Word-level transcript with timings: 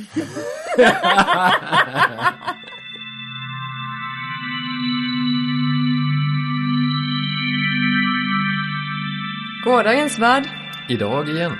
Gårdagens 9.64 10.18
värld. 10.18 10.48
Idag 10.88 11.28
igen. 11.28 11.52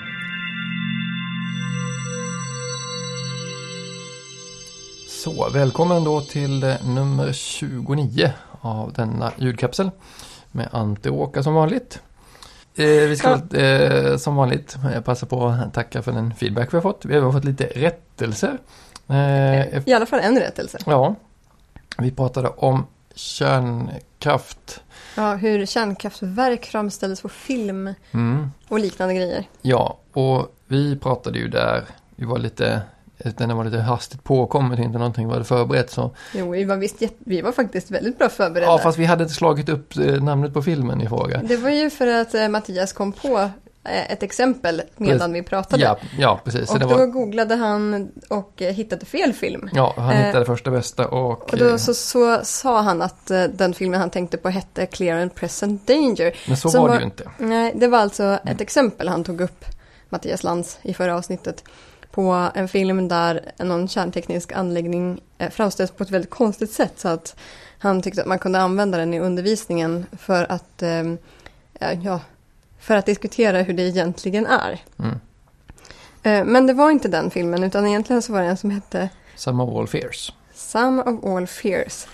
Så, 5.09 5.49
välkommen 5.49 6.03
då 6.03 6.21
till 6.21 6.63
eh, 6.63 6.75
nummer 6.95 7.33
29 7.33 8.31
av 8.61 8.93
denna 8.93 9.31
ljudkapsel. 9.37 9.91
Med 10.51 10.69
Ante 10.71 11.09
och 11.09 11.21
Åka 11.21 11.43
som 11.43 11.53
vanligt. 11.53 12.01
Eh, 12.75 12.85
vi 12.85 13.15
ska 13.15 13.57
eh, 13.57 14.17
som 14.17 14.35
vanligt 14.35 14.77
eh, 14.95 15.01
passa 15.01 15.25
på 15.25 15.47
att 15.47 15.73
tacka 15.73 16.01
för 16.01 16.11
den 16.11 16.33
feedback 16.33 16.73
vi 16.73 16.77
har 16.77 16.81
fått. 16.81 17.05
Vi 17.05 17.19
har 17.19 17.31
fått 17.31 17.45
lite 17.45 17.63
rättelser. 17.65 18.57
I 19.85 19.93
alla 19.93 20.05
fall 20.05 20.19
en 20.19 20.39
rättelse. 20.39 20.77
ja, 20.85 21.15
vi 21.97 22.11
pratade 22.11 22.47
om 22.49 22.85
kärnkraft. 23.15 24.83
Ja, 25.17 25.33
hur 25.35 25.65
kärnkraftverk 25.65 26.65
framställdes 26.65 27.21
på 27.21 27.29
film 27.29 27.93
Mm. 28.11 28.51
och 28.67 28.79
liknande 28.79 29.13
grejer. 29.15 29.43
Ja, 29.61 29.97
och 30.13 30.55
vi 30.67 30.95
pratade 30.97 31.39
ju 31.39 31.47
där, 31.47 31.83
vi 32.15 32.25
var 32.25 32.37
lite, 32.37 32.81
den 33.37 33.57
var 33.57 33.63
lite 33.65 33.77
hastigt 33.77 34.23
påkommet, 34.23 34.79
inte 34.79 34.97
någonting 34.97 35.29
hade 35.29 35.43
förberett 35.43 35.91
så. 35.91 36.15
Jo, 36.33 36.51
vi 36.51 36.63
var, 36.63 36.75
visst, 36.75 36.95
vi 37.19 37.41
var 37.41 37.51
faktiskt 37.51 37.91
väldigt 37.91 38.17
bra 38.17 38.29
förberedda. 38.29 38.71
Ja, 38.71 38.77
fast 38.79 38.97
vi 38.97 39.05
hade 39.05 39.23
inte 39.23 39.35
slagit 39.35 39.69
upp 39.69 39.97
eh, 39.97 40.23
namnet 40.23 40.53
på 40.53 40.61
filmen 40.61 41.01
i 41.01 41.07
fråga. 41.07 41.41
Det 41.43 41.57
var 41.57 41.69
ju 41.69 41.89
för 41.89 42.07
att 42.07 42.33
eh, 42.33 42.47
Mattias 42.47 42.93
kom 42.93 43.11
på 43.11 43.37
eh, 43.83 44.11
ett 44.11 44.23
exempel 44.23 44.81
medan 44.97 45.33
vi 45.33 45.43
pratade. 45.43 45.83
Ja, 45.83 45.97
ja 46.19 46.39
precis. 46.43 46.71
Och 46.71 46.79
det 46.79 46.85
då 46.85 46.97
var, 46.97 47.05
googlade 47.05 47.55
han 47.55 48.11
och 48.29 48.61
eh, 48.61 48.73
hittade 48.73 49.05
fel 49.05 49.33
film. 49.33 49.69
ja, 49.73 49.93
han 49.97 50.11
eh, 50.11 50.25
hittade 50.25 50.45
första 50.45 50.71
bästa 50.71 51.07
och... 51.07 51.51
Och 51.53 51.57
då 51.57 51.69
eh, 51.69 51.77
så, 51.77 51.93
så 51.93 52.39
sa 52.43 52.81
han 52.81 53.01
att 53.01 53.31
eh, 53.31 53.43
den 53.43 53.73
filmen 53.73 53.99
han 53.99 54.09
tänkte 54.09 54.37
på 54.37 54.49
hette 54.49 54.85
Clear 54.85 55.21
and 55.21 55.35
Present 55.35 55.87
Danger. 55.87 56.35
men 56.47 56.57
så 56.57 56.69
var 56.69 56.87
det 56.87 56.93
var- 56.93 56.99
ju 56.99 57.05
inte. 57.05 57.23
Nej, 57.37 57.73
det 57.75 57.87
var 57.87 57.99
alltså 57.99 58.39
ett 58.45 58.61
exempel 58.61 59.07
han 59.07 59.23
tog 59.23 59.41
upp, 59.41 59.65
Mattias 60.09 60.43
Lantz, 60.43 60.79
i 60.81 60.93
förra 60.93 61.17
avsnittet. 61.17 61.63
På 62.11 62.49
en 62.55 62.67
film 62.67 63.07
där 63.07 63.51
någon 63.57 63.87
kärnteknisk 63.87 64.51
anläggning 64.51 65.21
eh, 65.37 65.49
framställs 65.49 65.91
på 65.91 66.03
ett 66.03 66.09
väldigt 66.11 66.29
konstigt 66.31 66.71
sätt. 66.71 66.93
Så 66.99 67.07
att 67.07 67.35
han 67.79 68.01
tyckte 68.01 68.21
att 68.21 68.27
man 68.27 68.39
kunde 68.39 68.59
använda 68.59 68.97
den 68.97 69.13
i 69.13 69.19
undervisningen 69.19 70.05
för 70.19 70.51
att, 70.51 70.81
eh, 70.81 71.03
ja, 72.03 72.19
för 72.79 72.95
att 72.95 73.05
diskutera 73.05 73.61
hur 73.61 73.73
det 73.73 73.83
egentligen 73.83 74.45
är. 74.45 74.79
Mm. 74.99 75.15
Eh, 76.23 76.45
men 76.51 76.67
det 76.67 76.73
var 76.73 76.91
inte 76.91 77.07
den 77.07 77.31
filmen, 77.31 77.63
utan 77.63 77.87
egentligen 77.87 78.21
så 78.21 78.33
var 78.33 78.41
det 78.41 78.47
en 78.47 78.57
som 78.57 78.71
hette 78.71 79.09
Some 79.35 79.63
of 79.63 79.77
all 79.79 79.87
fears. 79.87 80.33
Some 80.53 81.01
of 81.03 81.25
all 81.25 81.47
fears. 81.47 82.07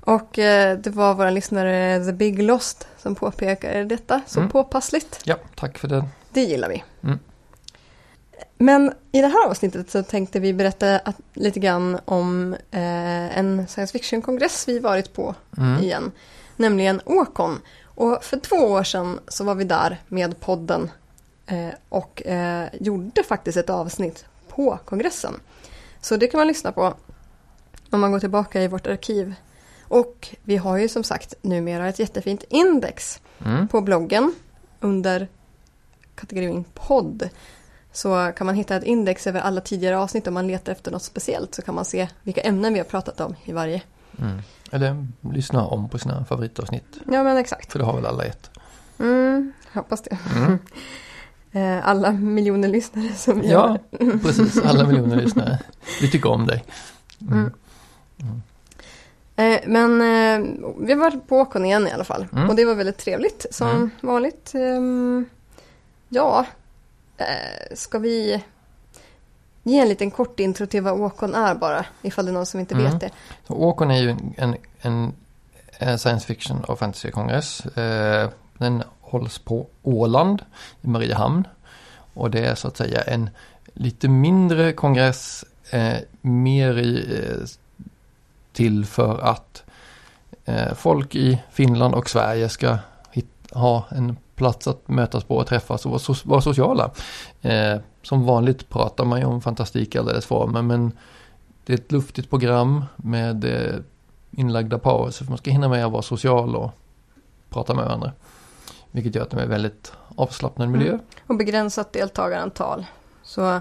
Och 0.00 0.38
eh, 0.38 0.78
det 0.78 0.90
var 0.90 1.14
våra 1.14 1.30
lyssnare 1.30 2.04
The 2.04 2.12
Big 2.12 2.42
Lost 2.42 2.88
som 2.98 3.14
påpekade 3.14 3.84
detta 3.84 4.20
så 4.26 4.38
Mm. 4.40 4.50
påpassligt. 4.50 5.20
Ja, 5.24 5.36
tack 5.54 5.78
för 5.78 5.88
den. 5.88 6.04
Det 6.30 6.40
gillar 6.40 6.68
vi. 6.68 6.84
Mm. 7.02 7.18
Men 8.62 8.92
i 9.12 9.20
det 9.20 9.26
här 9.26 9.46
avsnittet 9.48 9.90
så 9.90 10.02
tänkte 10.02 10.40
vi 10.40 10.52
berätta 10.54 10.98
att, 10.98 11.16
lite 11.34 11.60
grann 11.60 11.98
om 12.04 12.52
eh, 12.70 13.38
en 13.38 13.66
science 13.68 13.92
fiction-kongress 13.92 14.68
vi 14.68 14.78
varit 14.78 15.12
på 15.12 15.34
Mm. 15.58 15.82
igen. 15.82 16.12
Nämligen 16.56 17.00
Åkon. 17.04 17.60
Och 17.84 18.24
för 18.24 18.36
två 18.36 18.56
år 18.56 18.84
sedan 18.84 19.20
så 19.28 19.44
var 19.44 19.54
vi 19.54 19.64
där 19.64 19.98
med 20.08 20.40
podden 20.40 20.90
eh, 21.46 21.68
och 21.88 22.26
eh, 22.26 22.68
gjorde 22.80 23.22
faktiskt 23.22 23.58
ett 23.58 23.70
avsnitt 23.70 24.24
på 24.48 24.78
kongressen. 24.84 25.34
Så 26.00 26.16
det 26.16 26.26
kan 26.26 26.38
man 26.38 26.46
lyssna 26.46 26.72
på 26.72 26.94
om 27.90 28.00
man 28.00 28.12
går 28.12 28.20
tillbaka 28.20 28.62
i 28.62 28.68
vårt 28.68 28.86
arkiv. 28.86 29.34
Och 29.88 30.28
vi 30.44 30.56
har 30.56 30.76
ju 30.78 30.88
som 30.88 31.04
sagt 31.04 31.34
numera 31.42 31.88
ett 31.88 31.98
jättefint 31.98 32.44
index 32.48 33.20
Mm. 33.44 33.68
på 33.68 33.80
bloggen 33.80 34.34
under 34.80 35.28
kategorin 36.14 36.64
podd 36.74 37.28
så 37.92 38.32
kan 38.36 38.46
man 38.46 38.54
hitta 38.54 38.76
ett 38.76 38.84
index 38.84 39.26
över 39.26 39.40
alla 39.40 39.60
tidigare 39.60 39.98
avsnitt 39.98 40.26
om 40.26 40.34
man 40.34 40.46
letar 40.46 40.72
efter 40.72 40.90
något 40.90 41.02
speciellt 41.02 41.54
så 41.54 41.62
kan 41.62 41.74
man 41.74 41.84
se 41.84 42.08
vilka 42.22 42.40
ämnen 42.40 42.72
vi 42.72 42.78
har 42.78 42.84
pratat 42.86 43.20
om 43.20 43.34
i 43.44 43.52
varje. 43.52 43.82
Mm. 44.18 44.38
Eller 44.70 45.06
lyssna 45.32 45.66
om 45.66 45.88
på 45.88 45.98
sina 45.98 46.24
favoritavsnitt. 46.24 46.84
Ja 47.12 47.22
men 47.22 47.36
exakt. 47.36 47.72
För 47.72 47.78
det 47.78 47.84
har 47.84 47.94
väl 47.96 48.06
alla 48.06 48.24
ett. 48.24 48.50
Mm, 48.98 49.52
hoppas 49.74 50.02
det. 50.02 50.18
Mm. 50.36 50.58
Eh, 51.54 51.88
Alla 51.88 52.10
miljoner 52.12 52.68
lyssnare 52.68 53.12
som 53.14 53.40
vi 53.40 53.50
Ja, 53.50 53.60
har. 53.68 54.18
precis. 54.18 54.58
Alla 54.64 54.86
miljoner 54.86 55.16
lyssnare. 55.16 55.58
Vi 56.00 56.10
tycker 56.10 56.30
om 56.30 56.46
dig. 56.46 56.64
Mm. 57.20 57.50
Mm. 58.20 58.42
Eh, 59.36 59.60
Men 59.66 60.00
eh, 60.00 60.50
vi 60.80 60.94
varit 60.94 61.26
på 61.28 61.36
Åkon 61.38 61.64
igen 61.64 61.86
i 61.88 61.90
alla 61.90 62.04
fall. 62.04 62.26
Mm. 62.32 62.48
Och 62.48 62.56
det 62.56 62.64
var 62.64 62.74
väldigt 62.74 62.98
trevligt 62.98 63.46
som 63.50 63.68
Mm. 63.68 63.90
vanligt. 64.00 64.52
Ehm, 64.54 65.24
Ja, 66.08 66.46
eh, 67.22 67.76
ska 67.76 67.98
vi 67.98 68.42
ge 69.62 69.78
en 69.78 69.88
liten 69.88 70.10
kort 70.10 70.40
intro 70.40 70.66
till 70.66 70.82
vad 70.82 71.00
Åkon 71.00 71.34
är 71.34 71.54
bara. 71.54 71.84
Ifall 72.02 72.24
det 72.24 72.30
är 72.30 72.32
någon 72.32 72.46
som 72.46 72.60
inte 72.60 72.74
Mm. 72.74 72.86
vet 72.86 73.00
det. 73.00 73.10
Så 73.48 73.54
Åkon 73.54 73.90
är 73.90 74.00
ju 74.02 74.10
en, 74.10 74.34
en, 74.36 74.56
en, 74.80 75.12
en 75.78 75.98
science 75.98 76.26
fiction 76.26 76.64
och 76.64 76.78
fantasykongress. 76.78 77.66
Eh, 77.66 78.30
den 78.58 78.82
hålls 79.00 79.38
på 79.38 79.66
Åland 79.82 80.42
i 80.80 80.86
Mariehamn. 80.88 81.46
Och 82.14 82.30
det 82.30 82.46
är 82.46 82.54
så 82.54 82.68
att 82.68 82.76
säga 82.76 83.00
en 83.00 83.30
lite 83.74 84.08
mindre 84.08 84.72
kongress. 84.72 85.44
Eh, 85.70 85.96
mer 86.20 86.78
i, 86.78 87.18
eh, 87.24 87.46
till 88.52 88.86
för 88.86 89.18
att 89.18 89.62
folk 90.76 91.14
i 91.14 91.42
Finland 91.50 91.94
och 91.94 92.10
Sverige 92.10 92.48
ska 92.48 92.78
ha 93.52 93.84
en 93.90 94.16
plats 94.34 94.66
att 94.66 94.88
mötas 94.88 95.24
på 95.24 95.36
och 95.36 95.46
träffas 95.46 95.84
och 95.84 95.90
vara, 95.90 95.98
so 95.98 96.14
vara 96.24 96.40
sociala. 96.40 96.90
Eh, 97.42 97.76
som 98.02 98.24
vanligt 98.26 98.68
pratar 98.68 99.04
man 99.04 99.20
ju 99.20 99.24
om 99.24 99.40
fantastik 99.40 99.92
dess 99.92 100.26
former 100.26 100.62
men 100.62 100.92
det 101.64 101.72
är 101.72 101.78
ett 101.78 101.92
luftigt 101.92 102.30
program 102.30 102.84
med 102.96 103.44
eh, 103.44 103.76
inlagda 104.30 104.78
pauser. 104.78 105.24
För 105.24 105.30
man 105.30 105.38
ska 105.38 105.50
hinna 105.50 105.68
med 105.68 105.84
att 105.86 105.92
vara 105.92 106.02
social 106.02 106.56
och 106.56 106.70
prata 107.50 107.74
med 107.74 107.84
varandra. 107.84 108.12
Vilket 108.90 109.14
gör 109.14 109.22
att 109.22 109.30
det 109.30 109.36
är 109.36 109.42
en 109.42 109.48
väldigt 109.48 109.92
avslappnad 110.16 110.68
miljö. 110.68 110.88
Mm. 110.88 111.00
Och 111.26 111.36
begränsat 111.36 111.92
deltagarantal. 111.92 112.86
Så 113.22 113.60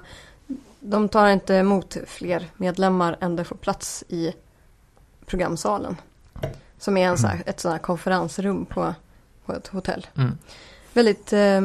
de 0.80 1.10
tar 1.10 1.30
inte 1.30 1.56
emot 1.56 1.98
fler 2.08 2.50
medlemmar 2.58 3.18
än 3.20 3.36
det 3.36 3.44
får 3.44 3.56
plats 3.56 4.04
i 4.08 4.34
programsalen. 5.26 5.98
Som 6.78 6.98
är 6.98 7.08
en 7.08 7.18
så 7.18 7.28
här, 7.28 7.44
ett 7.46 7.60
sådant 7.60 7.74
här 7.74 7.84
konferensrum 7.84 8.66
på, 8.66 8.94
på 9.46 9.54
ett 9.54 9.68
hotell. 9.68 10.08
Mm. 10.18 10.38
Väldigt 10.94 11.34
eh, 11.34 11.62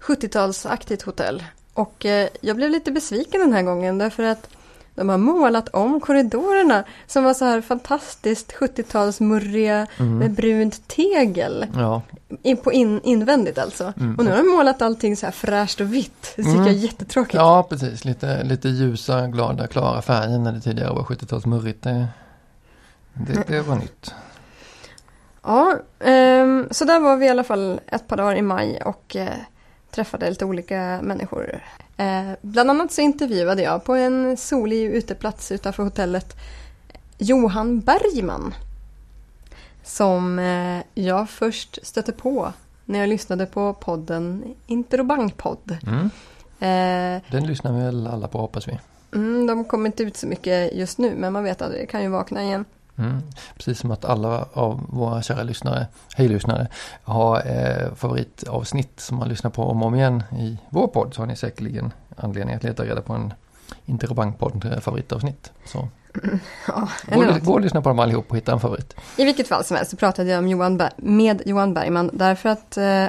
70-talsaktigt 0.00 1.04
hotell. 1.04 1.44
Och 1.74 2.06
eh, 2.06 2.28
jag 2.40 2.56
blev 2.56 2.70
lite 2.70 2.92
besviken 2.92 3.40
den 3.40 3.52
här 3.52 3.62
gången 3.62 3.98
därför 3.98 4.22
att 4.22 4.48
de 4.94 5.08
har 5.08 5.18
målat 5.18 5.68
om 5.68 6.00
korridorerna 6.00 6.84
som 7.06 7.24
var 7.24 7.34
så 7.34 7.44
här 7.44 7.60
fantastiskt 7.60 8.52
70-talsmurriga 8.52 9.86
Mm. 9.98 10.18
med 10.18 10.30
brunt 10.32 10.88
tegel. 10.88 11.66
Ja, 11.74 12.02
In 12.42 12.56
på 12.56 12.72
in, 12.72 13.00
invändigt 13.04 13.58
alltså. 13.58 13.92
Mm. 14.00 14.16
Och 14.18 14.24
nu 14.24 14.30
har 14.30 14.36
de 14.38 14.48
målat 14.48 14.82
allting 14.82 15.16
så 15.16 15.26
här 15.26 15.32
fräscht 15.32 15.80
och 15.80 15.94
vitt. 15.94 16.32
Det 16.36 16.42
tycker 16.42 16.50
Mm. 16.54 16.66
jag 16.66 16.74
är 16.74 16.78
jättetråkigt. 16.78 17.34
ja 17.34 17.66
precis. 17.70 18.04
Lite, 18.04 18.42
lite 18.44 18.68
ljusa, 18.68 19.26
glada, 19.26 19.66
klara 19.66 20.02
färger 20.02 20.38
när 20.38 20.52
det 20.52 20.60
tidigare 20.60 20.92
var 20.94 21.02
70-talsmurrigt. 21.02 21.82
Det, 21.82 22.06
det, 23.12 23.42
det 23.48 23.60
var 23.60 23.76
nytt. 23.76 24.14
Ja, 25.42 25.78
ehm, 26.00 26.68
så 26.70 26.84
där 26.84 27.00
var 27.00 27.16
vi 27.16 27.26
i 27.26 27.28
alla 27.28 27.44
fall 27.44 27.80
ett 27.86 28.08
par 28.08 28.16
dagar 28.16 28.34
i 28.34 28.42
maj 28.42 28.82
och 28.82 29.16
eh, 29.16 29.28
träffade 29.90 30.30
lite 30.30 30.44
olika 30.44 31.00
människor. 31.02 31.62
Eh, 31.96 32.32
bland 32.40 32.70
annat 32.70 32.92
så 32.92 33.00
intervjuade 33.00 33.62
jag 33.62 33.84
på 33.84 33.94
en 33.94 34.36
solig 34.36 34.84
uteplats 34.84 35.52
utanför 35.52 35.82
hotellet 35.82 36.36
Johan 37.18 37.80
Bergman. 37.80 38.54
Som 39.84 40.38
eh, 40.38 41.02
jag 41.04 41.30
först 41.30 41.78
stötte 41.82 42.12
på 42.12 42.52
när 42.84 42.98
jag 42.98 43.08
lyssnade 43.08 43.46
på 43.46 43.74
podden 43.74 44.54
Interbank-podd. 44.66 45.78
Mm. 45.86 46.10
Den 47.30 47.46
lyssnar 47.46 47.72
väl 47.72 48.06
alla 48.06 48.28
på 48.28 48.38
hoppas 48.38 48.68
vi. 48.68 48.78
mm, 49.14 49.46
de 49.46 49.64
kommer 49.64 49.86
inte 49.86 50.02
ut 50.02 50.16
så 50.16 50.26
mycket 50.26 50.74
just 50.74 50.98
nu 50.98 51.14
men 51.16 51.32
man 51.32 51.44
vet 51.44 51.62
att 51.62 51.72
det 51.72 51.86
kan 51.86 52.02
ju 52.02 52.08
vakna 52.08 52.42
igen. 52.42 52.64
Mm. 52.98 53.22
Precis 53.56 53.78
som 53.78 53.90
att 53.90 54.04
alla 54.04 54.44
av 54.52 54.80
våra 54.88 55.22
kära 55.22 55.42
lyssnare, 55.42 55.86
hej 56.16 56.28
lyssnare, 56.28 56.68
har 57.02 57.36
eh, 57.46 57.94
favoritavsnitt 57.94 59.00
som 59.00 59.16
man 59.16 59.28
lyssnar 59.28 59.50
på 59.50 59.62
om 59.64 59.82
och 59.82 59.88
om 59.88 59.94
igen 59.94 60.22
i 60.38 60.58
vår 60.70 60.86
podd 60.86 61.14
så 61.14 61.22
har 61.22 61.26
ni 61.26 61.36
säkerligen 61.36 61.92
anledning 62.16 62.54
att 62.54 62.62
leta 62.64 62.82
reda 62.84 63.02
på 63.02 63.12
en 63.12 63.34
Interbank-podd 63.86 64.64
eh, 64.72 64.80
favoritavsnitt. 64.80 65.52
Så 65.66 65.88
Ja, 66.66 66.88
gå, 67.12 67.20
och- 67.20 67.40
gå 67.40 67.52
och 67.52 67.60
lyssna 67.60 67.82
på 67.82 67.88
dem 67.88 67.98
allihop 67.98 68.30
och 68.30 68.36
hitta 68.36 68.52
en 68.52 68.60
favorit. 68.60 68.94
I 69.16 69.24
vilket 69.24 69.48
fall 69.48 69.64
som 69.64 69.76
helst 69.76 69.90
så 69.90 69.96
pratade 69.96 70.30
jag 70.30 70.38
om 70.38 70.48
Johan 70.48 70.78
Ber- 70.80 70.92
med 70.96 71.42
Johan 71.46 71.74
Bergman 71.74 72.10
därför 72.12 72.48
att 72.48 72.76
eh, 72.76 73.06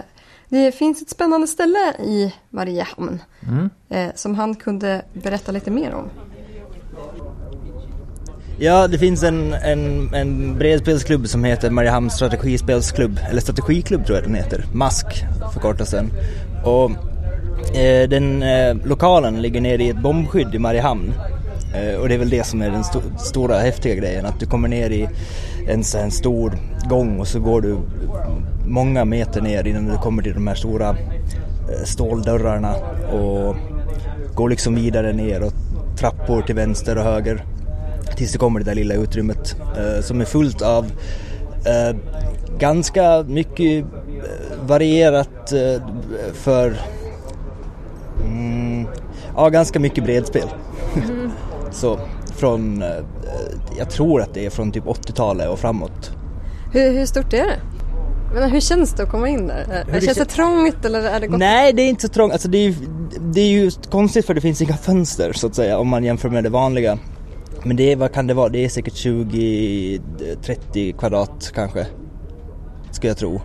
det 0.50 0.72
finns 0.72 1.01
ett 1.01 1.10
spännande 1.10 1.48
ställe 1.48 1.94
i 2.00 2.34
Mariehamn 2.50 3.22
Mm. 3.48 3.69
eh, 3.89 4.10
som 4.16 4.36
han 4.36 4.56
kunde 4.56 5.01
berätta 5.13 5.51
lite 5.51 5.72
mer 5.72 5.94
om. 5.94 6.10
Ja, 8.63 8.88
det 8.88 8.98
finns 8.98 9.24
en, 9.24 9.54
en, 9.54 10.13
en 10.13 10.58
bredspelsklubb 10.58 11.28
som 11.28 11.44
heter 11.44 11.69
Mariehamns 11.69 12.13
strategispelsklubb, 12.13 13.19
eller 13.30 13.42
strategiklubb 13.42 14.06
tror 14.06 14.18
jag 14.18 14.28
den 14.28 14.36
heter, 14.36 14.66
MASK 14.74 15.06
förkortas 15.54 15.92
den. 15.92 16.12
Och 16.63 16.92
eh, 17.75 18.10
den 18.10 18.44
eh, 18.44 18.75
lokalen 18.84 19.42
ligger 19.42 19.62
nere 19.62 19.84
i 19.84 19.90
ett 19.90 20.02
bombskydd 20.02 20.56
i 20.56 20.60
Mariehamn. 20.60 21.13
Eh, 21.75 22.00
och 22.00 22.08
det 22.10 22.13
är 22.13 22.18
väl 22.18 22.30
det 22.30 22.44
som 22.44 22.62
är 22.62 22.69
den 22.69 22.81
st 22.81 23.00
stora 23.18 23.60
häftiga 23.60 23.96
grejen, 23.96 24.25
att 24.25 24.40
du 24.40 24.46
kommer 24.46 24.68
ner 24.68 24.90
i 24.90 25.08
en, 25.68 25.84
en 25.96 26.12
stor 26.12 26.58
gång 26.90 27.19
och 27.19 27.28
så 27.28 27.40
går 27.40 27.62
du 27.62 27.78
många 28.68 29.06
meter 29.06 29.42
ner 29.42 29.68
innan 29.68 29.88
du 29.88 29.98
kommer 29.98 30.24
till 30.24 30.34
de 30.34 30.48
här 30.48 30.56
stora 30.56 30.90
eh, 30.90 31.84
ståldörrarna 31.86 32.75
och 33.12 33.56
går 34.36 34.50
liksom 34.50 34.75
vidare 34.75 35.13
ner 35.13 35.44
och 35.44 35.54
trappor 35.98 36.42
till 36.42 36.56
vänster 36.56 36.98
och 36.98 37.04
höger 37.04 37.46
tills 38.16 38.31
det 38.31 38.38
kommer 38.38 38.60
det 38.60 38.66
där 38.66 38.75
lilla 38.75 38.94
utrymmet 38.94 39.56
eh, 39.78 40.02
som 40.02 40.22
är 40.22 40.25
fullt 40.25 40.62
av 40.62 40.86
eh, 41.66 41.96
ganska 42.60 43.24
mycket 43.28 43.86
eh, 43.86 43.86
varierat 44.68 45.54
för 46.34 46.78
mm, 48.25 48.88
ja, 49.36 49.50
ganska 49.50 49.80
mycket 49.80 50.04
bredspel. 50.04 50.48
Mm. 50.96 51.31
Så 51.72 52.00
från, 52.36 52.84
jag 53.78 53.90
tror 53.90 54.22
att 54.22 54.34
det 54.34 54.46
är 54.46 54.50
från 54.50 54.72
typ 54.72 54.86
80-talet 54.86 55.50
och 55.50 55.60
framåt. 55.60 56.12
Hur, 56.74 56.92
hur 56.92 57.06
stort 57.06 57.34
är 57.34 57.46
det? 57.46 57.60
Men 58.34 58.52
hur 58.52 58.60
känns 58.60 58.94
det 58.94 59.04
att 59.04 59.10
komma 59.10 59.30
in 59.30 59.48
där? 59.48 59.86
Hur 59.88 60.02
känns 60.02 60.18
det 60.18 60.25
trångt 60.25 60.86
eller 60.86 61.02
är 61.02 61.19
det 61.19 61.28
gott? 61.28 61.40
Nej, 61.40 61.74
det 61.74 61.81
är 61.81 61.90
inte 61.90 62.02
så 62.02 62.08
trångt. 62.08 62.34
Alltså 62.34 62.48
det 62.48 62.58
är, 62.58 62.75
det 63.34 63.42
är 63.42 63.48
ju 63.48 63.72
konstigt 63.90 64.25
för 64.25 64.34
det 64.34 64.42
finns 64.42 64.62
inga 64.62 64.78
fönster 64.78 65.34
så 65.34 65.48
att 65.48 65.56
säga 65.56 65.78
om 65.78 65.88
man 65.88 66.04
jämför 66.04 66.30
med 66.30 66.44
det 66.44 66.50
vanliga. 66.50 66.98
Men 67.63 67.78
det 67.78 67.92
är, 67.92 67.96
vad 67.96 68.13
kan 68.13 68.28
det 68.28 68.34
vara? 68.34 68.50
Det 68.50 68.66
är 68.66 68.69
säkert 68.69 68.94
20-30 68.94 70.98
kvadrat 70.98 71.52
kanske. 71.56 71.88
Skulle 72.92 73.10
jag 73.10 73.18
tro. 73.18 73.42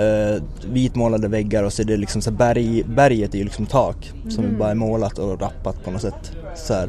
Uh, 0.00 0.42
vitmålade 0.66 1.28
väggar 1.28 1.62
och 1.62 1.72
så 1.72 1.82
är 1.82 1.86
det 1.86 1.96
liksom 1.96 2.22
så 2.22 2.30
berg, 2.30 2.84
berget 2.84 3.34
är 3.34 3.38
ju 3.38 3.44
liksom 3.44 3.66
tak 3.66 4.12
mm. 4.14 4.30
som 4.30 4.58
bara 4.58 4.70
är 4.70 4.74
målat 4.74 5.18
och 5.18 5.40
rappat 5.40 5.84
på 5.84 5.90
något 5.90 6.02
sätt. 6.02 6.32
Så. 6.54 6.74
Uh, 6.74 6.88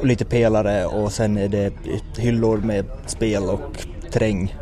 och 0.00 0.06
lite 0.06 0.24
pelare 0.24 0.86
och 0.86 1.12
sen 1.12 1.36
är 1.36 1.48
det 1.48 1.72
hyllor 2.18 2.56
med 2.56 2.84
spel 3.06 3.42
och 3.42 3.86
terräng. 4.10 4.56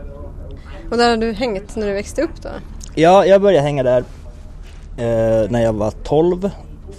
Och 0.91 0.97
där 0.97 1.11
har 1.11 1.17
du 1.17 1.33
hängt 1.33 1.77
när 1.77 1.87
du 1.87 1.93
växte 1.93 2.23
upp 2.23 2.43
då? 2.43 2.49
Ja, 2.95 3.27
jag 3.27 3.43
började 3.43 3.63
hänga 3.63 3.83
där 3.83 4.01
uh, 4.01 5.51
när 5.51 5.63
jag 5.63 5.73
var 5.73 5.91
12 5.91 6.51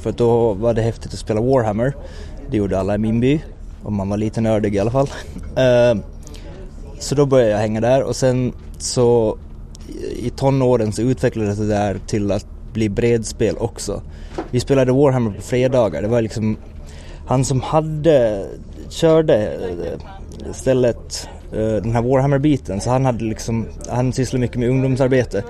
för 0.02 0.12
då 0.12 0.54
var 0.54 0.74
det 0.74 0.82
häftigt 0.82 1.14
att 1.14 1.20
spela 1.20 1.42
Warhammer. 1.42 1.94
Det 2.50 2.58
gjorde 2.58 2.80
alla 2.80 2.96
i 2.96 2.98
min 2.98 3.20
by 3.20 3.42
om 3.86 3.96
man 3.96 4.10
var 4.10 4.18
lite 4.18 4.42
nördig 4.42 4.76
i 4.76 4.80
alla 4.80 4.92
fall. 4.92 5.10
Eh, 5.56 6.02
så 7.00 7.16
då 7.16 7.26
började 7.26 7.52
jag 7.52 7.58
hänga 7.58 7.82
där 7.82 8.04
och 8.04 8.16
sen 8.16 8.54
så 8.78 9.38
i 10.16 10.30
tonåren 10.30 10.92
så 10.92 11.02
utvecklades 11.02 11.58
det 11.58 11.68
där 11.68 12.00
till 12.08 12.32
att 12.32 12.48
bli 12.74 12.90
bredspel 12.90 13.58
också. 13.58 14.02
Vi 14.52 14.60
spelade 14.60 14.92
Warhammer 14.92 15.32
på 15.32 15.42
fredagar. 15.42 16.02
Det 16.02 16.08
var 16.08 16.22
liksom 16.22 16.58
han 17.28 17.46
som 17.46 17.62
hade, 17.62 18.46
körde 18.90 19.54
eh, 20.46 20.52
stället 20.54 21.30
eh, 21.52 21.60
den 21.60 21.92
här 21.92 22.02
Warhammer-biten 22.02 22.82
så 22.82 22.90
han 22.90 23.06
hade 23.06 23.24
liksom, 23.24 23.66
han 23.90 24.14
sysslade 24.14 24.42
mycket 24.42 24.60
med 24.60 24.70
ungdomsarbete 24.70 25.44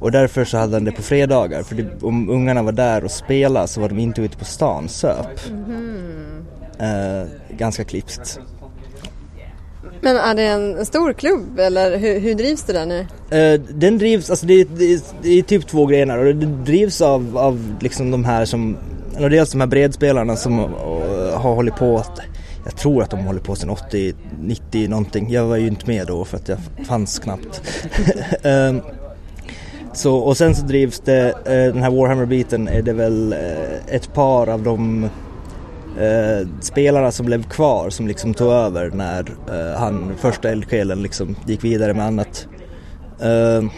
och 0.00 0.12
därför 0.12 0.44
så 0.44 0.58
hade 0.58 0.76
han 0.76 0.84
det 0.84 0.92
på 0.92 1.02
fredagar 1.02 1.62
för 1.62 1.74
det, 1.74 2.02
om 2.02 2.30
ungarna 2.30 2.62
var 2.62 2.72
där 2.72 3.04
och 3.04 3.10
spelade 3.10 3.68
så 3.68 3.80
var 3.80 3.88
de 3.88 3.98
inte 3.98 4.22
ute 4.22 4.36
på 4.36 4.44
stan, 4.44 4.88
söp. 4.88 5.48
Mm. 5.50 6.11
Eh, 6.82 7.28
ganska 7.56 7.84
klipskt. 7.84 8.40
Men 10.00 10.16
är 10.16 10.34
det 10.34 10.42
en 10.42 10.86
stor 10.86 11.12
klubb 11.12 11.58
eller 11.58 11.98
hur, 11.98 12.20
hur 12.20 12.34
drivs 12.34 12.62
det 12.62 12.72
där 12.72 12.86
nu? 12.86 13.00
Uh, 13.00 13.60
den 13.74 13.98
drivs, 13.98 14.30
alltså 14.30 14.46
det, 14.46 14.64
det, 14.64 15.04
det, 15.22 15.38
är 15.38 15.42
typ 15.42 15.66
två 15.66 15.86
grenar 15.86 16.18
och 16.18 16.24
det 16.34 16.46
drivs 16.46 17.00
av, 17.00 17.38
av 17.38 17.74
liksom 17.80 18.10
de 18.10 18.24
här 18.24 18.44
som, 18.44 18.76
eller 19.16 19.30
dels 19.30 19.52
de 19.52 19.60
här 19.60 19.68
bredspelarna 19.68 20.36
som 20.36 20.58
uh, 20.60 20.66
har 21.34 21.54
hållit 21.54 21.76
på, 21.76 22.04
jag 22.64 22.76
tror 22.76 23.02
att 23.02 23.10
de 23.10 23.20
håller 23.20 23.40
på 23.40 23.54
sedan 23.54 23.70
80, 23.70 24.14
90 24.40 24.88
någonting. 24.88 25.30
Jag 25.30 25.44
var 25.44 25.56
ju 25.56 25.66
inte 25.66 25.86
med 25.86 26.06
då 26.06 26.24
för 26.24 26.36
att 26.36 26.48
jag 26.48 26.58
fanns 26.86 27.18
knappt. 27.18 27.62
uh, 28.46 28.82
så, 29.94 30.16
och 30.16 30.36
sen 30.36 30.54
så 30.54 30.66
drivs 30.66 31.00
det, 31.00 31.28
uh, 31.28 31.74
den 31.74 31.82
här 31.82 31.90
Warhammer-biten 31.90 32.68
är 32.68 32.82
det 32.82 32.92
väl 32.92 33.34
ett 33.88 34.14
par 34.14 34.48
av 34.48 34.62
de 34.62 35.10
eh, 35.98 36.48
spelarna 36.60 37.12
som 37.12 37.26
blev 37.26 37.42
kvar 37.42 37.90
som 37.90 38.08
liksom 38.08 38.34
tog 38.34 38.52
över 38.52 38.90
när 38.90 39.20
eh, 39.48 39.80
han, 39.80 40.12
första 40.18 40.50
eldsjälen 40.50 41.02
liksom 41.02 41.36
gick 41.46 41.64
vidare 41.64 41.94
med 41.94 42.06
annat. 42.06 42.46
Eh, 43.20 43.70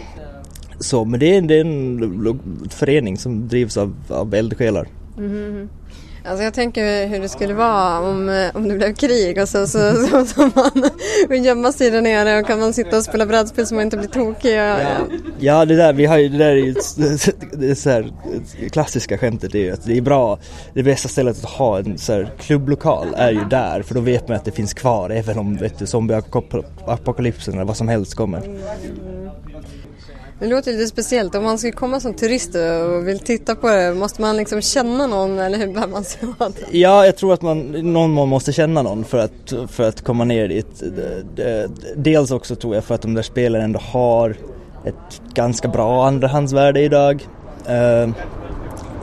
så, 0.79 1.05
men 1.05 1.19
det 1.19 1.35
är, 1.35 1.41
det 1.41 1.55
är 1.55 1.61
en 1.61 2.69
förening 2.69 3.17
som 3.17 3.47
drivs 3.47 3.77
av, 3.77 3.95
av 4.09 4.33
eldsjälar. 4.33 4.87
Mm. 5.17 5.69
Alltså 6.27 6.43
jag 6.43 6.53
tänker 6.53 7.07
hur 7.07 7.19
det 7.19 7.29
skulle 7.29 7.53
vara 7.53 7.99
om, 7.99 8.29
eh, 8.29 8.55
om 8.55 8.67
det 8.67 8.75
blev 8.75 8.93
krig 8.93 9.41
och 9.41 9.49
så, 9.49 9.67
så, 9.67 9.93
så, 9.93 10.25
så 10.25 10.41
man 10.41 10.89
vill 11.29 11.45
gömma 11.45 11.71
sig 11.71 11.91
där 11.91 12.01
nere 12.01 12.39
och 12.39 12.47
kan 12.47 12.59
man 12.59 12.73
sitta 12.73 12.97
och 12.97 13.03
spela 13.03 13.25
brädspel 13.25 13.67
så 13.67 13.75
man 13.75 13.83
inte 13.83 13.97
blir 13.97 14.07
tokig. 14.07 14.55
Ja, 14.55 14.81
ja. 14.81 14.87
ja 15.39 15.65
det 15.65 15.75
där, 15.75 15.93
vi 15.93 16.05
har 16.05 16.17
ju, 16.17 16.29
det 16.29 16.37
där 16.37 16.49
är 16.49 16.55
ju 16.55 16.75
det 17.51 17.75
så 17.75 17.89
här, 17.89 18.13
klassiska 18.71 19.17
skämtet 19.17 19.55
är 19.55 19.59
ju 19.59 19.71
att 19.71 19.85
det 19.85 19.97
är 19.97 20.01
bra, 20.01 20.39
det 20.73 20.83
bästa 20.83 21.07
stället 21.07 21.43
att 21.43 21.49
ha 21.49 21.79
en 21.79 21.97
så 21.97 22.13
här, 22.13 22.31
klubblokal 22.39 23.07
är 23.17 23.31
ju 23.31 23.45
där 23.45 23.81
för 23.81 23.95
då 23.95 24.01
vet 24.01 24.27
man 24.27 24.37
att 24.37 24.45
det 24.45 24.51
finns 24.51 24.73
kvar 24.73 25.09
även 25.09 25.39
om 25.39 25.55
vet 25.55 25.79
du, 25.79 25.85
zombieapokalypsen 25.85 27.53
eller 27.53 27.65
vad 27.65 27.77
som 27.77 27.87
helst 27.87 28.15
kommer. 28.15 28.41
Det 30.39 30.47
låter 30.47 30.71
lite 30.71 30.87
speciellt. 30.87 31.35
Om 31.35 31.43
man 31.43 31.57
ska 31.57 31.71
komma 31.71 31.99
som 31.99 32.13
turist 32.13 32.55
och 32.55 33.07
vill 33.07 33.19
titta 33.19 33.55
på 33.55 33.67
det, 33.67 33.93
måste 33.93 34.21
man 34.21 34.37
liksom 34.37 34.61
känna 34.61 35.07
någon 35.07 35.39
eller 35.39 35.57
hur 35.57 35.73
bär 35.73 35.87
man 35.87 36.03
sig 36.03 36.19
åt? 36.39 36.57
Ja, 36.71 37.05
jag 37.05 37.17
tror 37.17 37.33
att 37.33 37.41
man 37.41 37.59
någon 37.93 38.11
mån 38.11 38.29
måste 38.29 38.53
känna 38.53 38.81
någon 38.81 39.03
för 39.03 39.17
att, 39.17 39.53
för 39.71 39.87
att 39.87 40.01
komma 40.01 40.23
ner 40.23 40.47
dit. 40.47 40.83
Dels 41.95 42.31
också 42.31 42.55
tror 42.55 42.75
jag 42.75 42.83
för 42.83 42.95
att 42.95 43.01
de 43.01 43.13
där 43.13 43.21
spelen 43.21 43.61
ändå 43.61 43.79
har 43.79 44.35
ett 44.85 45.21
ganska 45.33 45.67
bra 45.67 46.07
andrahandsvärde 46.07 46.81
idag. 46.81 47.27
Ehm, 47.67 48.13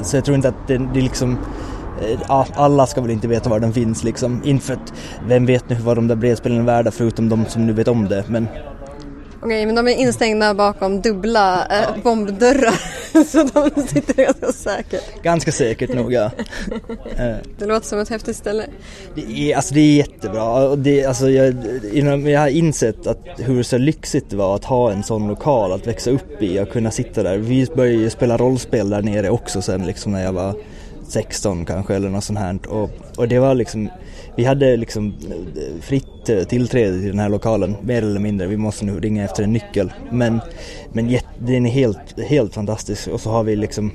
så 0.02 0.16
jag 0.16 0.24
tror 0.24 0.34
inte 0.34 0.48
att 0.48 0.68
det, 0.68 0.78
det 0.94 1.00
liksom 1.00 1.38
eh, 2.08 2.40
alla 2.54 2.86
ska 2.86 3.00
väl 3.00 3.10
inte 3.10 3.28
veta 3.28 3.50
var 3.50 3.60
den 3.60 3.72
finns 3.72 4.04
liksom. 4.04 4.42
Inte 4.44 4.72
att, 4.72 4.92
vem 5.28 5.46
vet 5.46 5.68
nu 5.68 5.76
vad 5.76 5.96
de 5.96 6.08
där 6.08 6.16
bredspelen 6.16 6.58
är 6.58 6.62
värda 6.62 6.90
förutom 6.90 7.28
de 7.28 7.46
som 7.46 7.66
nu 7.66 7.72
vet 7.72 7.88
om 7.88 8.08
det. 8.08 8.24
Men 8.28 8.48
Okej, 9.44 9.66
men 9.66 9.74
de 9.74 9.88
är 9.88 9.92
instängda 9.92 10.54
bakom 10.54 11.00
dubbla 11.00 11.66
eh, 11.66 12.02
bombdörrar 12.02 12.80
så 13.24 13.42
de 13.42 13.82
sitter 13.88 14.14
ganska 14.14 14.52
säkert. 14.52 15.22
Ganska 15.22 15.52
säkert 15.52 15.94
nog 15.94 16.12
ja. 16.12 16.30
Eh. 17.16 17.36
det 17.58 17.66
låter 17.66 17.86
som 17.86 17.98
ett 17.98 18.08
häftigt 18.08 18.36
ställe. 18.36 18.66
Det 19.14 19.52
är, 19.52 19.56
alltså 19.56 19.74
det 19.74 19.80
är 19.80 19.96
jättebra. 19.96 20.76
Det, 20.76 21.04
alltså 21.04 21.30
jag, 21.30 21.54
jag 22.28 22.40
har 22.40 22.48
insett 22.48 23.06
att 23.06 23.26
hur 23.36 23.62
så 23.62 23.78
lyxigt 23.78 24.30
det 24.30 24.36
var 24.36 24.56
att 24.56 24.64
ha 24.64 24.92
en 24.92 25.02
sån 25.02 25.28
lokal 25.28 25.72
att 25.72 25.86
växa 25.86 26.10
upp 26.10 26.42
i 26.42 26.60
och 26.60 26.70
kunna 26.70 26.90
sitta 26.90 27.22
där. 27.22 27.36
Vi 27.36 27.66
började 27.76 27.98
ju 27.98 28.10
spela 28.10 28.36
rollspel 28.36 28.90
där 28.90 29.02
nere 29.02 29.30
också 29.30 29.62
sen 29.62 29.86
liksom 29.86 30.12
när 30.12 30.24
jag 30.24 30.32
var 30.32 30.54
16 31.08 31.64
kanske 31.64 31.94
eller 31.94 32.08
något 32.08 32.24
sånt 32.24 32.38
här. 32.38 32.58
Och, 32.68 32.90
och 33.16 33.28
det 33.28 33.38
var 33.38 33.54
liksom 33.54 33.88
vi 34.36 34.44
hade 34.44 34.76
liksom 34.76 35.14
eh, 35.30 35.82
fritt 35.82 36.28
eh, 36.28 36.42
tillträde 36.42 36.98
till 36.98 37.08
den 37.08 37.18
här 37.18 37.28
lokalen, 37.28 37.76
mer 37.82 38.02
eller 38.02 38.20
mindre. 38.20 38.46
Vi 38.46 38.56
måste 38.56 38.84
nu 38.84 39.00
ringa 39.00 39.24
efter 39.24 39.42
en 39.42 39.52
nyckel. 39.52 39.92
Men, 40.10 40.40
men 40.92 41.18
den 41.38 41.66
är 41.66 41.70
helt, 41.70 42.20
helt 42.20 42.54
fantastisk. 42.54 43.08
Och 43.08 43.20
så 43.20 43.30
har 43.30 43.44
vi 43.44 43.56
liksom 43.56 43.92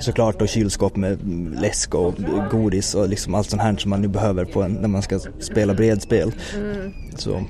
såklart 0.00 0.38
då 0.38 0.46
kylskåp 0.46 0.96
med 0.96 1.18
läsk 1.60 1.94
och 1.94 2.14
godis 2.50 2.94
och 2.94 3.08
liksom 3.08 3.34
allt 3.34 3.50
sånt 3.50 3.62
här 3.62 3.76
som 3.76 3.90
man 3.90 4.02
nu 4.02 4.08
behöver 4.08 4.44
på 4.44 4.62
en, 4.62 4.72
när 4.72 4.88
man 4.88 5.02
ska 5.02 5.20
spela 5.38 5.74
bredspel. 5.74 6.32
Mm. 6.56 6.92
Så. 7.16 7.44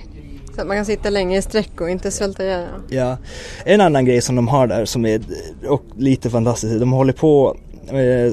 Så 0.55 0.63
att 0.63 0.69
man 0.69 0.77
kan 0.77 0.87
sitta 0.87 1.11
länge 1.11 1.39
i 1.39 1.43
sträck 1.43 1.81
och 1.81 1.91
inte 1.91 2.11
svälta 2.11 2.45
ihjäl. 2.45 2.65
Ja. 2.89 3.17
En 3.65 3.81
annan 3.81 4.05
grej 4.05 4.21
som 4.21 4.37
de 4.37 4.49
har 4.49 4.67
där 4.67 4.85
som 4.85 5.07
är 5.07 5.21
och 5.67 5.83
lite 5.97 6.31
fantastiskt, 6.31 6.81
de 6.81 6.93
håller 6.93 7.13
på 7.13 7.57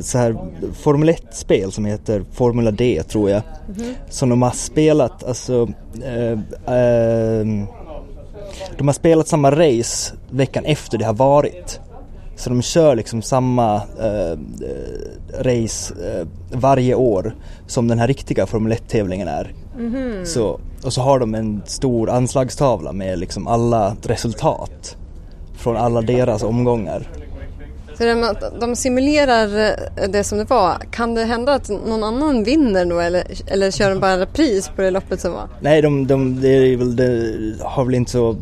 så 0.03 0.17
här 0.17 0.35
Formel 0.73 1.09
1-spel 1.09 1.71
som 1.71 1.85
heter 1.85 2.23
Formula 2.31 2.71
D 2.71 3.03
tror 3.03 3.29
jag. 3.29 3.41
Mm. 3.77 3.93
Som 4.09 4.29
de 4.29 4.41
har 4.41 4.51
spelat, 4.51 5.23
alltså 5.23 5.69
eh, 6.03 6.31
eh, 6.75 7.45
de 8.77 8.87
har 8.87 8.93
spelat 8.93 9.27
samma 9.27 9.51
race 9.51 10.15
veckan 10.29 10.65
efter 10.65 10.97
det 10.97 11.05
har 11.05 11.13
varit. 11.13 11.79
Så 12.35 12.49
de 12.49 12.61
kör 12.61 12.95
liksom 12.95 13.21
samma 13.21 13.75
eh, 13.75 14.37
race 15.39 15.93
eh, 15.93 16.27
varje 16.51 16.95
år 16.95 17.35
som 17.67 17.87
den 17.87 17.99
här 17.99 18.07
riktiga 18.07 18.45
Formel 18.45 18.73
1-tävlingen 18.73 19.27
är. 19.27 19.53
Mm. 19.79 20.25
Så, 20.25 20.59
och 20.83 20.93
så 20.93 21.01
har 21.01 21.19
de 21.19 21.35
en 21.35 21.61
stor 21.65 22.09
anslagstavla 22.09 22.91
med 22.91 23.19
liksom 23.19 23.47
alla 23.47 23.95
resultat 24.03 24.97
från 25.53 25.77
alla 25.77 26.01
deras 26.01 26.43
omgångar. 26.43 27.07
Så 27.97 28.03
de, 28.03 28.35
de 28.59 28.75
simulerar 28.75 29.69
eh, 29.97 30.09
det 30.09 30.23
som 30.23 30.37
det 30.37 30.49
var. 30.49 30.77
Kan 30.91 31.15
det 31.15 31.23
hända 31.23 31.53
att 31.53 31.69
någon 31.69 32.03
annan 32.03 32.43
vinner 32.43 32.85
då 32.85 32.99
eller, 32.99 33.23
eller 33.47 33.71
kör 33.71 33.89
de 33.89 33.99
bara 33.99 34.19
repris 34.19 34.69
på 34.75 34.81
det 34.81 34.91
loppet 34.91 35.19
som 35.21 35.31
var? 35.33 35.47
Nej, 35.61 35.81
de, 35.81 36.07
de, 36.07 36.41
det 36.41 36.47
är 36.49 36.77
väl, 36.77 36.95
det 36.95 37.33
har 37.63 37.85
väl 37.85 37.95
inte 37.95 38.11
så 38.11 38.37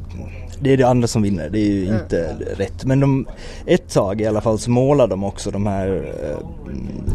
det 0.64 0.74
är 0.74 0.78
det 0.78 0.84
andra 0.84 1.08
som 1.08 1.22
vinner, 1.22 1.50
det 1.50 1.60
är 1.60 1.66
ju 1.72 1.88
Mm. 1.88 2.02
inte 2.02 2.36
rätt. 2.58 2.86
Men 2.86 3.00
de, 3.00 3.28
ett 3.66 3.90
tag 3.94 4.22
i 4.22 4.26
alla 4.26 4.42
fall 4.42 4.60
så 4.60 4.72
målar 4.72 5.08
de 5.08 5.24
också 5.24 5.52
de 5.52 5.68
här 5.68 6.14
eh, 6.24 6.38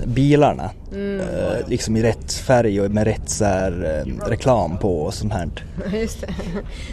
bilarna. 0.07 0.71
Mm. 0.93 1.21
Eh, 1.21 1.69
liksom 1.69 1.97
i 1.97 2.03
rätt 2.03 2.33
färg 2.33 2.81
och 2.81 2.91
med 2.91 3.05
rätt 3.05 3.31
så 3.31 3.45
här, 3.45 4.03
eh, 4.07 4.29
reklam 4.29 4.79
på 4.79 5.01
och 5.03 5.15
sånt 5.15 5.33
här. 5.33 5.49
Just 6.01 6.21
det. 6.21 6.35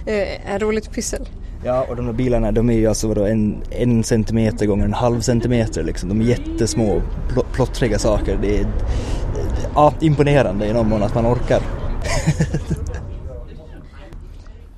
det 0.06 0.36
är 0.36 0.56
ett 0.56 0.62
roligt 0.62 0.92
pyssel. 0.92 1.30
Ja 1.66 1.86
och 1.90 1.96
de 1.96 2.06
här 2.06 2.14
bilarna 2.14 2.52
de 2.52 2.70
är 2.70 2.74
ju 2.74 2.88
alltså 2.88 3.08
vadå, 3.08 3.26
en, 3.26 3.64
en 3.70 4.04
centimeter 4.04 4.66
gånger 4.66 4.86
en 4.86 4.94
halv 4.94 5.22
centimeter 5.22 5.84
liksom. 5.84 6.10
De 6.10 6.22
är 6.22 6.26
jättesmå, 6.26 7.02
pl- 7.30 7.46
plottriga 7.54 8.00
saker. 8.00 8.38
Det 8.42 8.60
är 8.60 8.68
ja, 9.76 9.94
imponerande 10.02 10.68
i 10.68 10.74
någon 10.74 10.90
mån 10.90 11.04
att 11.04 11.16
man 11.16 11.26
orkar. 11.26 11.62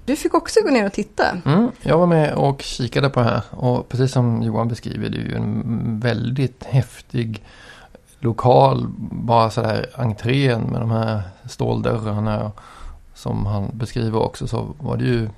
Du 0.06 0.16
fick 0.16 0.34
också 0.34 0.60
gå 0.64 0.70
ner 0.70 0.86
och 0.86 0.94
titta. 0.94 1.24
Mm, 1.46 1.72
jag 1.82 1.98
var 1.98 2.08
med 2.08 2.34
och 2.34 2.62
kikade 2.62 3.10
på 3.10 3.20
det 3.20 3.26
här 3.26 3.42
och 3.52 3.90
precis 3.90 4.12
som 4.12 4.42
Johan 4.42 4.68
beskriver 4.68 5.10
det 5.10 5.18
är 5.18 5.22
ju 5.22 5.36
en 5.36 6.00
väldigt 6.00 6.64
häftig 6.64 7.44
lokal. 8.20 8.88
Bara 9.12 9.50
sådär 9.50 9.90
entrén 9.96 10.62
med 10.62 10.82
de 10.82 10.92
här 10.92 11.22
ståldörrarna 11.50 12.52
som 13.14 13.46
han 13.46 13.70
beskriver 13.74 14.22
också 14.22 14.48
så 14.48 14.76
var 14.80 14.98
det 14.98 15.06
ju 15.06 15.30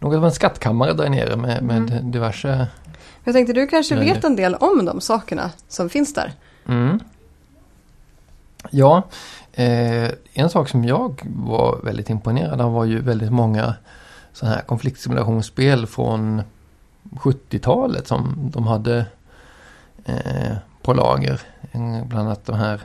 något 0.00 0.16
av 0.16 0.24
en 0.24 0.32
skattkammare 0.32 0.92
där 0.92 1.08
nere 1.08 1.36
med, 1.36 1.62
med 1.62 2.04
diverse 2.04 2.68
Jag 3.24 3.34
tänkte 3.34 3.52
du 3.52 3.66
kanske 3.66 3.94
Nej. 3.94 4.12
vet 4.12 4.24
en 4.24 4.36
del 4.36 4.54
om 4.54 4.84
de 4.84 5.00
sakerna 5.00 5.50
som 5.68 5.88
finns 5.88 6.14
där. 6.14 6.32
Mm. 6.66 7.00
Ja, 8.70 9.02
eh, 9.52 10.10
en 10.32 10.50
sak 10.50 10.68
som 10.68 10.84
jag 10.84 11.22
var 11.36 11.80
väldigt 11.84 12.10
imponerad 12.10 12.60
av 12.60 12.72
var 12.72 12.84
ju 12.84 13.00
väldigt 13.00 13.32
många 13.32 13.74
sådana 14.32 14.56
här 14.56 14.62
konfliktsimulationsspel 14.62 15.86
från 15.86 16.42
70-talet 17.02 18.08
som 18.08 18.50
de 18.52 18.66
hade 18.66 19.06
eh, 20.04 20.56
på 20.82 20.94
lager. 20.94 21.40
Bland 22.04 22.28
annat 22.28 22.46
de 22.46 22.56
här 22.56 22.80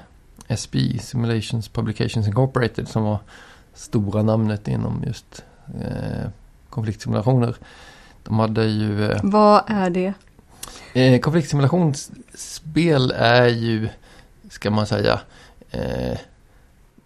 SB, 0.48 1.00
Simulations 1.00 1.70
Publications 1.70 2.28
Incorporated, 2.28 2.88
som 2.88 3.04
var 3.04 3.18
stora 3.74 4.24
namnet 4.24 4.68
inom 4.68 5.04
just 5.08 5.44
eh, 5.82 6.30
konfliktsimulationer. 6.76 7.56
De 8.24 8.40
hade 8.40 8.66
ju 8.66 9.12
eh, 9.12 9.20
Vad 9.24 9.62
är 9.68 9.90
det? 9.90 10.14
Eh, 10.94 11.20
konfliktsimulationsspel 11.20 13.12
är 13.18 13.48
ju, 13.48 13.90
ska 14.50 14.72
man 14.72 14.88
säga, 14.88 15.20
eh, 15.72 16.18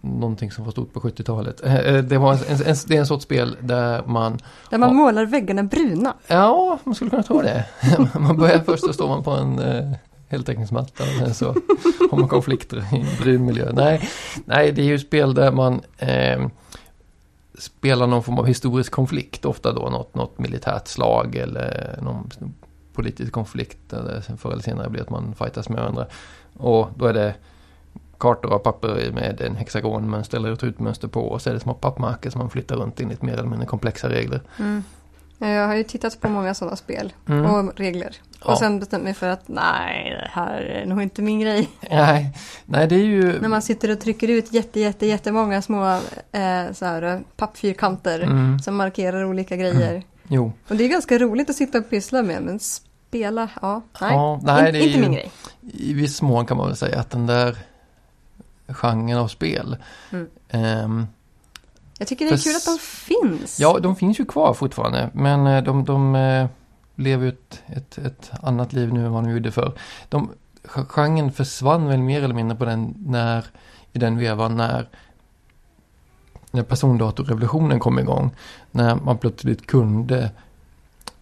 någonting 0.00 0.50
som 0.50 0.64
var 0.64 0.72
stort 0.72 0.92
på 0.92 1.00
70-talet. 1.00 1.60
Eh, 1.64 1.76
eh, 1.76 2.04
det, 2.04 2.18
var 2.18 2.32
en, 2.32 2.38
en, 2.48 2.66
en, 2.66 2.76
det 2.86 2.96
är 2.96 3.00
en 3.00 3.06
sorts 3.06 3.24
spel 3.24 3.56
där 3.60 4.02
man, 4.06 4.38
Där 4.70 4.78
man 4.78 4.88
Ja. 4.88 4.92
målar 4.94 5.26
väggarna 5.26 5.62
bruna. 5.62 6.14
ja, 6.26 6.78
man 6.84 6.94
skulle 6.94 7.10
kunna 7.10 7.22
tro 7.22 7.42
det. 7.42 7.64
man 8.18 8.36
börjar 8.36 8.58
först 8.58 8.84
så 8.86 8.92
står 8.92 9.08
man 9.08 9.22
på 9.22 9.30
en 9.30 9.58
eh, 9.58 9.92
heltäckningsmatta 10.28 11.02
och 11.04 11.18
sen 11.18 11.34
så 11.34 11.46
har 12.10 12.18
man 12.18 12.28
konflikter 12.28 12.76
i 12.92 13.00
en 13.00 13.06
brun 13.22 13.44
miljö. 13.44 13.70
Nej, 13.72 14.08
nej, 14.44 14.72
det 14.72 14.82
är 14.82 14.86
ju 14.86 14.98
spel 14.98 15.34
där 15.34 15.52
man 15.52 15.80
eh, 15.98 16.46
spelar 17.58 18.06
någon 18.06 18.22
form 18.22 18.38
av 18.38 18.46
historisk 18.46 18.92
konflikt, 18.92 19.44
ofta 19.44 19.72
då 19.72 19.90
något, 19.90 20.14
något 20.14 20.38
militärt 20.38 20.88
slag 20.88 21.36
eller 21.36 21.98
någon 22.02 22.30
politisk 22.92 23.32
konflikt 23.32 23.78
där 23.88 24.02
det 24.02 24.36
förr 24.36 24.52
eller 24.52 24.62
senare 24.62 24.90
blir 24.90 25.02
att 25.02 25.10
man 25.10 25.34
fightas 25.34 25.68
med 25.68 25.78
varandra. 25.78 26.06
Och 26.56 26.88
då 26.96 27.06
är 27.06 27.14
det 27.14 27.34
kartor 28.18 28.52
av 28.52 28.58
papper 28.58 29.12
med 29.12 29.40
en 29.40 29.56
hexagonmönster 29.56 30.38
eller 30.38 30.52
ett 30.52 30.62
rutmönster 30.62 31.08
på 31.08 31.20
och 31.20 31.42
så 31.42 31.50
är 31.50 31.54
det 31.54 31.60
små 31.60 31.74
pappmarker 31.74 32.30
som 32.30 32.38
man 32.38 32.50
flyttar 32.50 32.76
runt 32.76 33.00
enligt 33.00 33.22
mer 33.22 33.32
eller 33.32 33.48
mindre 33.48 33.66
komplexa 33.66 34.08
regler. 34.08 34.40
Mm. 34.58 34.82
Jag 35.42 35.66
har 35.66 35.74
ju 35.74 35.84
tittat 35.84 36.20
på 36.20 36.28
många 36.28 36.54
sådana 36.54 36.76
spel 36.76 37.12
Mm. 37.28 37.46
och 37.46 37.78
regler. 37.80 38.16
Ja. 38.44 38.52
Och 38.52 38.58
sen 38.58 38.80
bestämt 38.80 39.04
mig 39.04 39.14
för 39.14 39.28
att 39.28 39.48
nej, 39.48 40.10
det 40.10 40.28
här 40.32 40.60
är 40.60 40.86
nog 40.86 41.02
inte 41.02 41.22
min 41.22 41.40
grej. 41.40 41.68
Nej, 41.90 42.36
nej, 42.66 42.86
det 42.88 42.94
är 42.94 43.04
ju... 43.04 43.40
När 43.40 43.48
man 43.48 43.62
sitter 43.62 43.90
och 43.90 44.00
trycker 44.00 44.28
ut 44.28 44.52
jätte, 44.52 44.80
jätte, 44.80 45.06
jättemånga 45.06 45.62
små 45.62 45.84
eh, 46.32 46.72
så 46.72 46.84
här, 46.84 47.02
eh, 47.02 47.20
pappfyrkanter 47.36 48.20
Mm, 48.20 48.58
som 48.58 48.76
markerar 48.76 49.24
olika 49.24 49.56
grejer. 49.56 50.02
jo. 50.28 50.52
Och 50.68 50.76
det 50.76 50.84
är 50.84 50.88
ganska 50.88 51.18
roligt 51.18 51.50
att 51.50 51.56
sitta 51.56 51.78
och 51.78 51.90
pyssla 51.90 52.22
med, 52.22 52.42
men 52.42 52.58
spela, 52.60 53.48
ja, 53.62 53.82
nej. 54.00 54.12
Ja, 54.12 54.40
nej, 54.42 54.68
In, 54.68 54.74
inte 54.76 54.88
ju- 54.88 55.00
min 55.00 55.12
grej. 55.12 55.30
I 55.72 55.92
viss 55.94 56.22
mån 56.22 56.46
kan 56.46 56.56
man 56.56 56.66
väl 56.66 56.76
säga 56.76 57.00
att 57.00 57.10
den 57.10 57.26
där 57.26 57.56
genren 58.68 59.18
av 59.18 59.28
spel 59.28 59.76
Mm. 60.12 61.06
Jag 62.00 62.08
tycker 62.08 62.24
det 62.24 62.32
är 62.32 62.36
kul 62.36 62.56
att 62.56 62.64
de 62.64 62.78
finns. 62.78 63.60
Ja, 63.60 63.78
de 63.78 63.96
finns 63.96 64.20
ju 64.20 64.24
kvar 64.24 64.54
fortfarande. 64.54 65.10
Men 65.12 65.46
eh, 65.46 65.62
de, 65.62 65.84
de 65.84 66.14
eh, 66.14 66.46
lever 66.94 67.24
ju 67.24 67.28
ett, 67.28 67.62
ett, 67.66 67.98
ett 67.98 68.30
annat 68.42 68.72
liv 68.72 68.92
nu 68.92 69.06
än 69.06 69.12
vad 69.12 69.24
de 69.24 69.30
gjorde 69.30 69.52
förr. 69.52 69.72
De, 70.08 70.30
ge- 70.76 70.84
genren 70.88 71.32
försvann 71.32 71.88
väl 71.88 71.98
mer 71.98 72.22
eller 72.22 72.34
mindre 72.34 72.56
på 72.56 72.64
den, 72.64 72.94
när, 73.06 73.44
i 73.92 73.98
den 73.98 74.18
vevan 74.18 74.56
när, 74.56 74.88
när 76.50 76.62
persondatorrevolutionen 76.62 77.80
kom 77.80 77.98
igång. 77.98 78.30
När 78.70 78.94
man 78.94 79.18
plötsligt 79.18 79.66
kunde 79.66 80.30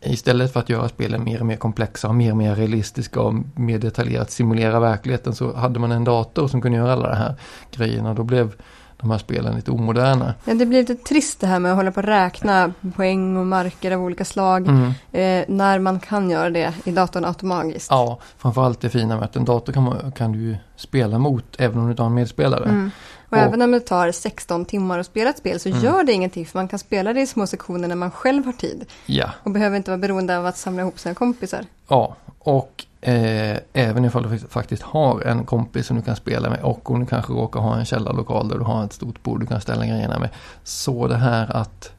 Istället 0.01 0.53
för 0.53 0.61
att 0.61 0.69
göra 0.69 0.89
spelen 0.89 1.25
mer 1.25 1.41
och 1.41 1.47
mer 1.47 1.57
komplexa 1.57 2.09
och 2.09 2.15
mer 2.15 2.31
och 2.31 2.37
mer 2.37 2.55
realistiska 2.55 3.21
och 3.21 3.35
mer 3.55 3.79
detaljerat 3.79 4.31
simulera 4.31 4.81
verkligheten 4.81 5.35
så 5.35 5.57
hade 5.57 5.79
man 5.79 5.93
en 5.93 6.05
dator 6.05 6.49
som 6.49 6.61
kunde 6.61 6.79
göra 6.79 6.93
alla 6.93 7.09
de 7.09 7.17
här 7.17 7.35
grejerna. 7.73 8.15
Då 8.15 8.25
blev 8.25 8.53
de 9.01 9.11
här 9.11 9.19
spelen 9.19 9.57
lite 9.57 9.71
omoderna. 9.71 10.35
Ja, 10.45 10.55
det 10.55 10.67
blir 10.67 10.79
lite 10.81 10.95
trist 10.95 11.41
det 11.41 11.47
här 11.47 11.59
med 11.59 11.71
att 11.73 11.77
hålla 11.77 11.93
på 11.93 12.01
och 12.01 12.07
räkna 12.07 12.73
poäng 12.97 13.37
och 13.37 13.47
marker 13.47 13.91
av 13.91 14.03
olika 14.03 14.25
slag. 14.25 14.69
Mm. 14.69 14.87
Eh, 15.13 15.45
när 15.57 15.79
man 15.79 16.01
kan 16.01 16.31
göra 16.31 16.51
det 16.51 16.73
i 16.85 16.91
datorn 16.91 17.25
automatiskt. 17.25 17.91
Ja, 17.91 18.19
framförallt 18.39 18.81
det 18.81 18.91
fina 18.91 19.15
med 19.17 19.25
att 19.25 19.37
en 19.37 19.45
dator 19.45 19.73
kan, 19.73 19.83
man, 19.83 20.13
kan 20.13 20.33
du 20.33 20.57
spela 20.77 21.19
mot 21.19 21.45
även 21.59 21.79
om 21.79 21.85
du 21.85 21.91
inte 21.91 22.03
har 22.03 22.07
en 22.09 22.15
medspelare. 22.15 22.65
Mm. 22.65 22.91
Och, 23.27 23.33
Och- 23.33 23.39
även 23.39 23.63
om 23.63 23.71
det 23.71 23.81
tar 23.81 24.13
16 24.13 24.65
timmar 24.65 24.99
att 24.99 25.07
spela 25.07 25.31
ett 25.31 25.39
spel 25.39 25.61
så 25.61 25.69
Mm. 25.69 25.81
gör 25.85 26.05
det 26.05 26.13
ingenting 26.13 26.47
för 26.47 26.59
man 26.59 26.69
kan 26.69 26.79
spela 26.79 27.13
det 27.13 27.21
i 27.21 27.27
små 27.27 27.47
sektioner 27.47 27.89
när 27.89 27.97
man 27.97 28.11
själv 28.11 28.45
har 28.47 28.53
tid. 28.53 28.85
Ja, 29.07 29.31
Och 29.43 29.51
behöver 29.51 29.77
inte 29.77 29.91
vara 29.91 29.99
beroende 29.99 30.39
av 30.39 30.47
att 30.47 30.57
samla 30.57 30.83
ihop 30.83 30.99
sina 30.99 31.15
kompisar. 31.15 31.65
ja. 31.89 32.17
och 32.39 32.85
eh, 33.01 33.57
även 33.73 34.05
ifall 34.05 34.31
du 34.31 34.39
faktiskt 34.39 34.83
har 34.83 35.21
en 35.21 35.45
kompis 35.45 35.87
som 35.87 35.97
du 35.97 36.03
kan 36.03 36.17
spela 36.17 36.51
med 36.51 36.61
och 36.61 36.91
om 36.91 37.01
du 37.01 37.07
kanske 37.07 37.33
råkar 37.33 37.61
ha 37.61 37.77
en 37.77 37.85
källarlokal 37.85 38.49
där 38.49 38.59
du 38.59 38.65
har 38.65 38.85
ett 38.85 38.93
stort 38.93 39.23
bord 39.23 39.41
du 39.41 39.47
kan 39.47 39.61
ställa 39.61 39.87
grejerna 39.87 40.19
med. 40.19 40.31
Så 40.65 41.09
det 41.09 41.17
här 41.17 41.57
att 41.57 41.93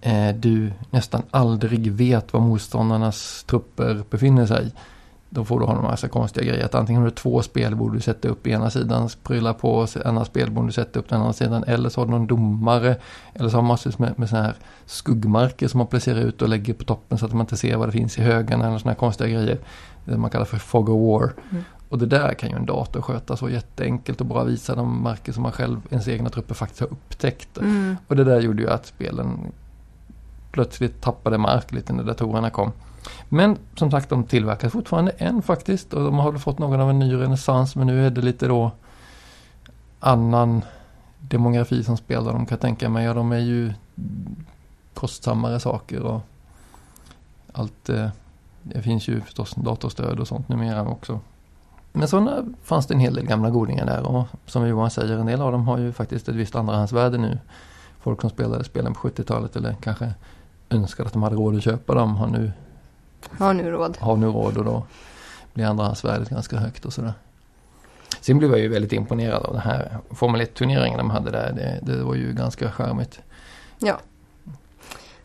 eh, 0.00 0.28
du 0.34 0.72
nästan 0.90 1.22
aldrig 1.30 1.92
vet 1.92 2.32
var 2.32 2.40
motståndarnas 2.40 3.44
trupper 3.46 4.02
befinner 4.10 4.46
sig. 4.46 4.72
Då 5.32 5.44
får 5.44 5.60
du 5.60 5.66
ha 5.66 5.76
en 5.76 5.82
massa 5.82 6.08
konstiga 6.08 6.46
grejer. 6.46 6.64
Att 6.64 6.74
antingen 6.74 7.02
har 7.02 7.08
du 7.08 7.14
två 7.14 7.42
spelbord 7.42 7.94
du 7.94 8.00
sätter 8.00 8.28
upp 8.28 8.46
ena 8.46 8.70
sidan, 8.70 9.08
prylar 9.22 9.52
på 9.52 9.74
och 9.74 9.88
andra 10.04 10.24
spelbord 10.24 10.66
du 10.66 10.72
sätter 10.72 11.00
upp 11.00 11.08
den 11.08 11.20
andra 11.20 11.32
sidan. 11.32 11.64
Eller 11.64 11.88
så 11.88 12.00
har 12.00 12.06
du 12.06 12.10
någon 12.10 12.26
domare. 12.26 12.96
Eller 13.34 13.48
så 13.48 13.56
har 13.56 13.62
man 13.62 13.68
massor 13.68 13.94
med, 13.96 14.18
med 14.18 14.28
sådana 14.28 14.46
här 14.46 14.56
skuggmarker 14.86 15.68
som 15.68 15.78
man 15.78 15.86
placerar 15.86 16.20
ut 16.20 16.42
och 16.42 16.48
lägger 16.48 16.74
på 16.74 16.84
toppen 16.84 17.18
så 17.18 17.26
att 17.26 17.32
man 17.32 17.40
inte 17.40 17.56
ser 17.56 17.76
vad 17.76 17.88
det 17.88 17.92
finns 17.92 18.18
i 18.18 18.22
högen 18.22 18.60
eller 18.60 18.78
sådana 18.78 18.92
här 18.92 18.98
konstiga 18.98 19.30
grejer. 19.30 19.58
Det 20.04 20.16
man 20.16 20.30
kallar 20.30 20.44
för 20.44 20.58
fog 20.58 20.88
of 20.88 21.20
war. 21.20 21.32
Mm. 21.50 21.64
Och 21.88 21.98
det 21.98 22.06
där 22.06 22.34
kan 22.34 22.50
ju 22.50 22.56
en 22.56 22.66
dator 22.66 23.02
sköta 23.02 23.36
så 23.36 23.48
jätteenkelt 23.48 24.20
och 24.20 24.26
bara 24.26 24.44
visa 24.44 24.74
de 24.74 25.02
marker 25.02 25.32
som 25.32 25.42
man 25.42 25.52
själv, 25.52 25.80
ens 25.90 26.08
egna 26.08 26.30
trupper 26.30 26.54
faktiskt 26.54 26.80
har 26.80 26.88
upptäckt. 26.88 27.58
Mm. 27.58 27.96
Och 28.06 28.16
det 28.16 28.24
där 28.24 28.40
gjorde 28.40 28.62
ju 28.62 28.70
att 28.70 28.86
spelen 28.86 29.52
plötsligt 30.52 31.00
tappade 31.00 31.38
mark 31.38 31.72
lite 31.72 31.92
när 31.92 32.04
datorerna 32.04 32.50
kom. 32.50 32.72
Men 33.28 33.58
som 33.74 33.90
sagt, 33.90 34.08
de 34.08 34.24
tillverkas 34.24 34.72
fortfarande 34.72 35.10
än 35.10 35.42
faktiskt 35.42 35.92
och 35.92 36.04
de 36.04 36.14
har 36.14 36.32
väl 36.32 36.40
fått 36.40 36.58
någon 36.58 36.80
av 36.80 36.90
en 36.90 36.98
ny 36.98 37.14
renässans 37.14 37.76
men 37.76 37.86
nu 37.86 38.06
är 38.06 38.10
det 38.10 38.22
lite 38.22 38.48
då 38.48 38.70
annan 40.00 40.62
demografi 41.18 41.84
som 41.84 41.96
spelar 41.96 42.32
dem 42.32 42.46
kan 42.46 42.54
jag 42.56 42.60
tänka 42.60 42.88
mig. 42.88 43.04
Ja, 43.04 43.14
de 43.14 43.32
är 43.32 43.38
ju 43.38 43.72
kostsammare 44.94 45.60
saker 45.60 46.02
och 46.02 46.20
allt. 47.52 47.88
Eh, 47.88 48.08
det 48.62 48.82
finns 48.82 49.08
ju 49.08 49.20
förstås 49.20 49.54
datorstöd 49.54 50.20
och 50.20 50.28
sånt 50.28 50.48
numera 50.48 50.88
också. 50.88 51.20
Men 51.92 52.08
sådana 52.08 52.44
fanns 52.62 52.86
det 52.86 52.94
en 52.94 53.00
hel 53.00 53.14
del 53.14 53.26
gamla 53.26 53.50
godingar 53.50 53.86
där 53.86 54.06
och 54.06 54.26
som 54.46 54.68
Johan 54.68 54.90
säger 54.90 55.18
en 55.18 55.26
del 55.26 55.42
av 55.42 55.52
dem 55.52 55.68
har 55.68 55.78
ju 55.78 55.92
faktiskt 55.92 56.28
ett 56.28 56.34
visst 56.34 56.56
andrahandsvärde 56.56 57.18
nu. 57.18 57.38
Folk 58.00 58.20
som 58.20 58.30
spelade 58.30 58.64
spelen 58.64 58.94
på 58.94 59.08
70-talet 59.08 59.56
eller 59.56 59.74
kanske 59.74 60.14
önskade 60.70 61.06
att 61.06 61.12
de 61.12 61.22
hade 61.22 61.36
råd 61.36 61.56
att 61.56 61.62
köpa 61.62 61.94
dem 61.94 62.16
har 62.16 62.26
nu, 62.26 62.52
har 63.38 63.54
nu 63.54 63.70
råd. 63.70 63.96
har 64.00 64.16
nu 64.16 64.26
råd 64.26 64.56
och 64.56 64.64
då 64.64 64.82
blir 65.54 65.64
andrahandsvärdet 65.64 66.28
ganska 66.28 66.56
högt 66.56 66.84
och 66.84 66.92
sådär. 66.92 67.12
Sen 68.20 68.38
blev 68.38 68.50
jag 68.50 68.60
ju 68.60 68.68
väldigt 68.68 68.92
imponerad 68.92 69.42
av 69.42 69.52
den 69.52 69.62
här 69.62 69.98
Formel 70.10 70.40
1-turneringen 70.40 70.98
de 70.98 71.10
hade 71.10 71.30
där. 71.30 71.52
Det, 71.52 71.92
det 71.92 72.02
var 72.02 72.14
ju 72.14 72.32
ganska 72.32 72.72
charmigt. 72.72 73.20
Ja. 73.78 74.00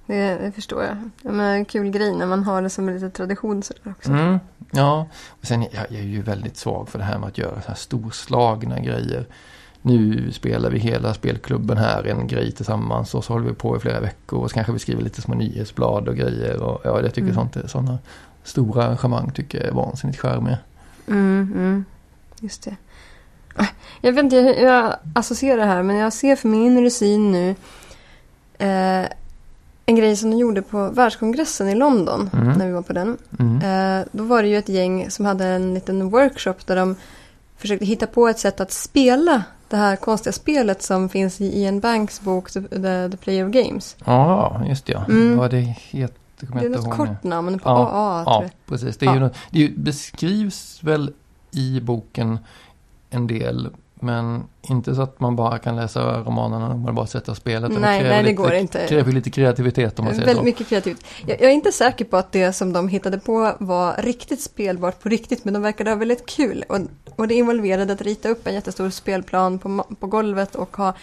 Det, 0.06 0.38
det 0.38 0.52
förstår 0.52 0.84
jag. 0.84 1.10
Ja, 1.22 1.32
men 1.32 1.66
kul 1.66 1.90
grej 1.90 2.16
när 2.16 2.26
man 2.26 2.44
har 2.44 2.62
det 2.62 2.70
som 2.70 2.88
en 2.88 2.94
liten 2.94 3.12
tradition 3.12 3.64
sådär 3.64 3.94
också. 3.98 4.12
Mm, 4.12 4.40
ja, 4.72 5.08
och 5.28 5.46
sen 5.46 5.62
jag, 5.62 5.86
jag 5.90 6.00
är 6.00 6.04
ju 6.04 6.22
väldigt 6.22 6.58
svag 6.58 6.90
för 6.90 7.00
det 7.00 7.06
här 7.06 7.18
med 7.18 7.28
att 7.28 7.38
göra 7.38 7.62
så 7.62 7.68
här 7.68 7.76
storslagna 7.76 8.80
grejer. 8.80 9.28
Nu 9.88 10.32
spelar 10.32 10.70
vi 10.70 10.80
hela 10.80 11.14
spelklubben 11.14 11.78
här 11.78 12.04
en 12.04 12.28
grej 12.28 12.52
tillsammans 12.52 13.16
och 13.16 13.24
så 13.24 13.34
håller 13.34 13.48
vi 13.48 13.54
på 13.54 13.78
i 13.78 13.80
flera 13.80 14.00
veckor 14.00 14.40
och 14.40 14.50
så 14.50 14.54
kanske 14.54 14.74
vi 14.74 14.80
skriver 14.80 15.04
lite 15.04 15.22
små 15.22 15.36
nyhetsblad 15.36 16.08
och 16.08 16.16
grejer. 16.16 16.62
Och, 16.64 16.82
ja, 16.84 17.02
jag 17.02 17.14
tycker 17.14 17.22
Mm. 17.22 17.36
sånt 17.36 17.56
är 17.56 17.68
sådana 17.68 17.98
stora 18.44 18.84
arrangemang 18.86 19.32
tycker 19.32 19.58
jag 19.58 19.68
är 19.68 19.72
vansinnigt 19.72 20.20
charmiga. 20.20 20.58
Mm, 21.08 21.52
mm. 21.56 21.86
Just 22.40 22.64
det. 22.64 22.76
Ah, 23.56 23.66
Jag 24.02 24.14
vet 24.14 24.24
inte 24.24 24.36
hur 24.36 24.54
jag 24.66 24.96
associerar 25.16 25.58
det 25.58 25.66
här 25.66 25.84
men 25.84 25.96
jag 25.96 26.14
ser 26.14 26.36
för 26.36 26.48
min 26.48 26.92
syn 26.92 27.32
nu 27.32 27.50
eh, 28.58 29.06
en 29.86 29.96
grej 29.96 30.16
som 30.16 30.32
de 30.32 30.38
gjorde 30.38 30.62
på 30.62 30.90
världskongressen 30.90 31.70
i 31.70 31.76
London 31.76 32.30
Mm. 32.34 32.58
när 32.58 32.66
vi 32.68 32.72
var 32.74 32.82
på 32.82 32.94
den. 32.94 33.18
Mm. 33.40 33.62
Eh, 34.00 34.06
då 34.12 34.24
var 34.24 34.42
det 34.42 34.48
ju 34.50 34.58
ett 34.58 34.70
gäng 34.70 35.10
som 35.12 35.26
hade 35.26 35.46
en 35.46 35.74
liten 35.74 36.10
workshop 36.10 36.56
där 36.66 36.76
de 36.76 36.96
försökte 37.58 37.86
hitta 37.86 38.08
på 38.08 38.28
ett 38.28 38.40
sätt 38.40 38.60
att 38.62 38.72
spela 38.72 39.44
det 39.76 39.82
här 39.82 39.96
konstiga 39.96 40.34
spelet 40.34 40.82
som 40.84 41.10
finns 41.10 41.42
i 41.42 41.62
Ian 41.62 41.80
Banks 41.80 42.22
bok 42.22 42.52
The, 42.52 42.62
The, 42.62 43.10
The 43.12 43.18
Player 43.18 43.46
of 43.46 43.52
Games. 43.52 43.96
Ja, 44.06 44.62
just 44.70 44.86
det, 44.86 44.94
ja. 44.94 45.06
Mm. 45.06 45.38
Vad 45.38 45.52
det 45.52 45.60
heter 45.60 46.16
Det 46.38 46.66
är 46.66 46.70
något 46.70 46.78
ihåg 46.86 46.86
nu. 46.90 46.92
kort 47.06 47.24
namn 47.24 47.60
på 47.60 47.70
Ja, 47.70 47.90
AA 47.90 48.24
Ja, 48.26 48.42
jag. 48.42 48.52
precis. 48.66 48.98
Det, 48.98 49.06
är 49.06 49.10
ju 49.10 49.16
Ja. 49.16 49.20
något, 49.24 49.36
det 49.52 49.60
ju, 49.60 49.78
beskrivs 49.78 50.84
väl 50.84 51.14
i 51.52 51.80
boken 51.82 52.40
en 53.10 53.28
del. 53.28 53.70
Men 54.06 54.44
inte 54.62 54.96
så 54.96 55.02
att 55.02 55.20
man 55.20 55.36
bara 55.36 55.58
kan 55.60 55.76
läsa 55.76 56.20
romanerna 56.20 56.70
och 56.88 56.94
bara 56.94 57.08
sätter 57.08 57.34
spelet. 57.34 57.72
Nej, 57.72 57.80
nej 57.82 58.04
det 58.04 58.22
lite, 58.22 58.34
går 58.34 58.54
inte. 58.54 58.88
kräver 58.88 59.12
lite 59.12 59.30
kreativitet 59.30 60.00
om 60.00 60.06
man 60.06 60.14
säger 60.14 60.26
Väldigt 60.26 60.42
så. 60.42 60.46
mycket 60.46 60.68
kreativt. 60.68 61.06
Jag, 61.28 61.42
jag 61.42 61.50
är 61.50 61.54
inte 61.54 61.72
säker 61.72 62.06
på 62.06 62.18
att 62.18 62.32
det 62.32 62.54
som 62.54 62.74
de 62.74 62.88
hittade 62.88 63.18
på 63.20 63.52
var 63.60 63.96
riktigt 63.98 64.42
spelbart 64.42 65.00
på 65.04 65.10
riktigt, 65.10 65.46
men 65.46 65.54
de 65.54 65.64
verkade 65.64 65.90
ha 65.90 65.96
väldigt 65.98 66.26
kul. 66.26 66.64
Och, 66.70 66.80
och 67.16 67.28
det 67.28 67.34
involverade 67.36 67.94
att 67.94 68.02
rita 68.02 68.30
upp 68.30 68.48
en 68.48 68.54
jättestor 68.54 68.90
spelplan 68.90 69.60
på, 69.60 69.86
på 70.00 70.08
golvet 70.08 70.56
och 70.56 70.78
ha 70.78 70.94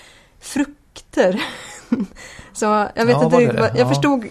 frukter. 0.41 1.43
Så 2.53 2.65
jag 2.95 3.07
vet 3.07 3.17
Ja, 3.17 3.25
inte 3.25 3.37
det 3.37 3.43
riktigt, 3.43 3.57
det? 3.57 3.63
vad, 3.63 3.71
jag 3.71 3.79
Ja. 3.79 3.89
förstod, 3.89 4.25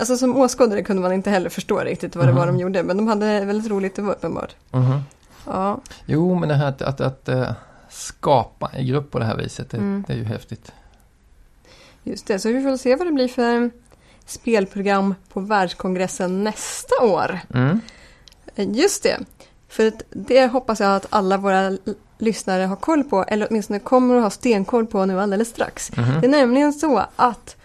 alltså 0.00 0.16
som 0.16 0.36
åskådare 0.36 0.82
kunde 0.82 1.02
man 1.02 1.12
inte 1.12 1.30
heller 1.30 1.50
förstå 1.50 1.78
riktigt 1.78 2.16
vad 2.16 2.26
det 2.26 2.32
var 2.32 2.46
Mhm. 2.46 2.56
de 2.56 2.62
gjorde, 2.62 2.82
men 2.82 2.96
de 2.96 3.08
hade 3.08 3.44
väldigt 3.44 3.70
roligt, 3.70 3.96
det 3.96 4.02
var 4.02 4.12
uppenbart. 4.12 4.54
Mhm. 4.70 5.00
Ja, 5.46 5.80
Jo, 6.06 6.34
men 6.34 6.48
det 6.48 6.54
här 6.54 6.68
att, 6.68 6.82
att, 6.82 7.00
att 7.00 7.28
eh, 7.28 7.50
skapa 7.98 8.70
i 8.76 8.84
grupp 8.84 9.10
på 9.10 9.18
det 9.18 9.24
här 9.24 9.36
viset, 9.36 9.70
det, 9.70 9.76
Mm. 9.76 10.04
det 10.06 10.12
är 10.12 10.16
ju 10.16 10.24
häftigt. 10.24 10.72
just 12.02 12.26
det. 12.26 12.38
Så 12.38 12.48
vi 12.52 12.62
får 12.62 12.76
se 12.76 12.96
vad 12.96 13.06
det 13.06 13.12
blir 13.12 13.28
för 13.28 13.70
spelprogram 14.26 15.14
på 15.32 15.40
världskongressen 15.40 16.44
nästa 16.44 17.04
år. 17.04 17.40
Mm. 17.54 17.80
Just 18.56 19.02
det. 19.02 19.18
För 19.68 19.92
det 20.10 20.46
hoppas 20.46 20.80
jag 20.80 20.96
att 20.96 21.06
alla 21.10 21.36
våra 21.36 21.78
lyssnare 22.18 22.62
har 22.62 22.76
koll 22.76 23.04
på, 23.04 23.24
eller 23.24 23.46
åtminstone 23.50 23.78
kommer 23.78 24.16
att 24.16 24.22
ha 24.22 24.30
stenkoll 24.30 24.86
på 24.86 25.06
nu 25.06 25.20
alldeles 25.20 25.48
strax. 25.48 25.96
Mhm. 25.96 26.20
Det 26.20 26.26
är 26.26 26.30
nämligen 26.30 26.72
så 26.72 27.04
att 27.16 27.56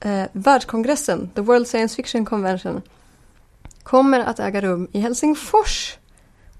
eh, 0.00 0.24
världskongressen, 0.32 1.30
The 1.34 1.40
World 1.40 1.66
Science 1.68 1.96
Fiction 1.96 2.24
Convention, 2.24 2.82
kommer 3.82 4.20
att 4.20 4.40
äga 4.40 4.60
rum 4.60 4.88
i 4.92 5.00
Helsingfors 5.00 5.96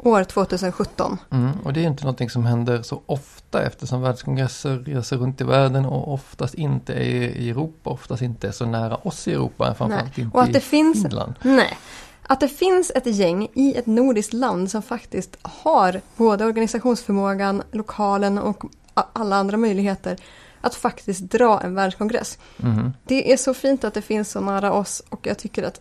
år 0.03 0.25
2017. 0.25 1.19
Mm. 1.31 1.51
Och 1.65 1.73
det 1.73 1.81
är 1.81 1.85
inte 1.85 2.05
någonting 2.05 2.31
som 2.31 2.47
händer 2.47 2.83
så 2.83 3.03
ofta 3.07 3.63
eftersom 3.63 4.03
världskongresser 4.03 4.79
reser 4.79 5.17
runt 5.17 5.41
i 5.41 5.45
världen 5.45 5.85
och 5.85 6.13
oftast 6.13 6.55
inte 6.55 6.93
är 6.93 6.99
i 7.37 7.51
Europa, 7.51 7.91
oftast 7.91 8.23
inte 8.23 8.49
är 8.49 8.53
så 8.53 8.67
nära 8.67 8.97
oss 8.97 9.29
i 9.29 9.33
Europa, 9.33 9.75
framförallt 9.75 10.19
inte 10.19 10.37
Och 10.37 10.43
att 10.43 10.53
det 10.53 10.59
i 10.59 10.63
finns 10.63 11.03
Finland. 11.03 11.35
Nej. 11.43 11.79
Att 12.23 12.41
det 12.41 12.49
finns 12.49 12.93
ett 12.95 13.07
gäng 13.07 13.49
i 13.55 13.75
ett 13.77 13.87
nordiskt 13.87 14.33
land 14.33 14.71
som 14.71 14.83
faktiskt 14.83 15.37
har 15.43 16.01
både 16.17 16.45
organisationsförmågan, 16.45 17.63
lokalen 17.73 18.39
och 18.39 18.65
alla 18.95 19.37
andra 19.37 19.57
möjligheter 19.57 20.17
att 20.61 20.75
faktiskt 20.75 21.21
dra 21.31 21.61
en 21.61 21.75
världskongress. 21.75 22.39
Mhm. 22.57 22.93
Det 23.05 23.33
är 23.33 23.37
så 23.37 23.55
fint 23.55 23.85
att 23.85 23.95
det 23.95 24.03
finns 24.03 24.31
så 24.31 24.41
nära 24.41 24.73
oss 24.73 25.03
och 25.09 25.27
jag 25.27 25.39
tycker 25.39 25.63
att 25.63 25.81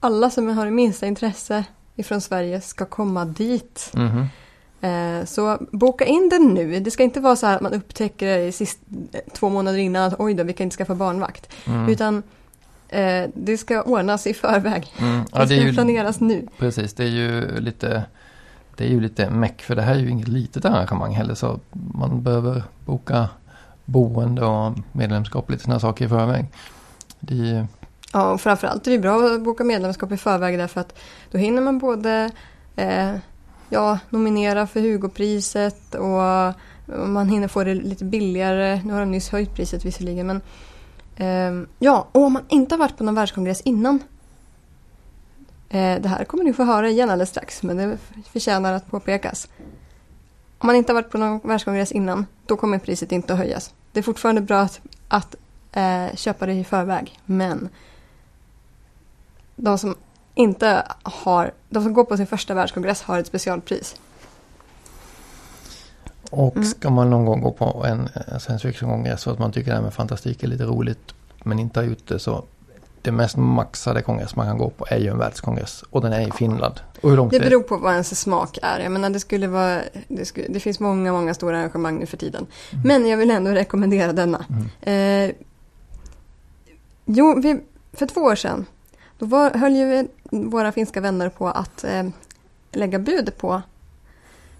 alla 0.00 0.30
som 0.30 0.48
har 0.48 0.64
det 0.64 0.70
minsta 0.70 1.06
intresse 1.06 1.64
ifrån 1.96 2.20
Sverige 2.20 2.60
ska 2.60 2.84
komma 2.84 3.24
dit. 3.24 3.92
Eh, 4.80 5.24
Så 5.26 5.58
boka 5.72 6.04
in 6.04 6.28
den 6.28 6.42
nu. 6.54 6.80
Det 6.80 6.90
ska 6.90 7.02
inte 7.02 7.20
vara 7.20 7.36
så 7.36 7.46
här 7.46 7.56
att 7.56 7.60
man 7.60 7.72
upptäcker 7.74 8.38
det 8.38 8.52
sist, 8.52 8.78
två 9.32 9.48
månader 9.48 9.78
innan 9.78 10.02
att 10.04 10.14
oj 10.20 10.34
då, 10.34 10.44
vi 10.44 10.52
kan 10.52 10.64
inte 10.64 10.76
skaffa 10.76 10.94
barnvakt. 10.94 11.48
Mm. 11.66 11.88
Utan 11.88 12.22
eh, 12.88 13.30
det 13.34 13.58
ska 13.58 13.82
ordnas 13.82 14.26
i 14.26 14.34
förväg. 14.34 14.86
Mm. 14.98 15.18
Det 15.18 15.26
Ja, 15.32 15.46
ska 15.46 15.54
det 15.54 15.54
ju 15.62 15.72
planeras 15.72 16.20
nu. 16.20 16.46
Precis, 16.58 16.94
det 16.94 17.04
är 17.04 17.08
ju 17.08 17.60
lite 17.60 18.02
Det 18.76 18.84
är 18.84 18.88
ju 18.88 19.00
lite 19.00 19.30
meck 19.30 19.62
för 19.62 19.76
det 19.76 19.82
här 19.82 19.94
är 19.94 19.98
ju 19.98 20.08
inget 20.10 20.28
litet 20.28 20.64
arrangemang 20.64 21.14
heller 21.14 21.34
så 21.34 21.60
man 21.72 22.22
behöver 22.22 22.62
boka 22.84 23.28
boende 23.84 24.44
och 24.44 24.72
medlemskap 24.92 25.44
och 25.44 25.50
lite 25.50 25.62
sådana 25.64 25.80
saker 25.80 26.04
i 26.04 26.08
förväg. 26.08 26.46
Det 27.20 27.50
är, 27.50 27.66
Ja, 28.12 28.32
och 28.32 28.40
framförallt 28.40 28.86
är 28.86 28.90
det 28.90 28.98
bra 28.98 29.26
att 29.26 29.42
boka 29.42 29.64
medlemskap 29.64 30.12
i 30.12 30.16
förväg 30.16 30.58
därför 30.58 30.80
att 30.80 30.98
då 31.30 31.38
hinner 31.38 31.62
man 31.62 31.78
både 31.78 32.30
eh, 32.76 33.14
ja, 33.68 33.98
nominera 34.10 34.66
för 34.66 34.80
Hugopriset 34.80 35.94
och 35.94 36.54
man 37.08 37.28
hinner 37.28 37.48
få 37.48 37.64
det 37.64 37.74
lite 37.74 38.04
billigare. 38.04 38.80
Nu 38.84 38.92
har 38.92 39.00
de 39.00 39.10
nyss 39.10 39.28
höjt 39.28 39.54
priset 39.54 39.84
visserligen 39.84 40.26
men 40.26 40.40
eh, 41.16 41.68
ja, 41.78 42.08
och 42.12 42.22
om 42.22 42.32
man 42.32 42.44
inte 42.48 42.74
har 42.74 42.78
varit 42.78 42.96
på 42.96 43.04
någon 43.04 43.14
världskongress 43.14 43.60
innan 43.60 44.02
eh, 45.68 46.00
det 46.00 46.08
här 46.08 46.24
kommer 46.24 46.44
ni 46.44 46.52
få 46.52 46.64
höra 46.64 46.88
igen 46.88 47.10
alldeles 47.10 47.30
strax 47.30 47.62
men 47.62 47.76
det 47.76 47.98
förtjänar 48.32 48.72
att 48.72 48.90
påpekas. 48.90 49.48
Om 50.58 50.66
man 50.66 50.76
inte 50.76 50.92
har 50.92 51.02
varit 51.02 51.10
på 51.10 51.18
någon 51.18 51.40
världskongress 51.42 51.92
innan 51.92 52.26
då 52.46 52.56
kommer 52.56 52.78
priset 52.78 53.12
inte 53.12 53.32
att 53.32 53.38
höjas. 53.38 53.74
Det 53.92 54.00
är 54.00 54.02
fortfarande 54.02 54.40
bra 54.40 54.60
att, 54.60 54.80
att 55.08 55.34
eh, 55.72 56.16
köpa 56.16 56.46
det 56.46 56.52
i 56.52 56.64
förväg 56.64 57.18
men 57.24 57.68
de 59.60 59.78
som 59.78 59.94
inte 60.34 60.82
har, 61.02 61.52
de 61.68 61.82
som 61.82 61.92
går 61.92 62.04
på 62.04 62.16
sin 62.16 62.26
första 62.26 62.54
världskongress 62.54 63.02
har 63.02 63.18
ett 63.18 63.26
specialpris. 63.26 63.96
och 66.30 66.56
Mm. 66.56 66.68
ska 66.68 66.90
man 66.90 67.10
någon 67.10 67.24
gång 67.24 67.40
gå 67.42 67.52
på 67.52 67.84
en 67.86 68.08
science 68.40 68.68
fiction-kongress 68.68 69.20
så 69.20 69.30
att 69.30 69.38
man 69.38 69.52
tycker 69.52 69.70
det 69.70 69.76
här 69.76 69.82
med 69.82 69.94
fantastik 69.94 70.42
är 70.42 70.46
lite 70.48 70.64
roligt 70.64 71.14
men 71.44 71.58
inte 71.58 71.80
har 71.80 71.84
gjort 71.84 72.08
det 72.08 72.18
så 72.18 72.44
det 73.02 73.12
mest 73.12 73.36
maxade 73.36 74.02
kongress 74.02 74.36
man 74.36 74.46
kan 74.46 74.58
gå 74.58 74.70
på 74.70 74.86
är 74.88 74.98
ju 74.98 75.08
en 75.08 75.18
världskongress 75.18 75.84
och 75.90 76.00
den 76.00 76.12
är 76.12 76.28
i 76.28 76.30
Finland. 76.30 76.80
Och 77.00 77.10
hur 77.10 77.16
långt 77.16 77.32
Det 77.32 77.40
beror 77.40 77.62
på 77.62 77.76
vad 77.76 77.92
ens 77.92 78.20
smak 78.20 78.58
är. 78.62 78.80
Jag 78.80 78.92
menar, 78.92 79.10
det, 79.10 79.20
skulle 79.20 79.46
vara, 79.46 79.80
det, 80.08 80.24
skulle, 80.24 80.48
det 80.48 80.60
finns 80.60 80.80
många, 80.80 81.12
många 81.12 81.34
stora 81.34 81.58
arrangemang 81.58 81.98
nu 81.98 82.06
för 82.06 82.16
tiden. 82.16 82.46
Mm. 82.72 82.88
Men 82.88 83.08
jag 83.10 83.16
vill 83.16 83.30
ändå 83.30 83.50
rekommendera 83.50 84.12
denna. 84.12 84.44
Eh, 84.80 85.30
jo, 87.04 87.40
vi, 87.42 87.60
för 87.92 88.06
två 88.06 88.20
år 88.20 88.34
sedan 88.34 88.66
då 89.20 89.26
var, 89.26 89.50
höll 89.50 89.72
ju 89.76 90.08
våra 90.30 90.72
finska 90.72 91.00
vänner 91.00 91.28
på 91.28 91.48
att 91.48 91.84
eh, 91.84 92.02
lägga 92.72 92.98
bud 92.98 93.36
på, 93.38 93.62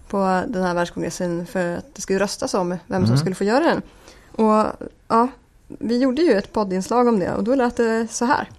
på 0.07 0.17
den 0.47 0.63
här 0.63 0.73
världskongressen 0.73 1.45
för 1.45 1.77
att 1.77 1.95
det 1.95 2.01
skulle 2.01 2.19
röstas 2.19 2.53
om 2.53 2.69
vem 2.87 3.01
som 3.05 3.09
Mhm. 3.13 3.17
skulle 3.17 3.35
få 3.35 3.43
göra 3.43 3.63
den. 3.63 3.81
Och 4.31 4.87
ja, 5.07 5.27
vi 5.67 5.97
gjorde 6.01 6.21
ju 6.21 6.31
ett 6.33 6.53
poddinslag 6.53 7.07
om 7.07 7.19
det 7.19 7.33
och 7.33 7.43
då 7.43 7.55
lät 7.55 7.77
det 7.77 8.07
så 8.11 8.25
här. 8.25 8.49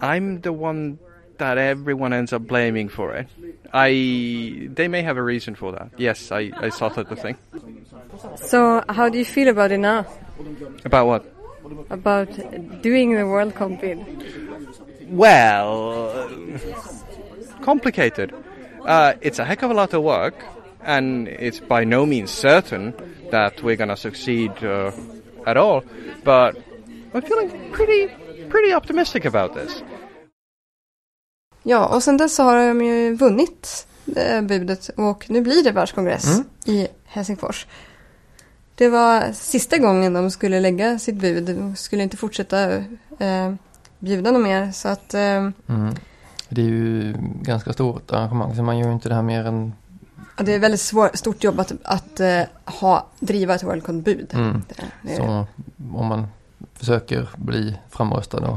I'm 0.00 0.42
the 0.42 0.48
one 0.48 0.96
that 1.38 1.58
everyone 1.58 2.16
ends 2.16 2.32
up 2.32 2.42
blaming 2.42 2.88
for 2.88 3.18
it. 3.20 3.26
I 3.74 4.70
they 4.76 4.88
may 4.88 5.02
have 5.02 5.20
a 5.20 5.24
reason 5.24 5.56
for 5.56 5.72
that. 5.72 5.88
Yes, 6.00 6.30
I, 6.32 6.52
I 6.66 6.70
that 6.94 7.08
the 7.08 7.16
thing. 7.16 7.36
So 8.36 8.82
how 8.88 9.08
do 9.08 9.16
you 9.16 9.24
feel 9.24 9.48
about 9.48 9.72
it 9.72 9.80
now? 9.80 10.04
About 10.84 11.06
what? 11.06 11.22
About 11.90 12.28
doing 12.82 13.16
the 13.16 13.24
World 13.24 13.54
Cup 13.54 13.80
bid? 13.80 13.98
Well, 15.08 16.28
complicated. 17.62 18.32
Uh, 18.84 19.12
it's 19.20 19.38
a 19.38 19.44
heck 19.44 19.62
of 19.62 19.70
a 19.70 19.74
lot 19.74 19.94
of 19.94 20.02
work, 20.02 20.34
and 20.84 21.28
it's 21.28 21.60
by 21.60 21.84
no 21.84 22.06
means 22.06 22.30
certain 22.30 22.92
that 23.30 23.62
we're 23.62 23.76
gonna 23.76 23.96
succeed 23.96 24.50
uh, 24.62 24.92
at 25.46 25.56
all. 25.56 25.82
But 26.24 26.56
I'm 27.14 27.22
feeling 27.22 27.50
pretty 27.72 28.08
pretty 28.50 28.74
optimistic 28.74 29.24
about 29.24 29.54
this. 29.54 29.82
Ja, 31.62 31.86
och 31.86 32.02
sen 32.02 32.16
dess 32.16 32.34
så 32.34 32.42
har 32.42 32.56
de 32.68 32.84
ju 32.84 33.14
vunnit 33.14 33.86
eh, 34.16 34.42
budet 34.42 34.88
och 34.96 35.30
nu 35.30 35.40
blir 35.40 35.64
det 35.64 35.70
världskongress 35.72 36.24
Mm. 36.34 36.46
i 36.66 36.88
Helsingfors. 37.04 37.66
Det 38.74 38.88
var 38.88 39.32
sista 39.32 39.78
gången 39.78 40.12
de 40.12 40.30
skulle 40.30 40.60
lägga 40.60 40.98
sitt 40.98 41.14
bud. 41.14 41.44
De 41.44 41.76
skulle 41.76 42.02
inte 42.02 42.16
fortsätta 42.16 42.72
eh, 43.18 43.54
bjuda 44.06 44.30
något 44.30 44.42
mer. 44.42 44.72
Så 44.72 44.88
att, 44.88 45.14
eh, 45.14 45.20
Mm. 45.68 45.94
Det 46.48 46.60
är 46.60 46.66
ju 46.66 47.14
ganska 47.42 47.72
stort 47.72 48.10
arrangemang 48.12 48.56
så 48.56 48.62
man 48.62 48.78
gör 48.78 48.86
ju 48.86 48.92
inte 48.92 49.08
det 49.08 49.14
här 49.14 49.22
mer 49.22 49.44
än 49.46 49.72
ja, 50.36 50.44
det 50.44 50.54
är 50.54 50.58
väldigt 50.58 50.80
svår, 50.80 51.10
stort 51.14 51.44
jobb 51.44 51.60
att, 51.60 51.72
att 51.82 52.20
eh, 52.20 52.42
ha, 52.64 53.06
driva 53.20 53.54
ett 53.54 53.62
World 53.62 53.84
Cup-bud. 53.84 54.30
mm. 54.34 54.62
Så 55.16 55.46
om 55.94 56.06
man 56.06 56.26
försöker 56.74 57.28
bli 57.36 57.76
framröstad 57.90 58.38
och 58.38 58.56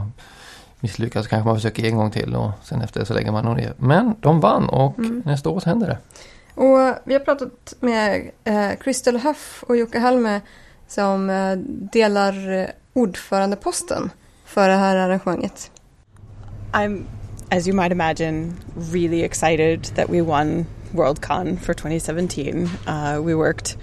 misslyckas 0.79 1.27
kanske 1.27 1.45
man 1.47 1.55
försöker 1.55 1.83
en 1.83 1.95
gång 1.97 2.11
till 2.11 2.35
och 2.35 2.51
sen 2.63 2.81
efter 2.81 2.99
det 2.99 3.05
så 3.05 3.13
lägger 3.13 3.31
man 3.31 3.45
nog 3.45 3.55
ner. 3.57 3.73
Men 3.77 4.15
de 4.19 4.39
vann 4.39 4.69
och 4.69 4.99
Mm. 4.99 5.23
nästa 5.25 5.49
år 5.49 5.59
så 5.59 5.69
händer 5.69 5.87
det. 5.87 5.97
Och 6.61 6.95
vi 7.03 7.13
har 7.13 7.19
pratat 7.19 7.73
med 7.79 8.31
eh, 8.43 8.71
Crystal 8.79 9.17
Huff 9.17 9.63
och 9.67 9.77
Jocke 9.77 9.99
Halme 9.99 10.41
som 10.87 11.29
eh, 11.29 11.55
delar 11.91 12.51
eh, 12.59 12.65
ordförandeposten 12.93 14.09
för 14.49 14.67
det 14.67 14.75
här 14.75 14.95
arrangemanget. 14.95 15.71
I'm, 16.73 17.05
as 17.51 17.67
you 17.67 17.75
might 17.75 17.91
imagine, 17.91 18.53
really 18.75 19.23
excited 19.23 19.83
that 19.95 20.09
we 20.09 20.21
won 20.21 20.65
Worldcon 20.93 21.57
for 21.59 21.73
2017. 21.73 22.69
Uh, 22.87 23.21
we 23.21 23.35
worked 23.35 23.77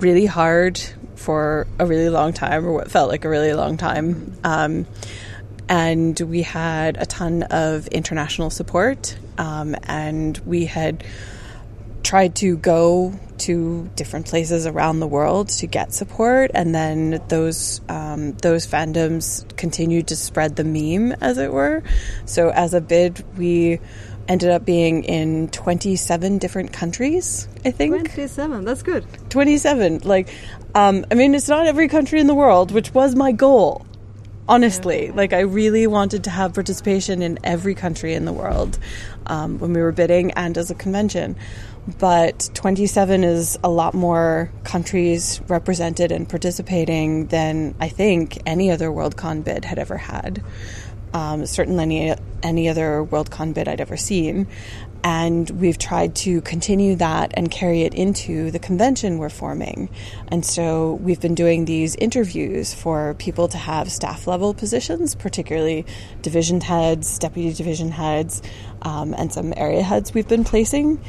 really 0.00 0.26
hard 0.26 0.78
for 1.16 1.66
a 1.78 1.86
really 1.86 2.10
long 2.10 2.32
time, 2.32 2.66
or 2.66 2.72
what 2.72 2.90
felt 2.90 3.10
like 3.10 3.24
a 3.24 3.28
really 3.28 3.54
long 3.54 3.76
time. 3.78 4.36
Um, 4.44 4.86
and 5.68 6.20
we 6.20 6.42
had 6.42 6.96
a 6.98 7.06
ton 7.06 7.44
of 7.44 7.86
international 7.86 8.50
support, 8.50 9.16
um, 9.38 9.74
and 9.84 10.38
we 10.44 10.66
had 10.66 11.04
tried 12.02 12.36
to 12.36 12.56
go 12.56 13.18
to 13.38 13.90
different 13.96 14.26
places 14.26 14.66
around 14.66 15.00
the 15.00 15.06
world 15.06 15.48
to 15.48 15.66
get 15.66 15.92
support, 15.92 16.50
and 16.54 16.74
then 16.74 17.22
those 17.28 17.80
um, 17.88 18.32
those 18.34 18.66
fandoms 18.66 19.44
continued 19.56 20.08
to 20.08 20.16
spread 20.16 20.56
the 20.56 20.64
meme, 20.64 21.12
as 21.20 21.38
it 21.38 21.52
were. 21.52 21.82
So, 22.24 22.50
as 22.50 22.74
a 22.74 22.80
bid, 22.80 23.24
we 23.36 23.80
ended 24.28 24.50
up 24.50 24.64
being 24.64 25.04
in 25.04 25.48
27 25.48 26.38
different 26.38 26.72
countries. 26.72 27.48
I 27.64 27.70
think 27.70 27.92
27, 27.92 28.64
that's 28.64 28.82
good. 28.82 29.04
27. 29.30 30.00
Like, 30.04 30.28
um, 30.74 31.04
I 31.10 31.14
mean, 31.14 31.34
it's 31.34 31.48
not 31.48 31.66
every 31.66 31.88
country 31.88 32.20
in 32.20 32.26
the 32.26 32.34
world, 32.34 32.70
which 32.70 32.94
was 32.94 33.14
my 33.14 33.32
goal. 33.32 33.84
Honestly, 34.48 35.12
like 35.12 35.32
I 35.32 35.40
really 35.40 35.86
wanted 35.86 36.24
to 36.24 36.30
have 36.30 36.54
participation 36.54 37.22
in 37.22 37.38
every 37.44 37.74
country 37.74 38.12
in 38.14 38.24
the 38.24 38.32
world 38.32 38.78
um, 39.26 39.58
when 39.58 39.72
we 39.72 39.80
were 39.80 39.92
bidding 39.92 40.32
and 40.32 40.58
as 40.58 40.70
a 40.70 40.74
convention. 40.74 41.36
But 41.98 42.48
27 42.54 43.24
is 43.24 43.58
a 43.64 43.68
lot 43.68 43.92
more 43.92 44.52
countries 44.62 45.40
represented 45.48 46.12
and 46.12 46.28
participating 46.28 47.26
than 47.26 47.74
I 47.80 47.88
think 47.88 48.40
any 48.46 48.70
other 48.70 48.88
Worldcon 48.88 49.42
bid 49.42 49.64
had 49.64 49.78
ever 49.80 49.96
had. 49.96 50.42
Um, 51.12 51.44
certainly 51.44 51.82
any, 51.82 52.14
any 52.42 52.68
other 52.68 53.04
Worldcon 53.04 53.52
bid 53.52 53.68
I'd 53.68 53.80
ever 53.80 53.96
seen. 53.96 54.46
And 55.04 55.50
we've 55.50 55.76
tried 55.76 56.14
to 56.16 56.40
continue 56.42 56.94
that 56.96 57.32
and 57.34 57.50
carry 57.50 57.82
it 57.82 57.92
into 57.92 58.52
the 58.52 58.60
convention 58.60 59.18
we're 59.18 59.28
forming. 59.28 59.90
And 60.28 60.46
so 60.46 60.94
we've 60.94 61.20
been 61.20 61.34
doing 61.34 61.64
these 61.64 61.96
interviews 61.96 62.72
for 62.72 63.14
people 63.14 63.48
to 63.48 63.58
have 63.58 63.90
staff 63.90 64.28
level 64.28 64.54
positions, 64.54 65.16
particularly 65.16 65.84
division 66.22 66.60
heads, 66.60 67.18
deputy 67.18 67.52
division 67.52 67.90
heads, 67.90 68.42
um, 68.82 69.12
and 69.14 69.32
some 69.32 69.52
area 69.56 69.82
heads 69.82 70.14
we've 70.14 70.28
been 70.28 70.44
placing. 70.44 71.00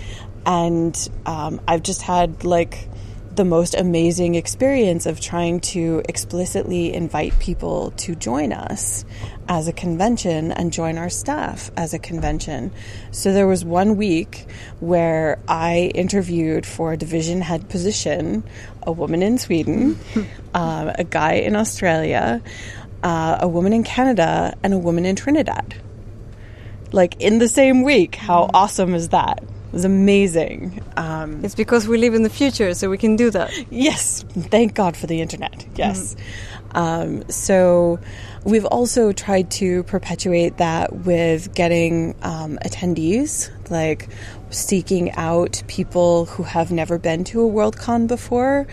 And 0.46 1.10
um, 1.26 1.62
I've 1.68 1.84
just 1.84 2.02
had 2.02 2.44
like 2.44 2.90
the 3.36 3.46
most 3.46 3.74
amazing 3.74 4.36
experience 4.36 5.06
of 5.06 5.20
trying 5.20 5.60
to 5.60 6.04
explicitly 6.08 6.94
invite 6.94 7.38
people 7.40 7.92
to 7.92 8.14
join 8.16 8.54
us 8.54 9.06
as 9.48 9.68
a 9.68 9.74
convention 9.74 10.52
and 10.52 10.72
join 10.72 10.98
our 10.98 11.10
staff 11.10 11.72
as 11.76 11.94
a 11.94 12.00
convention. 12.00 12.72
So 13.12 13.34
there 13.34 13.48
was 13.48 13.66
one 13.66 13.96
week 13.98 14.46
where 14.80 15.40
I 15.48 15.92
interviewed 15.96 16.66
for 16.66 16.94
a 16.94 16.98
division 16.98 17.42
head 17.42 17.70
position 17.70 18.44
a 18.86 18.92
woman 18.92 19.24
in 19.24 19.38
Sweden, 19.38 19.98
um, 20.54 20.92
a 20.94 21.04
guy 21.04 21.34
in 21.34 21.56
Australia, 21.56 22.42
uh, 23.02 23.38
a 23.40 23.48
woman 23.48 23.74
in 23.74 23.84
Canada, 23.84 24.56
and 24.62 24.74
a 24.74 24.78
woman 24.78 25.06
in 25.06 25.16
Trinidad. 25.16 25.76
Like 26.92 27.20
in 27.20 27.40
the 27.40 27.48
same 27.48 27.82
week. 27.82 28.16
How 28.16 28.50
awesome 28.54 28.94
is 28.94 29.10
that? 29.10 29.44
Was 29.74 29.86
amazing. 29.86 30.82
Um, 30.96 31.44
It's 31.44 31.56
because 31.56 31.88
we 31.88 31.98
live 31.98 32.14
in 32.14 32.22
the 32.22 32.30
future, 32.30 32.74
so 32.76 32.90
we 32.90 32.98
can 32.98 33.16
do 33.16 33.32
that. 33.32 33.52
Yes, 33.72 34.24
thank 34.30 34.76
God 34.76 34.96
for 34.96 35.08
the 35.08 35.20
internet. 35.20 35.66
Yes. 35.76 36.16
Um, 36.76 37.28
so 37.30 38.00
we've 38.44 38.66
also 38.66 39.12
tried 39.12 39.50
to 39.52 39.84
perpetuate 39.84 40.58
that 40.58 40.94
with 40.94 41.54
getting 41.54 42.16
um, 42.22 42.60
attendees, 42.64 43.50
like 43.72 44.10
seeking 44.52 45.12
out 45.14 45.64
people 45.68 46.26
who 46.26 46.44
have 46.44 46.72
never 46.72 47.00
been 47.00 47.24
to 47.26 47.42
a 47.44 47.50
Worldcon 47.50 48.08
before 48.08 48.68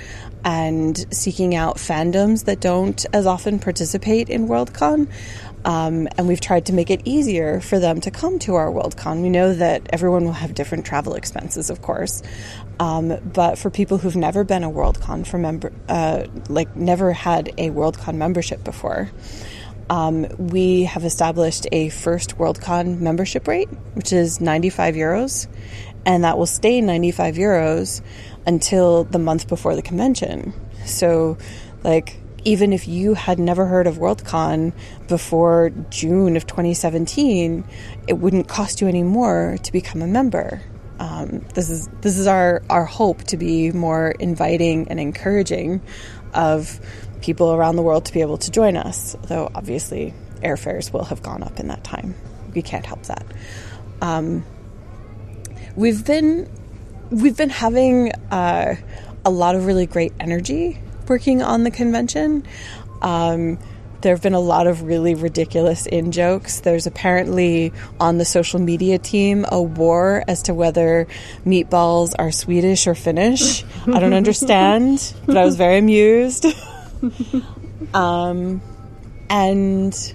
and 0.44 1.06
seeking 1.10 1.54
out 1.54 1.76
fandoms 1.76 2.44
that 2.44 2.60
don't 2.60 3.04
as 3.12 3.26
often 3.26 3.58
participate 3.58 4.28
in 4.28 4.48
Worldcon. 4.48 5.08
Um, 5.64 6.08
and 6.16 6.26
we've 6.26 6.40
tried 6.40 6.66
to 6.66 6.72
make 6.72 6.90
it 6.90 7.02
easier 7.04 7.60
for 7.60 7.78
them 7.78 8.00
to 8.02 8.10
come 8.10 8.38
to 8.40 8.54
our 8.54 8.68
Worldcon. 8.68 9.20
We 9.20 9.28
know 9.28 9.52
that 9.54 9.88
everyone 9.92 10.24
will 10.24 10.32
have 10.32 10.54
different 10.54 10.86
travel 10.86 11.14
expenses, 11.14 11.68
of 11.68 11.82
course, 11.82 12.22
um, 12.78 13.18
but 13.32 13.58
for 13.58 13.68
people 13.68 13.98
who've 13.98 14.16
never 14.16 14.42
been 14.42 14.64
a 14.64 14.70
Worldcon 14.70 15.26
for 15.26 15.36
member, 15.36 15.70
uh, 15.88 16.24
like 16.48 16.74
never 16.76 17.12
had 17.12 17.48
a 17.58 17.70
Worldcon 17.70 18.14
membership 18.14 18.64
before, 18.64 19.10
um, 19.90 20.26
we 20.38 20.84
have 20.84 21.04
established 21.04 21.66
a 21.72 21.88
first 21.88 22.38
Worldcon 22.38 23.00
membership 23.00 23.48
rate, 23.48 23.68
which 23.94 24.12
is 24.12 24.40
95 24.40 24.94
euros, 24.94 25.48
and 26.06 26.24
that 26.24 26.38
will 26.38 26.46
stay 26.46 26.80
95 26.80 27.34
euros 27.34 28.00
until 28.46 29.04
the 29.04 29.18
month 29.18 29.48
before 29.48 29.74
the 29.74 29.82
convention. 29.82 30.54
So, 30.86 31.36
like, 31.82 32.16
even 32.44 32.72
if 32.72 32.88
you 32.88 33.14
had 33.14 33.38
never 33.38 33.66
heard 33.66 33.86
of 33.86 33.96
Worldcon 33.96 34.72
before 35.08 35.70
June 35.90 36.36
of 36.36 36.46
2017, 36.46 37.64
it 38.06 38.14
wouldn't 38.14 38.48
cost 38.48 38.80
you 38.80 38.88
any 38.88 39.02
more 39.02 39.56
to 39.62 39.72
become 39.72 40.02
a 40.02 40.06
member. 40.06 40.62
Um, 40.98 41.44
this 41.54 41.70
is 41.70 41.88
this 42.02 42.18
is 42.18 42.26
our 42.26 42.62
our 42.68 42.84
hope 42.84 43.24
to 43.24 43.36
be 43.36 43.72
more 43.72 44.10
inviting 44.10 44.88
and 44.88 45.00
encouraging 45.00 45.80
of 46.34 46.78
people 47.22 47.52
around 47.52 47.76
the 47.76 47.82
world 47.82 48.04
to 48.06 48.12
be 48.12 48.20
able 48.20 48.38
to 48.38 48.50
join 48.50 48.76
us. 48.76 49.16
Though 49.22 49.50
obviously 49.54 50.14
airfares 50.42 50.92
will 50.92 51.04
have 51.04 51.22
gone 51.22 51.42
up 51.42 51.58
in 51.58 51.68
that 51.68 51.84
time. 51.84 52.14
We 52.54 52.62
can't 52.62 52.84
help 52.84 53.04
that. 53.04 53.24
Um, 54.02 54.44
we've 55.74 56.04
been 56.04 56.50
we've 57.10 57.36
been 57.36 57.50
having 57.50 58.12
uh, 58.30 58.76
a 59.24 59.30
lot 59.30 59.54
of 59.54 59.66
really 59.66 59.86
great 59.86 60.12
energy 60.20 60.78
working 61.10 61.42
on 61.42 61.64
the 61.64 61.70
convention. 61.70 62.44
Um, 63.02 63.58
there 64.00 64.14
have 64.14 64.22
been 64.22 64.34
a 64.34 64.40
lot 64.40 64.66
of 64.66 64.82
really 64.82 65.14
ridiculous 65.14 65.86
in 65.86 66.12
jokes. 66.12 66.60
There's 66.60 66.86
apparently 66.86 67.72
on 67.98 68.16
the 68.16 68.24
social 68.24 68.58
media 68.60 68.98
team 68.98 69.44
a 69.50 69.60
war 69.60 70.24
as 70.26 70.42
to 70.44 70.54
whether 70.54 71.06
meatballs 71.44 72.14
are 72.18 72.30
Swedish 72.30 72.86
or 72.86 72.94
Finnish. 72.94 73.64
I 73.86 73.98
don't 73.98 74.14
understand, 74.22 75.12
but 75.26 75.36
I 75.36 75.44
was 75.44 75.56
very 75.56 75.78
amused. 75.78 76.46
um, 77.94 78.62
and 79.28 80.14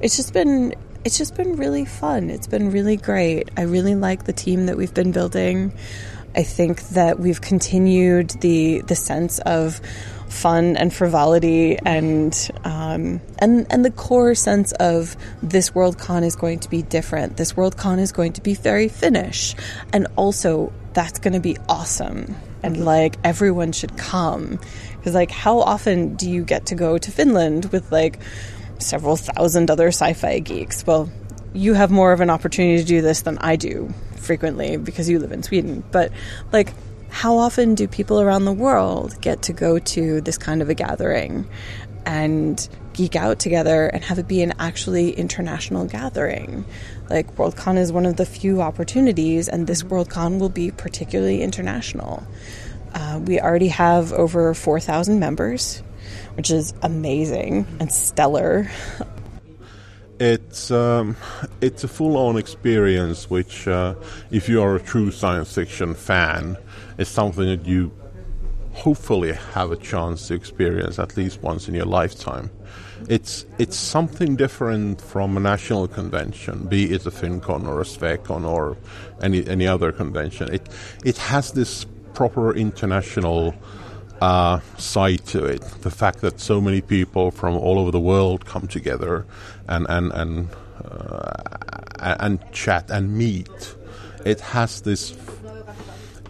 it's 0.00 0.16
just 0.16 0.32
been 0.32 0.74
it's 1.04 1.16
just 1.16 1.36
been 1.36 1.56
really 1.56 1.84
fun. 1.84 2.30
It's 2.30 2.46
been 2.46 2.70
really 2.70 2.96
great. 2.96 3.50
I 3.56 3.62
really 3.62 3.94
like 3.94 4.24
the 4.24 4.32
team 4.32 4.66
that 4.66 4.76
we've 4.76 4.92
been 4.92 5.12
building. 5.12 5.72
I 6.34 6.42
think 6.42 6.82
that 6.90 7.18
we've 7.18 7.40
continued 7.40 8.30
the 8.40 8.82
the 8.82 8.96
sense 8.96 9.38
of 9.40 9.80
fun 10.30 10.76
and 10.76 10.94
frivolity 10.94 11.76
and 11.84 12.50
um, 12.64 13.20
and 13.38 13.66
and 13.70 13.84
the 13.84 13.90
core 13.90 14.34
sense 14.34 14.72
of 14.72 15.16
this 15.42 15.70
Worldcon 15.70 16.24
is 16.24 16.36
going 16.36 16.60
to 16.60 16.70
be 16.70 16.82
different. 16.82 17.36
This 17.36 17.54
Worldcon 17.54 17.98
is 17.98 18.12
going 18.12 18.32
to 18.34 18.40
be 18.40 18.54
very 18.54 18.88
Finnish, 18.88 19.54
and 19.92 20.06
also 20.16 20.72
that's 20.94 21.18
going 21.18 21.34
to 21.34 21.40
be 21.40 21.56
awesome. 21.68 22.36
And 22.62 22.84
like 22.84 23.16
everyone 23.24 23.72
should 23.72 23.96
come 23.96 24.58
because 24.96 25.14
like 25.14 25.30
how 25.30 25.60
often 25.60 26.14
do 26.14 26.30
you 26.30 26.44
get 26.44 26.66
to 26.66 26.74
go 26.74 26.98
to 26.98 27.10
Finland 27.10 27.66
with 27.72 27.90
like 27.90 28.20
several 28.78 29.16
thousand 29.16 29.70
other 29.70 29.88
sci-fi 29.88 30.38
geeks? 30.38 30.86
Well, 30.86 31.10
you 31.52 31.74
have 31.74 31.90
more 31.90 32.12
of 32.12 32.20
an 32.20 32.30
opportunity 32.30 32.78
to 32.78 32.84
do 32.84 33.00
this 33.02 33.22
than 33.22 33.38
I 33.38 33.56
do 33.56 33.92
frequently 34.16 34.76
because 34.76 35.08
you 35.08 35.18
live 35.18 35.32
in 35.32 35.42
Sweden. 35.42 35.82
But 35.90 36.12
like 36.52 36.72
how 37.10 37.36
often 37.36 37.74
do 37.74 37.86
people 37.86 38.20
around 38.20 38.44
the 38.44 38.52
world 38.52 39.20
get 39.20 39.42
to 39.42 39.52
go 39.52 39.78
to 39.78 40.20
this 40.20 40.38
kind 40.38 40.62
of 40.62 40.70
a 40.70 40.74
gathering 40.74 41.48
and 42.06 42.68
geek 42.92 43.14
out 43.14 43.38
together 43.38 43.86
and 43.86 44.02
have 44.04 44.18
it 44.18 44.26
be 44.26 44.42
an 44.42 44.54
actually 44.58 45.10
international 45.12 45.84
gathering? 45.84 46.64
Like 47.08 47.34
Worldcon 47.36 47.76
is 47.76 47.92
one 47.92 48.06
of 48.06 48.16
the 48.16 48.24
few 48.24 48.62
opportunities, 48.62 49.48
and 49.48 49.66
this 49.66 49.82
Worldcon 49.82 50.38
will 50.38 50.48
be 50.48 50.70
particularly 50.70 51.42
international. 51.42 52.26
Uh, 52.94 53.20
we 53.24 53.40
already 53.40 53.68
have 53.68 54.12
over 54.12 54.54
4,000 54.54 55.18
members, 55.18 55.82
which 56.34 56.50
is 56.50 56.72
amazing 56.82 57.66
and 57.80 57.92
stellar. 57.92 58.70
It's 60.20 60.70
um, 60.70 61.16
it's 61.62 61.82
a 61.82 61.88
full-on 61.88 62.36
experience, 62.36 63.30
which, 63.30 63.66
uh, 63.66 63.94
if 64.30 64.50
you 64.50 64.60
are 64.62 64.76
a 64.76 64.80
true 64.80 65.10
science 65.10 65.54
fiction 65.54 65.94
fan, 65.94 66.58
is 67.00 67.08
something 67.08 67.46
that 67.46 67.66
you 67.66 67.90
hopefully 68.72 69.32
have 69.32 69.72
a 69.72 69.76
chance 69.76 70.28
to 70.28 70.34
experience 70.34 70.98
at 70.98 71.16
least 71.16 71.42
once 71.42 71.68
in 71.68 71.74
your 71.74 71.86
lifetime. 71.86 72.50
It's 73.08 73.46
it's 73.58 73.76
something 73.76 74.36
different 74.36 75.00
from 75.00 75.36
a 75.36 75.40
national 75.40 75.88
convention, 75.88 76.66
be 76.68 76.92
it 76.92 77.06
a 77.06 77.10
Finncon 77.10 77.66
or 77.66 77.80
a 77.80 77.84
Swecon 77.84 78.44
or 78.46 78.76
any 79.22 79.46
any 79.48 79.66
other 79.66 79.90
convention. 79.90 80.52
It 80.52 80.68
it 81.04 81.16
has 81.18 81.52
this 81.52 81.86
proper 82.14 82.54
international 82.54 83.54
uh, 84.20 84.60
side 84.76 85.24
to 85.26 85.44
it. 85.46 85.62
The 85.80 85.90
fact 85.90 86.20
that 86.20 86.38
so 86.40 86.60
many 86.60 86.82
people 86.82 87.30
from 87.30 87.56
all 87.56 87.78
over 87.78 87.90
the 87.90 88.00
world 88.00 88.44
come 88.44 88.68
together 88.68 89.24
and 89.66 89.86
and 89.88 90.12
and 90.12 90.48
uh, 90.84 91.32
and 91.98 92.38
chat 92.52 92.90
and 92.90 93.16
meet. 93.16 93.74
It 94.24 94.40
has 94.40 94.82
this. 94.82 95.16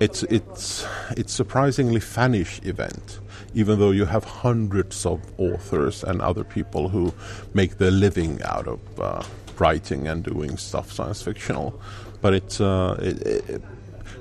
It's 0.01 0.23
it's 0.25 0.87
it's 1.15 1.31
surprisingly 1.31 2.01
fanish 2.01 2.65
event, 2.67 3.21
even 3.53 3.79
though 3.79 3.91
you 3.91 4.07
have 4.07 4.25
hundreds 4.25 5.05
of 5.05 5.21
authors 5.39 6.03
and 6.03 6.23
other 6.23 6.43
people 6.43 6.89
who 6.89 7.13
make 7.53 7.77
their 7.77 7.91
living 7.91 8.43
out 8.43 8.67
of 8.67 8.81
uh, 8.99 9.23
writing 9.59 10.09
and 10.09 10.25
doing 10.25 10.57
stuff 10.57 10.91
science 10.91 11.23
fictional. 11.23 11.79
But 12.23 12.33
it's 12.33 12.63
uh, 12.63 12.99
it, 13.03 13.27
it, 13.27 13.63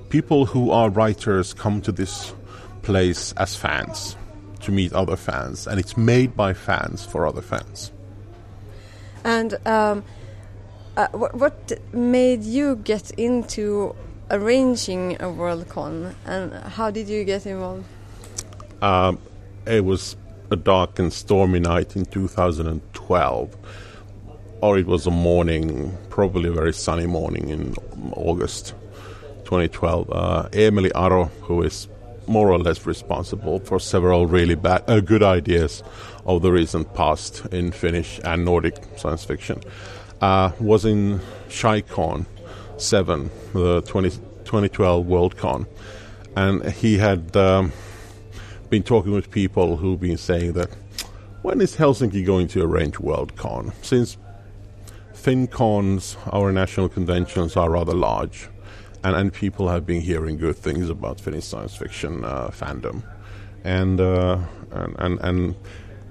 people 0.10 0.46
who 0.46 0.72
are 0.72 0.90
writers 0.90 1.54
come 1.54 1.82
to 1.84 1.94
this 1.94 2.34
place 2.82 3.34
as 3.38 3.56
fans 3.56 4.18
to 4.60 4.74
meet 4.74 4.92
other 4.92 5.16
fans, 5.16 5.66
and 5.66 5.80
it's 5.80 5.96
made 5.96 6.36
by 6.36 6.54
fans 6.54 7.06
for 7.06 7.26
other 7.26 7.42
fans. 7.42 7.94
And 9.24 9.56
um, 9.66 10.04
uh, 10.98 11.08
what, 11.14 11.36
what 11.36 11.72
made 11.94 12.44
you 12.44 12.76
get 12.76 13.12
into 13.12 13.96
arranging 14.32 15.16
a 15.16 15.26
Worldcon, 15.26 16.14
and 16.26 16.54
how 16.54 16.92
did 16.92 17.10
you 17.10 17.24
get 17.24 17.46
involved? 17.46 17.86
Um, 18.82 19.20
it 19.66 19.84
was 19.84 20.16
a 20.52 20.56
dark 20.56 21.00
and 21.00 21.12
stormy 21.12 21.60
night 21.60 21.96
in 21.96 22.06
2012, 22.06 23.58
or 24.62 24.78
it 24.78 24.86
was 24.86 25.08
a 25.08 25.12
morning, 25.12 25.98
probably 26.10 26.50
a 26.50 26.54
very 26.54 26.74
sunny 26.74 27.08
morning 27.08 27.50
in 27.50 27.76
August 28.14 28.74
2012. 29.46 30.10
Uh, 30.12 30.50
Eemeli 30.52 30.92
Aro, 30.92 31.30
who 31.42 31.62
is 31.62 31.88
more 32.28 32.52
or 32.52 32.60
less 32.60 32.86
responsible 32.86 33.60
for 33.60 33.80
several 33.80 34.28
really 34.28 34.56
bad, 34.56 34.84
uh, 34.88 35.00
good 35.00 35.24
ideas 35.24 35.84
of 36.26 36.42
the 36.44 36.52
recent 36.52 36.94
past 36.94 37.46
in 37.52 37.72
Finnish 37.72 38.20
and 38.24 38.46
Nordic 38.46 38.76
science 38.98 39.26
fiction, 39.26 39.62
uh, 40.22 40.52
was 40.60 40.86
in 40.86 41.20
Chicon 41.50 42.26
7, 42.82 43.30
the 43.54 43.82
20, 43.82 44.10
2012 44.10 45.06
Worldcon. 45.06 45.68
And 46.36 46.66
he 46.72 46.98
had 46.98 47.36
um, 47.36 47.72
been 48.70 48.84
talking 48.84 49.12
with 49.12 49.32
people 49.32 49.78
who've 49.78 50.00
been 50.00 50.18
saying 50.18 50.54
that 50.54 50.70
when 51.42 51.62
is 51.62 51.76
Helsinki 51.76 52.26
going 52.26 52.48
to 52.50 52.64
arrange 52.64 52.96
Worldcon? 52.96 53.74
Since 53.84 54.18
Finncons, 55.14 56.18
our 56.34 56.52
national 56.52 56.90
conventions, 56.90 57.56
are 57.56 57.70
rather 57.70 57.94
large 57.94 58.50
and, 59.04 59.16
and 59.16 59.34
people 59.34 59.70
have 59.70 59.86
been 59.86 60.02
hearing 60.02 60.38
good 60.38 60.56
things 60.56 60.90
about 60.90 61.20
Finnish 61.20 61.46
science 61.46 61.76
fiction 61.76 62.26
uh, 62.26 62.50
fandom, 62.50 63.04
and, 63.64 64.00
uh, 64.00 64.40
and, 64.72 64.96
and 65.00 65.20
and 65.22 65.56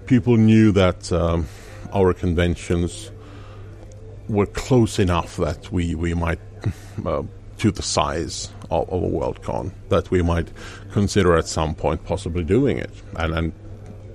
people 0.07 0.37
knew 0.37 0.73
that 0.73 1.13
um, 1.13 1.47
our 1.93 2.15
conventions 2.15 3.11
were 4.29 4.47
close 4.47 4.99
enough 4.99 5.37
that 5.37 5.71
we 5.73 5.95
we 5.95 6.15
might 6.15 6.41
uh, 7.05 7.23
to 7.59 7.71
the 7.71 7.83
size 7.83 8.51
of, 8.71 8.89
of 8.91 9.03
a 9.03 9.07
Worldcon 9.07 9.73
that 9.89 10.11
we 10.11 10.23
might 10.23 10.49
consider 10.93 11.37
at 11.37 11.47
some 11.47 11.75
point 11.75 12.05
possibly 12.05 12.45
doing 12.45 12.79
it, 12.79 12.91
and 13.17 13.35
and 13.35 13.53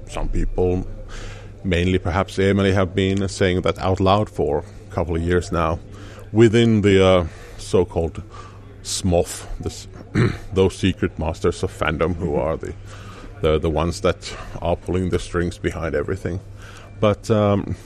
some 0.10 0.30
people. 0.30 0.88
Mainly, 1.66 1.98
perhaps 1.98 2.38
Eemeli 2.38 2.74
have 2.74 2.94
been 2.94 3.26
saying 3.30 3.62
that 3.62 3.80
out 3.80 4.02
loud 4.02 4.30
for 4.30 4.66
a 4.90 4.94
couple 4.94 5.16
of 5.16 5.22
years 5.22 5.50
now, 5.50 5.80
within 6.34 6.82
the 6.82 7.02
uh, 7.02 7.28
so-called 7.58 8.22
SMOF, 8.84 9.48
this, 9.60 9.88
those 10.54 10.76
secret 10.76 11.18
masters 11.18 11.64
of 11.64 11.72
fandom 11.72 12.16
who 12.16 12.36
are 12.36 12.58
the, 12.58 12.74
the 13.42 13.60
the 13.60 13.70
ones 13.70 14.02
that 14.02 14.36
are 14.62 14.76
pulling 14.76 15.10
the 15.10 15.20
strings 15.20 15.58
behind 15.58 15.96
everything. 15.96 16.42
But 17.00 17.32
um, 17.32 17.78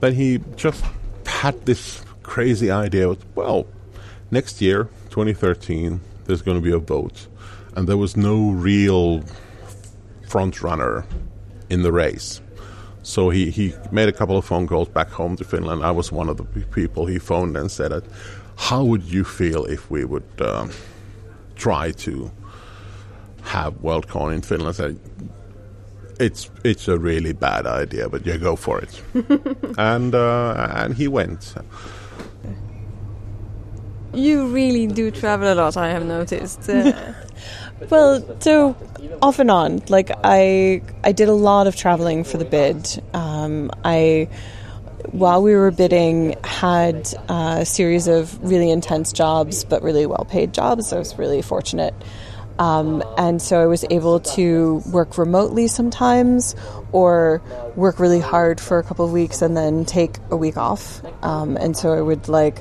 but 0.00 0.14
he 0.14 0.38
just 0.56 0.84
had 1.26 1.66
this 1.66 2.04
crazy 2.28 2.70
idea. 2.70 3.08
Of, 3.08 3.24
well, 3.34 3.66
next 4.30 4.60
year, 4.60 4.84
2013, 5.10 6.00
there's 6.26 6.42
going 6.42 6.56
to 6.56 6.62
be 6.62 6.72
a 6.72 6.78
vote, 6.78 7.26
and 7.74 7.88
there 7.88 7.96
was 7.96 8.16
no 8.16 8.50
real 8.50 9.24
front 10.28 10.62
runner 10.62 11.06
in 11.70 11.82
the 11.82 11.90
race. 11.90 12.40
So 13.02 13.30
he, 13.30 13.50
he 13.50 13.72
made 13.90 14.08
a 14.08 14.12
couple 14.12 14.36
of 14.36 14.44
phone 14.44 14.68
calls 14.68 14.88
back 14.88 15.08
home 15.08 15.36
to 15.36 15.44
Finland. 15.44 15.82
I 15.82 15.90
was 15.90 16.12
one 16.12 16.28
of 16.28 16.36
the 16.36 16.44
people 16.44 17.06
he 17.06 17.18
phoned 17.18 17.56
and 17.56 17.70
said 17.70 17.90
that 17.90 18.04
how 18.56 18.84
would 18.84 19.04
you 19.04 19.24
feel 19.24 19.64
if 19.64 19.90
we 19.90 20.04
would 20.04 20.28
um, 20.40 20.70
try 21.56 21.92
to 21.92 22.30
have 23.42 23.74
Worldcon 23.80 24.34
in 24.34 24.42
Finland? 24.42 24.76
So 24.76 24.94
it's 26.20 26.50
it's 26.64 26.88
a 26.88 26.98
really 26.98 27.32
bad 27.32 27.66
idea, 27.66 28.08
but 28.08 28.26
yeah, 28.26 28.36
go 28.36 28.56
for 28.56 28.80
it. 28.80 29.02
and 29.78 30.14
uh, 30.14 30.72
and 30.74 30.94
he 30.94 31.08
went. 31.08 31.54
You 34.12 34.48
really 34.48 34.86
do 34.86 35.10
travel 35.10 35.52
a 35.52 35.54
lot. 35.54 35.76
I 35.76 35.90
have 35.90 36.04
noticed. 36.04 36.68
Uh, 36.68 37.12
well, 37.90 38.40
so 38.40 38.76
off 39.20 39.38
and 39.38 39.50
on. 39.50 39.82
Like 39.88 40.10
I, 40.24 40.82
I 41.04 41.12
did 41.12 41.28
a 41.28 41.34
lot 41.34 41.66
of 41.66 41.76
traveling 41.76 42.24
for 42.24 42.38
the 42.38 42.44
bid. 42.44 43.02
Um, 43.12 43.70
I 43.84 44.28
while 45.12 45.42
we 45.42 45.54
were 45.54 45.70
bidding, 45.70 46.36
had 46.44 47.08
a 47.28 47.64
series 47.64 48.08
of 48.08 48.42
really 48.42 48.70
intense 48.70 49.12
jobs, 49.12 49.64
but 49.64 49.82
really 49.82 50.06
well 50.06 50.26
paid 50.28 50.52
jobs. 50.52 50.92
I 50.92 50.98
was 50.98 51.16
really 51.18 51.42
fortunate. 51.42 51.94
Um, 52.58 53.04
and 53.16 53.40
so 53.40 53.60
I 53.60 53.66
was 53.66 53.84
able 53.90 54.20
to 54.20 54.82
work 54.90 55.16
remotely 55.16 55.68
sometimes 55.68 56.56
or 56.90 57.40
work 57.76 58.00
really 58.00 58.20
hard 58.20 58.60
for 58.60 58.78
a 58.78 58.82
couple 58.82 59.04
of 59.04 59.12
weeks 59.12 59.42
and 59.42 59.56
then 59.56 59.84
take 59.84 60.18
a 60.30 60.36
week 60.36 60.56
off. 60.56 61.00
Um, 61.22 61.56
and 61.56 61.76
so 61.76 61.92
I 61.92 62.00
would 62.00 62.28
like 62.28 62.60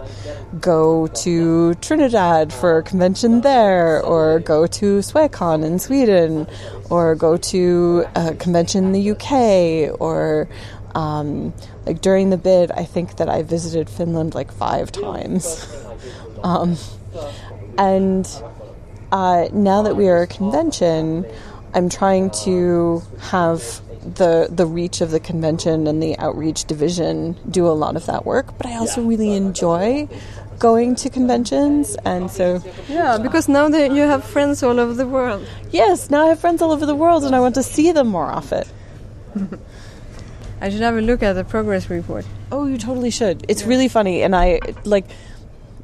go 0.60 1.08
to 1.08 1.74
Trinidad 1.76 2.54
for 2.54 2.78
a 2.78 2.84
convention 2.84 3.42
there 3.42 4.02
or 4.04 4.40
go 4.40 4.68
to 4.68 5.00
Swecon 5.00 5.66
in 5.66 5.80
Sweden 5.80 6.48
or 6.90 7.16
go 7.16 7.38
to 7.38 8.06
a 8.16 8.36
convention 8.36 8.86
in 8.86 8.92
the 8.92 9.12
UK 9.12 10.00
or 10.00 10.48
um, 10.94 11.54
like 11.86 12.02
during 12.02 12.30
the 12.30 12.38
bid, 12.38 12.72
I 12.72 12.84
think 12.84 13.18
that 13.18 13.30
I 13.30 13.44
visited 13.44 13.90
Finland 13.90 14.36
like 14.36 14.52
five 14.52 14.92
times. 14.92 15.66
um, 16.44 16.76
and 17.78 18.28
uh, 19.12 19.48
now 19.54 19.82
that 19.84 19.96
we 19.96 20.08
are 20.10 20.22
a 20.22 20.28
convention, 20.28 21.26
I'm 21.74 21.90
trying 21.90 22.32
to 22.46 23.02
have 23.20 23.82
the 24.16 24.48
the 24.50 24.66
reach 24.66 25.02
of 25.02 25.12
the 25.12 25.20
convention 25.20 25.86
and 25.86 26.02
the 26.02 26.18
outreach 26.18 26.66
division 26.66 27.36
do 27.50 27.68
a 27.68 27.76
lot 27.76 27.96
of 27.96 28.06
that 28.06 28.26
work. 28.26 28.58
But 28.58 28.68
I 28.68 28.78
also 28.78 29.04
really 29.04 29.34
enjoy 29.34 30.08
going 30.60 30.96
to 30.96 31.10
conventions, 31.10 31.96
and 32.06 32.32
so 32.32 32.64
yeah, 32.88 33.18
because 33.18 33.48
now 33.48 33.70
that 33.70 33.92
you 33.92 34.04
have 34.04 34.24
friends 34.24 34.64
all 34.64 34.80
over 34.80 34.94
the 34.94 35.08
world. 35.08 35.46
Yes, 35.72 36.10
now 36.10 36.26
I 36.26 36.30
have 36.30 36.40
friends 36.40 36.62
all 36.62 36.72
over 36.72 36.86
the 36.86 36.96
world, 36.96 37.24
and 37.24 37.36
I 37.36 37.40
want 37.40 37.56
to 37.56 37.64
see 37.64 37.92
them 37.92 38.08
more 38.08 38.26
often. 38.26 38.64
I 40.62 40.70
should 40.70 40.82
have 40.82 40.98
a 40.98 41.02
look 41.02 41.22
at 41.22 41.34
the 41.34 41.44
progress 41.44 41.90
report. 41.90 42.26
Oh, 42.52 42.66
you 42.66 42.78
totally 42.78 43.12
should. 43.12 43.46
It's 43.48 43.62
yeah. 43.62 43.68
really 43.68 43.88
funny, 43.88 44.24
and 44.24 44.36
I 44.36 44.60
like. 44.84 45.06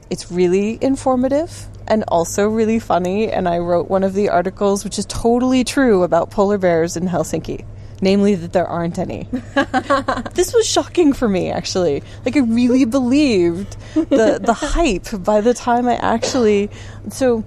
It's 0.10 0.32
really 0.32 0.78
informative 0.82 1.68
and 1.88 2.04
also 2.08 2.48
really 2.48 2.80
funny. 2.80 3.32
And 3.32 3.48
I 3.48 3.60
wrote 3.60 3.90
one 3.90 4.04
of 4.04 4.14
the 4.14 4.30
articles, 4.30 4.84
which 4.84 5.00
is 5.00 5.06
totally 5.06 5.64
true 5.64 6.04
about 6.04 6.32
polar 6.32 6.58
bears 6.58 6.96
in 6.98 7.08
Helsinki, 7.08 7.66
namely 8.02 8.36
that 8.36 8.54
there 8.54 8.68
aren't 8.68 9.00
any. 9.00 9.28
this 10.34 10.54
was 10.54 10.68
shocking 10.68 11.14
for 11.14 11.28
me, 11.28 11.50
actually. 11.50 12.04
Like 12.26 12.36
I 12.38 12.42
really 12.42 12.86
believed 12.86 13.78
the 13.94 14.40
the 14.42 14.54
hype 14.58 15.08
by 15.24 15.42
the 15.42 15.54
time 15.54 15.88
I 15.88 15.96
actually. 15.96 16.70
So, 17.10 17.44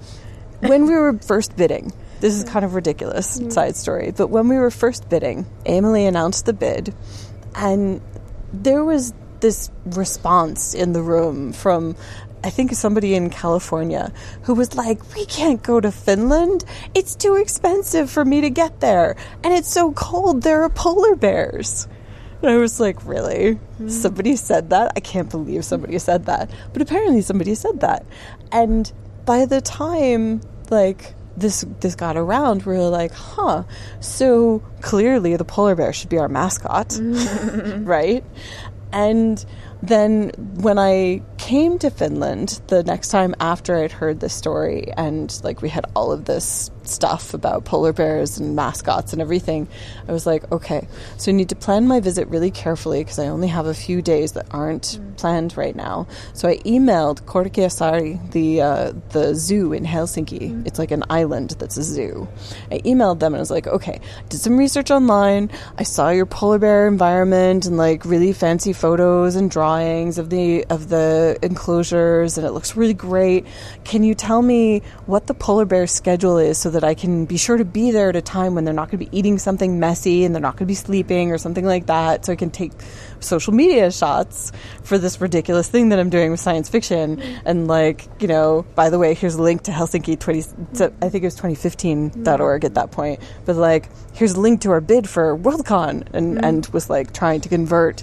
when 0.60 0.86
we 0.86 0.94
were 0.94 1.18
first 1.18 1.56
bidding, 1.56 1.92
this 2.20 2.34
is 2.34 2.44
kind 2.44 2.64
of 2.64 2.74
ridiculous 2.74 3.38
mm-hmm. 3.38 3.50
side 3.50 3.76
story, 3.76 4.12
but 4.16 4.28
when 4.28 4.48
we 4.48 4.56
were 4.56 4.70
first 4.70 5.08
bidding, 5.08 5.46
Eemeli 5.66 6.08
announced 6.08 6.46
the 6.46 6.52
bid, 6.52 6.94
and 7.54 8.00
there 8.52 8.84
was 8.84 9.12
this 9.40 9.70
response 9.84 10.74
in 10.74 10.92
the 10.92 11.02
room 11.02 11.52
from 11.52 11.94
I 12.46 12.50
think 12.50 12.72
somebody 12.74 13.16
in 13.16 13.28
California 13.28 14.12
who 14.42 14.54
was 14.54 14.76
like, 14.76 15.00
We 15.16 15.26
can't 15.26 15.60
go 15.64 15.80
to 15.80 15.90
Finland. 15.90 16.64
It's 16.94 17.16
too 17.16 17.34
expensive 17.34 18.08
for 18.08 18.24
me 18.24 18.40
to 18.42 18.50
get 18.50 18.78
there. 18.78 19.16
And 19.42 19.52
it's 19.52 19.68
so 19.68 19.90
cold. 19.90 20.42
There 20.42 20.62
are 20.62 20.68
polar 20.68 21.16
bears. 21.16 21.88
And 22.40 22.52
I 22.52 22.56
was 22.58 22.78
like, 22.78 23.04
Really? 23.04 23.56
Mm-hmm. 23.56 23.88
Somebody 23.88 24.36
said 24.36 24.70
that? 24.70 24.92
I 24.94 25.00
can't 25.00 25.28
believe 25.28 25.64
somebody 25.64 25.98
said 25.98 26.26
that. 26.26 26.48
But 26.72 26.82
apparently 26.82 27.20
somebody 27.20 27.56
said 27.56 27.80
that. 27.80 28.06
And 28.52 28.92
by 29.24 29.46
the 29.46 29.60
time, 29.60 30.40
like, 30.70 31.16
this 31.36 31.66
this 31.80 31.96
got 31.96 32.16
around, 32.16 32.62
we 32.62 32.74
were 32.74 32.88
like, 32.88 33.12
huh. 33.12 33.64
So 33.98 34.62
clearly, 34.82 35.34
the 35.34 35.44
polar 35.44 35.74
bear 35.74 35.92
should 35.92 36.10
be 36.10 36.18
our 36.18 36.28
mascot, 36.28 36.96
right? 37.02 38.24
And 38.92 39.44
then 39.82 40.30
when 40.60 40.78
I 40.78 41.22
came 41.46 41.78
to 41.78 41.90
Finland 41.90 42.60
the 42.66 42.82
next 42.82 43.10
time 43.10 43.32
after 43.38 43.76
I'd 43.76 43.92
heard 43.92 44.18
this 44.18 44.34
story 44.34 44.92
and 44.96 45.32
like 45.44 45.62
we 45.62 45.68
had 45.68 45.86
all 45.94 46.10
of 46.10 46.24
this 46.24 46.72
stuff 46.88 47.34
about 47.34 47.64
polar 47.64 47.92
bears 47.92 48.38
and 48.38 48.56
mascots 48.56 49.12
and 49.12 49.22
everything, 49.22 49.68
I 50.08 50.12
was 50.12 50.26
like, 50.26 50.50
okay, 50.50 50.86
so 51.16 51.30
I 51.30 51.34
need 51.34 51.48
to 51.50 51.56
plan 51.56 51.86
my 51.86 52.00
visit 52.00 52.28
really 52.28 52.50
carefully 52.50 53.00
because 53.00 53.18
I 53.18 53.28
only 53.28 53.48
have 53.48 53.66
a 53.66 53.74
few 53.74 54.02
days 54.02 54.32
that 54.32 54.46
aren't 54.50 54.98
planned 55.16 55.56
right 55.56 55.74
now. 55.74 56.06
So 56.32 56.48
I 56.48 56.58
emailed 56.58 57.22
Korkeasaari, 57.22 58.32
the 58.32 58.60
uh, 58.60 58.92
the 59.10 59.34
zoo 59.34 59.72
in 59.72 59.84
Helsinki. 59.84 60.66
It's 60.66 60.78
like 60.78 60.90
an 60.90 61.04
island 61.10 61.50
that's 61.58 61.76
a 61.76 61.82
zoo. 61.82 62.28
I 62.70 62.78
emailed 62.80 63.20
them 63.20 63.34
and 63.34 63.36
I 63.36 63.40
was 63.40 63.50
like, 63.50 63.66
okay, 63.66 64.00
did 64.28 64.40
some 64.40 64.58
research 64.58 64.90
online. 64.90 65.50
I 65.78 65.82
saw 65.84 66.10
your 66.10 66.26
polar 66.26 66.58
bear 66.58 66.86
environment 66.88 67.66
and 67.66 67.76
like 67.76 68.04
really 68.04 68.32
fancy 68.32 68.72
photos 68.72 69.36
and 69.36 69.50
drawings 69.50 70.18
of 70.18 70.30
the 70.30 70.64
of 70.66 70.88
the 70.88 71.35
enclosures 71.42 72.38
and 72.38 72.46
it 72.46 72.52
looks 72.52 72.76
really 72.76 72.94
great. 72.94 73.46
Can 73.84 74.02
you 74.02 74.14
tell 74.14 74.42
me 74.42 74.82
what 75.06 75.26
the 75.26 75.34
polar 75.34 75.64
bear 75.64 75.86
schedule 75.86 76.38
is 76.38 76.58
so 76.58 76.70
that 76.70 76.84
I 76.84 76.94
can 76.94 77.24
be 77.24 77.36
sure 77.36 77.56
to 77.56 77.64
be 77.64 77.90
there 77.90 78.08
at 78.08 78.16
a 78.16 78.22
time 78.22 78.54
when 78.54 78.64
they're 78.64 78.74
not 78.74 78.90
going 78.90 79.04
to 79.04 79.10
be 79.10 79.18
eating 79.18 79.38
something 79.38 79.80
messy 79.80 80.24
and 80.24 80.34
they're 80.34 80.42
not 80.42 80.54
going 80.54 80.66
to 80.66 80.70
be 80.70 80.74
sleeping 80.74 81.32
or 81.32 81.38
something 81.38 81.64
like 81.64 81.86
that 81.86 82.24
so 82.24 82.32
I 82.32 82.36
can 82.36 82.50
take 82.50 82.72
social 83.20 83.52
media 83.52 83.90
shots 83.90 84.52
for 84.82 84.98
this 84.98 85.20
ridiculous 85.20 85.68
thing 85.68 85.88
that 85.90 85.98
I'm 85.98 86.10
doing 86.10 86.30
with 86.30 86.40
science 86.40 86.68
fiction 86.68 87.20
and 87.44 87.66
like, 87.66 88.08
you 88.20 88.28
know, 88.28 88.64
by 88.74 88.90
the 88.90 88.98
way, 88.98 89.14
here's 89.14 89.34
a 89.34 89.42
link 89.42 89.62
to 89.62 89.70
Helsinki 89.70 90.18
20 90.18 90.42
to, 90.74 90.92
I 91.02 91.08
think 91.08 91.24
it 91.24 91.26
was 91.26 91.40
2015.org 91.40 92.64
at 92.64 92.74
that 92.74 92.90
point. 92.90 93.20
But 93.44 93.56
like, 93.56 93.88
here's 94.14 94.32
a 94.32 94.40
link 94.40 94.62
to 94.62 94.70
our 94.70 94.80
bid 94.80 95.08
for 95.08 95.36
Worldcon 95.36 96.06
and 96.12 96.36
mm-hmm. 96.36 96.44
and 96.44 96.66
was 96.68 96.90
like 96.90 97.12
trying 97.12 97.40
to 97.42 97.48
convert 97.48 98.02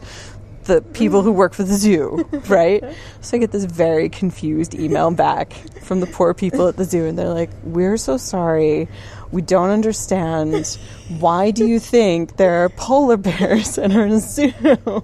the 0.66 0.82
people 0.82 1.22
who 1.22 1.32
work 1.32 1.54
for 1.54 1.64
the 1.64 1.76
zoo, 1.76 2.28
right? 2.48 2.84
So 3.22 3.38
I 3.38 3.40
get 3.40 3.52
this 3.52 3.66
very 3.66 4.10
confused 4.10 4.76
email 4.76 5.12
back 5.12 5.54
from 5.82 6.00
the 6.00 6.08
poor 6.08 6.34
people 6.34 6.68
at 6.68 6.78
the 6.78 6.86
zoo, 6.86 7.06
and 7.06 7.18
they're 7.18 7.30
like, 7.30 7.50
We're 7.64 7.98
so 7.98 8.18
sorry. 8.18 8.88
We 9.32 9.42
don't 9.42 9.72
understand. 9.72 10.78
Why 11.20 11.52
do 11.52 11.66
you 11.66 11.80
think 11.80 12.38
there 12.38 12.64
are 12.64 12.70
polar 12.70 13.18
bears 13.18 13.78
in 13.78 13.92
our 13.92 14.20
zoo? 14.20 15.04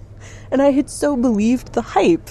And 0.52 0.62
I 0.62 0.72
had 0.72 0.89
so 0.89 1.15
believed 1.15 1.74
the 1.74 1.82
hype 1.82 2.30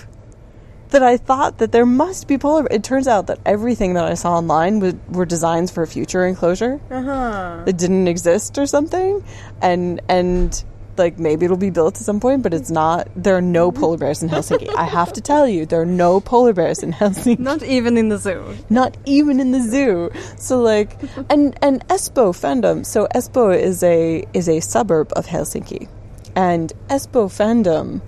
that 0.91 1.03
I 1.03 1.17
thought 1.17 1.59
that 1.59 1.73
there 1.73 1.87
must 1.87 2.29
be 2.29 2.39
polar. 2.39 2.67
It 2.71 2.83
turns 2.83 3.07
out 3.07 3.27
that 3.27 3.39
everything 3.45 3.95
that 3.95 4.05
I 4.05 4.15
saw 4.15 4.37
online 4.37 4.81
was, 4.81 4.95
were 5.09 5.27
designs 5.27 5.71
for 5.71 5.83
a 5.83 5.87
future 5.87 6.27
enclosure 6.27 6.81
uh-huh. 6.91 7.63
that 7.65 7.77
didn't 7.77 8.09
exist 8.09 8.59
or 8.59 8.67
something, 8.67 9.23
and 9.61 10.01
and 10.09 10.65
like 10.99 11.19
maybe 11.19 11.45
it'll 11.45 11.57
be 11.57 11.71
built 11.71 11.97
at 11.97 12.03
some 12.03 12.21
point, 12.21 12.43
but 12.43 12.53
it's 12.53 12.71
not. 12.71 13.09
There 13.17 13.37
are 13.37 13.43
no 13.43 13.71
polar 13.73 13.97
bears 13.97 14.23
in 14.23 14.29
Helsinki. 14.29 14.75
I 14.77 14.85
have 14.85 15.13
to 15.15 15.21
tell 15.21 15.49
you, 15.49 15.67
there 15.67 15.81
are 15.81 15.87
no 15.87 16.21
polar 16.21 16.53
bears 16.53 16.83
in 16.83 16.93
Helsinki. 16.93 17.39
Not 17.51 17.63
even 17.63 17.97
in 17.97 18.09
the 18.09 18.19
zoo. 18.19 18.57
Not 18.69 18.97
even 19.07 19.41
in 19.41 19.53
the 19.53 19.61
zoo. 19.61 20.11
So 20.37 20.61
like, 20.61 21.01
and 21.31 21.57
and 21.63 21.87
Espoo 21.89 22.33
fandom. 22.33 22.85
So 22.85 23.07
Espoo 23.15 23.57
is 23.57 23.83
a 23.83 24.25
is 24.35 24.49
a 24.49 24.61
suburb 24.61 25.13
of 25.15 25.27
Helsinki, 25.27 25.89
and 26.35 26.73
Espoo 26.89 27.29
fandom, 27.29 28.01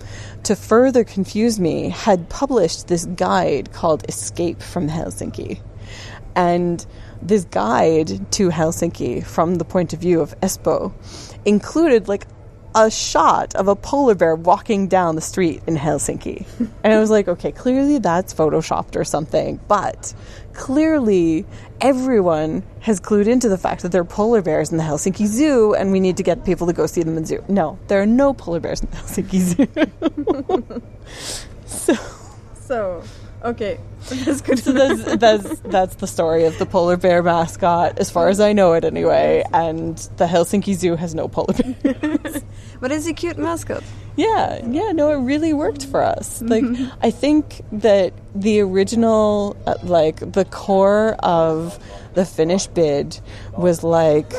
to 0.44 0.57
further 0.57 1.05
confuse 1.05 1.61
me, 1.61 1.88
had 1.88 2.29
published 2.29 2.88
this 2.88 3.07
guide 3.07 3.72
called 3.72 4.05
Escape 4.09 4.62
from 4.62 4.88
Helsinki, 4.88 5.61
and 6.35 6.85
this 7.22 7.44
guide 7.44 8.33
to 8.33 8.48
Helsinki 8.48 9.24
from 9.24 9.57
the 9.57 9.64
point 9.64 9.92
of 9.92 10.00
view 10.00 10.20
of 10.20 10.38
Espoo 10.40 10.92
included 11.44 12.09
like 12.09 12.26
a 12.74 12.90
shot 12.90 13.54
of 13.54 13.68
a 13.68 13.76
polar 13.76 14.14
bear 14.14 14.35
walking 14.35 14.88
down 14.88 15.14
the 15.16 15.20
street 15.20 15.62
in 15.66 15.76
Helsinki. 15.76 16.46
And 16.83 16.92
I 16.94 16.98
was 16.98 17.11
like, 17.11 17.28
okay, 17.28 17.52
clearly 17.52 17.98
that's 17.98 18.33
photoshopped 18.33 18.96
or 18.96 19.04
something, 19.04 19.61
but 19.68 20.14
clearly 20.54 21.44
everyone 21.80 22.62
has 22.80 23.00
clued 23.00 23.26
into 23.26 23.48
the 23.48 23.59
fact 23.59 23.83
that 23.83 23.92
there 23.92 24.00
are 24.00 24.04
polar 24.04 24.40
bears 24.40 24.70
in 24.70 24.78
the 24.78 24.85
Helsinki 24.85 25.26
Zoo 25.26 25.74
and 25.74 25.92
we 25.92 26.00
need 26.00 26.16
to 26.16 26.22
get 26.22 26.44
people 26.44 26.66
to 26.66 26.72
go 26.72 26.87
see 26.87 27.02
them 27.02 27.16
in 27.16 27.22
the 27.22 27.26
zoo. 27.26 27.44
No, 27.48 27.78
there 27.88 28.00
are 28.00 28.06
no 28.06 28.33
polar 28.33 28.61
bears 28.61 28.80
in 28.83 28.90
the 28.90 28.96
Helsinki 28.96 29.40
Zoo. 29.40 30.83
so 31.66 31.94
So, 32.54 33.02
okay. 33.44 33.79
That's 34.09 34.40
good 34.40 34.59
so 34.59 34.72
that's, 34.72 35.16
that's 35.16 35.61
that's 35.61 35.94
the 35.96 36.07
story 36.07 36.44
of 36.44 36.59
the 36.59 36.64
polar 36.64 36.96
bear 36.96 37.22
mascot, 37.22 37.98
as 37.98 38.11
far 38.11 38.29
as 38.29 38.40
I 38.40 38.55
know 38.55 38.72
it, 38.72 38.85
anyway. 38.85 39.44
And 39.53 39.98
the 40.16 40.24
Helsinki 40.24 40.74
Zoo 40.74 40.96
has 40.96 41.14
no 41.14 41.29
polar 41.29 41.53
bear. 41.83 42.18
But 42.81 42.92
it's 42.92 43.07
a 43.07 43.12
cute 43.12 43.37
mascot. 43.37 43.83
yeah, 44.16 44.64
yeah, 44.66 44.92
no, 44.92 45.11
it 45.11 45.16
really 45.18 45.53
worked 45.53 45.85
for 45.85 46.03
us. 46.03 46.40
Like, 46.40 46.64
I 47.03 47.11
think 47.11 47.61
that 47.72 48.14
the 48.35 48.61
original, 48.61 49.55
uh, 49.66 49.74
like 49.83 50.20
the 50.33 50.46
core 50.46 51.12
of 51.18 51.79
the 52.14 52.24
Finnish 52.24 52.68
bid 52.68 53.20
was 53.57 53.85
like 53.85 54.33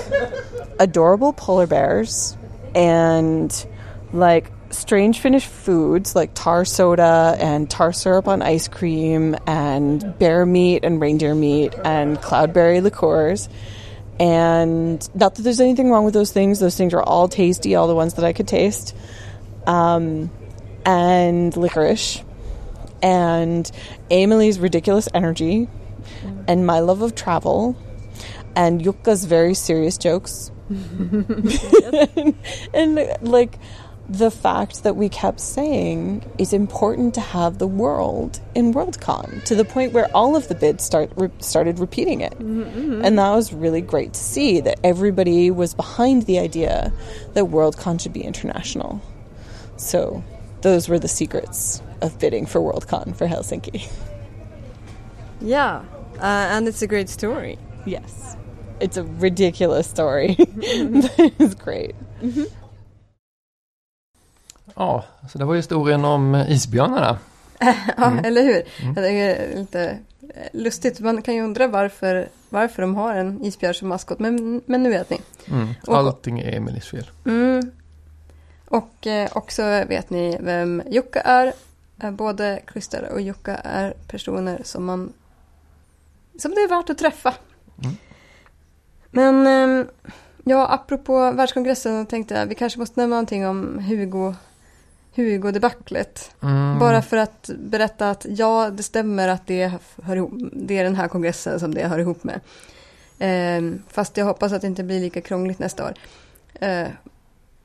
adorable 0.80 1.34
polar 1.34 1.68
bears 1.68 2.36
and 2.74 3.66
like 4.12 4.52
strange 4.72 5.20
Finnish 5.20 5.46
foods 5.46 6.16
like 6.16 6.32
tar 6.34 6.66
soda 6.66 7.36
and 7.40 7.70
tar 7.70 7.94
syrup 7.94 8.28
on 8.28 8.42
ice 8.42 8.68
cream 8.68 9.36
and 9.48 10.18
bear 10.18 10.46
meat 10.46 10.84
and 10.84 11.00
reindeer 11.00 11.36
meat 11.36 11.74
and 11.84 12.18
cloudberry 12.18 12.82
liqueurs. 12.82 13.50
And 14.20 15.08
not 15.16 15.36
that 15.36 15.42
there's 15.42 15.60
anything 15.60 15.90
wrong 15.90 16.06
with 16.06 16.14
those 16.14 16.32
things. 16.32 16.60
Those 16.60 16.78
things 16.78 16.94
are 16.94 17.02
all 17.02 17.28
tasty, 17.28 17.76
all 17.76 17.88
the 17.88 17.96
ones 17.96 18.16
that 18.16 18.26
I 18.26 18.34
could 18.34 18.48
taste. 18.48 18.96
Um, 19.66 20.30
and 20.86 21.56
licorice. 21.56 22.24
And 23.02 23.70
Eemeli's 24.10 24.60
ridiculous 24.60 25.08
energy. 25.14 25.68
And 26.48 26.66
my 26.66 26.80
love 26.80 27.02
of 27.02 27.16
travel. 27.16 27.76
And 28.56 28.82
Jukka's 28.82 29.26
very 29.26 29.54
serious 29.54 29.98
jokes. 29.98 30.52
and, 30.70 32.36
and 32.74 33.18
like 33.22 33.58
the 34.10 34.32
fact 34.32 34.84
that 34.84 34.96
we 34.96 35.08
kept 35.10 35.40
saying 35.40 36.24
it's 36.38 36.54
important 36.54 37.14
to 37.14 37.22
have 37.22 37.60
the 37.60 37.68
world 37.68 38.40
in 38.56 38.74
Worldcon 38.74 39.44
to 39.46 39.56
the 39.56 39.64
point 39.64 39.94
where 39.94 40.10
all 40.16 40.36
of 40.36 40.48
the 40.48 40.56
bids 40.56 40.84
start 40.84 41.12
re- 41.16 41.30
started 41.40 41.80
repeating 41.80 42.22
it, 42.22 42.38
mm-hmm. 42.38 43.04
and 43.06 43.18
that 43.18 43.32
was 43.32 43.54
really 43.54 43.82
great 43.82 44.14
to 44.14 44.20
see 44.20 44.60
that 44.62 44.80
everybody 44.84 45.50
was 45.50 45.74
behind 45.74 46.24
the 46.24 46.40
idea 46.40 46.92
that 47.34 47.46
Worldcon 47.46 48.02
should 48.02 48.14
be 48.14 48.22
international. 48.22 49.02
So 49.78 50.24
those 50.62 50.90
were 50.90 51.00
the 51.00 51.08
secrets 51.08 51.82
of 52.02 52.20
bidding 52.20 52.46
for 52.46 52.60
Worldcon 52.60 53.16
for 53.16 53.28
Helsinki. 53.28 53.90
Yeah. 55.40 55.84
Uh, 56.18 56.22
and 56.22 56.68
it's 56.68 56.82
a 56.82 56.88
great 56.88 57.10
story. 57.10 57.58
yes, 57.86 58.36
it's 58.80 58.98
a 58.98 59.04
ridiculous 59.04 59.88
story. 59.88 60.36
Mm-hmm. 60.38 61.42
it's 61.44 61.56
great. 61.56 61.96
Mm-hmm. 62.22 62.44
Ja, 64.76 65.04
så 65.32 65.38
det 65.38 65.46
var 65.46 65.56
historien 65.56 66.06
om 66.06 66.36
isbjörnarna. 66.36 67.18
Ja, 67.98 68.14
eller 68.24 68.44
hur? 68.44 68.62
Tycker 68.62 69.02
det 69.02 69.10
är 69.10 69.58
lite 69.58 69.98
eh, 70.22 70.48
lustigt. 70.54 71.00
Man 71.00 71.22
kan 71.22 71.36
ju 71.36 71.42
undra 71.42 71.68
varför, 71.68 72.30
varför 72.50 72.82
de 72.82 72.96
har 72.96 73.16
en 73.16 73.46
isbjörn 73.46 73.74
som 73.74 73.88
maskot. 73.88 74.20
Men, 74.20 74.62
men 74.66 74.84
nu 74.84 74.90
vet 74.90 75.10
ni. 75.10 75.22
Mm. 75.48 75.68
Allting 75.88 76.40
är 76.40 76.58
Emelies 76.58 76.88
fel. 76.88 77.10
Mm. 77.26 77.72
Och 78.68 79.08
eh, 79.08 79.30
också 79.34 79.64
vet 79.64 80.10
ni 80.10 80.38
vem 80.42 80.84
Jukka 80.90 81.22
är. 81.22 81.54
Eh, 82.04 82.12
Både 82.12 82.60
Christer 82.72 83.10
och 83.14 83.22
Jukka 83.22 83.56
är 83.56 83.94
personer 84.08 84.62
som 84.64 84.86
man 84.86 85.14
som 86.40 86.52
det 86.52 86.62
är 86.62 86.70
värt 86.70 86.90
att 86.90 86.98
träffa. 86.98 87.34
Mm. 87.84 87.96
Men 89.12 89.48
eh, 89.48 89.86
ja, 90.44 90.68
apropå 90.68 91.32
världskongressen 91.32 92.06
tänkte 92.06 92.34
jag 92.34 92.46
vi 92.46 92.56
kanske 92.56 92.80
måste 92.80 93.00
nämna 93.00 93.16
någonting 93.16 93.48
om 93.48 93.80
Hugo 93.80 94.36
Hugo-debaclet. 95.16 96.32
Mm. 96.42 96.80
Bara 96.80 97.02
för 97.02 97.18
att 97.18 97.50
berätta 97.58 98.10
att 98.10 98.26
ja, 98.30 98.70
det 98.70 98.84
stämmer 98.84 99.28
att 99.28 99.48
det, 99.48 99.72
hör 100.04 100.16
ihop, 100.16 100.32
det 100.54 100.78
är 100.78 100.84
den 100.84 100.96
här 100.96 101.08
kongressen 101.08 101.60
som 101.60 101.74
det 101.74 101.88
hör 101.88 102.00
ihop 102.00 102.24
med. 102.24 102.40
Eh, 103.20 103.80
fast 103.88 104.18
jag 104.18 104.26
hoppas 104.26 104.54
att 104.54 104.62
det 104.62 104.68
inte 104.68 104.84
blir 104.84 105.00
lika 105.00 105.22
krångligt 105.22 105.60
nästa 105.60 105.86
år. 105.86 105.94
Eh, 106.54 106.88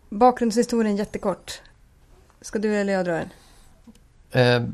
bakgrundshistorien 0.09 0.97
jättekort. 0.97 1.61
Ska 2.41 2.59
du 2.59 2.77
eller 2.77 2.93
jag 2.93 3.05
dra 3.05 3.12
den? 3.12 3.31
Eh, 4.31 4.68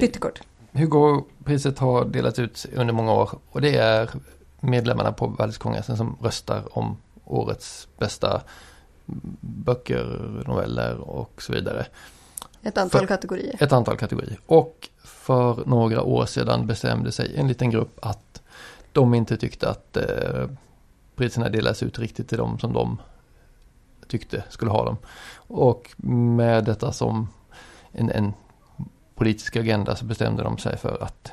Pyttekort. 0.00 0.40
Hugo-priset 0.72 1.78
har 1.78 2.04
delats 2.04 2.38
ut 2.38 2.66
under 2.74 2.94
många 2.94 3.12
år 3.12 3.38
och 3.50 3.60
det 3.60 3.76
är 3.76 4.10
medlemmarna 4.60 5.12
på 5.12 5.26
världskongressen 5.26 5.96
som 5.96 6.16
röstar 6.22 6.78
om 6.78 6.96
årets 7.24 7.88
bästa 7.98 8.42
böcker, 9.40 10.04
noveller 10.46 10.96
och 10.96 11.42
så 11.42 11.52
vidare. 11.52 11.86
Ett 12.62 12.78
antal 12.78 13.00
För- 13.00 13.06
kategorier. 13.06 13.56
Ett 13.62 13.72
antal 13.72 13.96
kategorier. 13.96 14.38
Och 14.46 14.88
för 15.04 15.64
några 15.66 16.02
år 16.02 16.26
sedan 16.26 16.66
bestämde 16.66 17.12
sig 17.12 17.36
en 17.36 17.48
liten 17.48 17.70
grupp 17.70 17.98
att 18.02 18.42
de 18.92 19.14
inte 19.14 19.36
tyckte 19.36 19.70
att 19.70 19.96
eh, 19.96 20.46
priserna 21.16 21.48
delas 21.48 21.82
ut 21.82 21.98
riktigt 21.98 22.28
till 22.28 22.38
dem 22.38 22.58
som 22.58 22.72
de 22.72 22.98
tyckte 24.08 24.44
skulle 24.48 24.70
ha 24.70 24.84
dem. 24.84 24.96
Och 25.36 25.94
med 25.96 26.64
detta 26.64 26.92
som 26.92 27.28
en, 27.92 28.10
en 28.10 28.32
politisk 29.14 29.56
agenda 29.56 29.96
så 29.96 30.04
bestämde 30.04 30.42
de 30.42 30.58
sig 30.58 30.76
för 30.76 31.02
att 31.02 31.32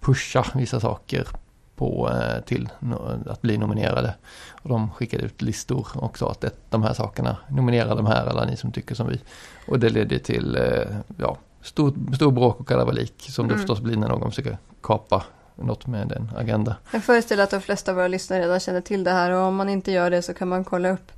pusha 0.00 0.44
vissa 0.54 0.80
saker 0.80 1.28
på, 1.76 2.10
eh, 2.10 2.44
till 2.44 2.68
att 3.26 3.42
bli 3.42 3.58
nominerade. 3.58 4.14
Och 4.62 4.68
de 4.68 4.90
skickade 4.90 5.24
ut 5.24 5.42
listor 5.42 5.86
och 5.94 6.18
sa 6.18 6.30
att 6.30 6.40
det, 6.40 6.50
de 6.70 6.82
här 6.82 6.94
sakerna, 6.94 7.36
nominera 7.48 7.94
de 7.94 8.06
här 8.06 8.26
alla 8.26 8.44
ni 8.44 8.56
som 8.56 8.72
tycker 8.72 8.94
som 8.94 9.08
vi. 9.08 9.20
Och 9.68 9.78
det 9.78 9.88
ledde 9.88 10.18
till 10.18 10.56
eh, 10.56 10.96
ja, 11.18 11.36
stor, 11.62 12.14
stor 12.14 12.32
bråk 12.32 12.60
och 12.60 12.68
kalabalik 12.68 13.14
som 13.30 13.48
det 13.48 13.54
Mm. 13.54 13.66
förstås 13.66 13.80
blir 13.80 13.96
när 13.96 14.08
någon 14.08 14.30
försöker 14.30 14.58
kapa 14.82 15.24
något 15.56 15.86
med 15.86 16.12
en 16.12 16.30
agenda. 16.36 16.76
Jag 16.92 17.04
föreställer 17.04 17.42
att 17.44 17.50
de 17.50 17.60
flesta 17.60 17.90
av 17.90 17.96
våra 17.96 18.08
lyssnare 18.08 18.42
redan 18.42 18.60
känner 18.60 18.80
till 18.80 19.04
det 19.04 19.10
här 19.10 19.30
och 19.30 19.42
om 19.42 19.56
man 19.56 19.68
inte 19.68 19.92
gör 19.92 20.10
det 20.10 20.22
så 20.22 20.34
kan 20.34 20.48
man 20.48 20.64
kolla 20.64 20.90
upp 20.90 21.12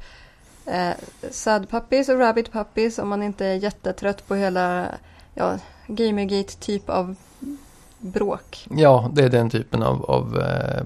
eh, 0.67 0.91
Sad 1.31 1.71
Puppies 1.71 2.09
och 2.09 2.19
Rabbit 2.19 2.53
Puppies 2.53 2.99
om 2.99 3.09
man 3.09 3.23
inte 3.23 3.47
är 3.47 3.55
jättetrött 3.55 4.29
på 4.29 4.35
hela 4.35 4.87
ja, 5.35 5.59
Gamergate 5.87 6.57
typ 6.61 6.91
av 6.91 7.17
bråk. 7.99 8.67
Ja, 8.71 9.11
det 9.13 9.25
är 9.25 9.29
den 9.29 9.51
typen 9.51 9.83
av, 9.83 10.05
av 10.05 10.41
eh, 10.41 10.83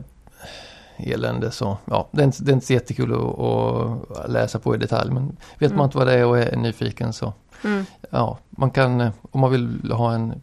elände 1.12 1.50
så 1.50 1.76
ja, 1.84 2.08
det 2.12 2.20
är, 2.20 2.24
inte, 2.24 2.42
det 2.44 2.50
är 2.50 2.54
inte 2.54 2.66
så 2.66 2.72
jättekul 2.72 3.12
att, 3.14 3.38
att 3.40 4.30
läsa 4.30 4.58
på 4.58 4.74
i 4.74 4.78
detalj 4.78 5.10
men 5.10 5.36
vet 5.58 5.70
Mm. 5.70 5.76
man 5.76 5.84
inte 5.84 5.98
vad 5.98 6.06
det 6.06 6.14
är 6.14 6.26
och 6.26 6.38
är 6.38 6.56
nyfiken 6.56 7.12
så 7.12 7.32
Mm. 7.64 7.84
ja, 8.10 8.38
man 8.50 8.70
kan 8.70 9.00
eh, 9.00 9.10
om 9.30 9.40
man 9.40 9.50
vill 9.50 9.92
ha 9.92 10.12
en 10.14 10.40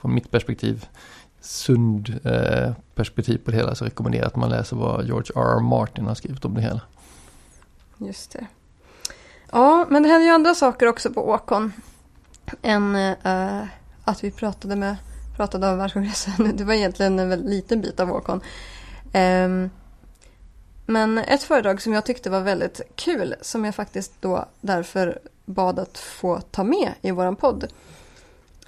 från 0.00 0.14
mitt 0.14 0.30
perspektiv 0.30 0.86
sund 1.40 2.20
eh, 2.24 2.72
perspektiv 2.94 3.38
på 3.44 3.50
det 3.50 3.56
hela 3.56 3.74
så 3.74 3.84
rekommenderar 3.84 4.22
jag 4.22 4.26
att 4.28 4.36
man 4.36 4.50
läser 4.50 4.76
vad 4.76 5.04
George 5.06 5.32
R. 5.36 5.56
R. 5.56 5.60
Martin 5.60 6.06
har 6.06 6.14
skrivit 6.14 6.44
om 6.44 6.54
det 6.54 6.60
hela. 6.60 6.80
Just 7.98 8.32
det. 8.32 8.46
Ja, 9.52 9.86
men 9.90 10.02
det 10.02 10.08
händer 10.08 10.26
ju 10.26 10.32
andra 10.32 10.54
saker 10.54 10.86
också 10.86 11.10
på 11.12 11.28
Åkon. 11.28 11.72
Än 12.62 12.94
eh, 12.96 13.62
att 14.04 14.24
vi 14.24 14.30
pratade 14.30 14.76
med 14.76 14.96
pratade 15.38 15.70
om 15.70 15.78
världskongressen. 15.78 16.52
Det 16.56 16.64
var 16.64 16.74
egentligen 16.74 17.18
en 17.18 17.28
väldigt 17.28 17.50
liten 17.50 17.80
bit 17.80 18.00
av 18.00 18.10
Åkon. 18.10 18.40
Ehm, 19.12 19.70
men 20.86 21.18
ett 21.18 21.42
föredrag 21.42 21.82
som 21.82 21.92
jag 21.92 22.04
tyckte 22.04 22.30
var 22.30 22.40
väldigt 22.40 22.80
kul 22.94 23.34
som 23.40 23.64
jag 23.64 23.74
faktiskt 23.74 24.12
då 24.20 24.44
därför 24.60 25.18
bad 25.44 25.78
att 25.78 25.98
få 25.98 26.40
ta 26.40 26.64
med 26.64 26.92
i 27.02 27.10
våran 27.10 27.36
podd. 27.36 27.66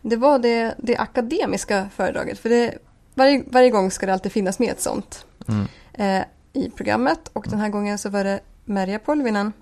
Det 0.03 0.17
var 0.17 0.39
det, 0.39 0.75
det 0.79 0.97
akademiska 0.97 1.89
föredraget. 1.95 2.39
För 2.39 2.49
det, 2.49 2.79
varje, 3.15 3.45
varje 3.47 3.71
gång 3.71 3.91
ska 3.91 4.07
det 4.07 4.13
alltid 4.13 4.33
finnas 4.33 4.59
med 4.59 4.71
ett 4.71 4.81
sånt 4.81 5.27
Mm. 5.49 5.67
eh, 5.93 6.25
i 6.53 6.71
programmet. 6.71 7.31
Och 7.33 7.47
den 7.51 7.59
här 7.59 7.69
gången 7.69 7.99
så 7.99 8.09
var 8.09 8.25
det 8.25 8.41
Merja 8.65 8.99
Polvinen 8.99 9.53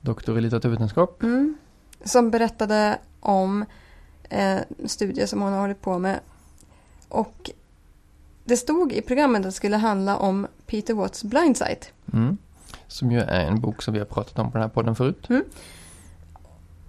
Doktor 0.00 0.38
i 0.38 0.40
litteraturvetenskap. 0.40 1.22
Mm. 1.22 1.56
Som 2.04 2.30
berättade 2.30 2.98
om 3.20 3.64
eh, 4.34 4.58
studie 4.84 5.26
som 5.26 5.42
hon 5.42 5.52
har 5.52 5.60
hållit 5.60 5.80
på 5.80 5.98
med. 5.98 6.20
Och 7.08 7.50
det 8.44 8.56
stod 8.56 8.92
i 8.92 9.02
programmet 9.02 9.38
att 9.38 9.44
det 9.44 9.52
skulle 9.52 9.76
handla 9.76 10.16
om 10.16 10.46
Peter 10.66 10.94
Watts 10.94 11.24
Blindsight. 11.24 11.92
Mm. 12.12 12.38
Som 12.86 13.12
ju 13.12 13.20
är 13.20 13.40
en 13.40 13.60
bok 13.60 13.82
som 13.82 13.94
vi 13.94 14.00
har 14.00 14.06
pratat 14.06 14.38
om 14.38 14.50
på 14.50 14.58
den 14.58 14.62
här 14.62 14.74
podden 14.74 14.96
förut. 14.96 15.28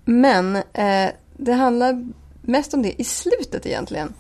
Men 0.06 0.56
eh, 0.56 1.10
det 1.38 1.54
handlar 1.54 2.08
mest 2.42 2.74
om 2.74 2.82
det 2.82 3.02
i 3.02 3.04
slutet 3.04 3.66
egentligen. 3.66 4.14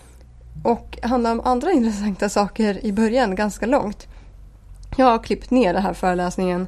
Och 0.63 0.99
handlar 1.03 1.31
om 1.31 1.41
andra 1.41 1.71
intressanta 1.71 2.29
saker 2.29 2.85
i 2.85 2.91
början 2.91 3.35
ganska 3.35 3.65
långt. 3.65 4.07
Jag 4.97 5.05
har 5.05 5.23
klippt 5.23 5.51
ner 5.51 5.73
den 5.73 5.83
här 5.83 5.93
föreläsningen 5.93 6.67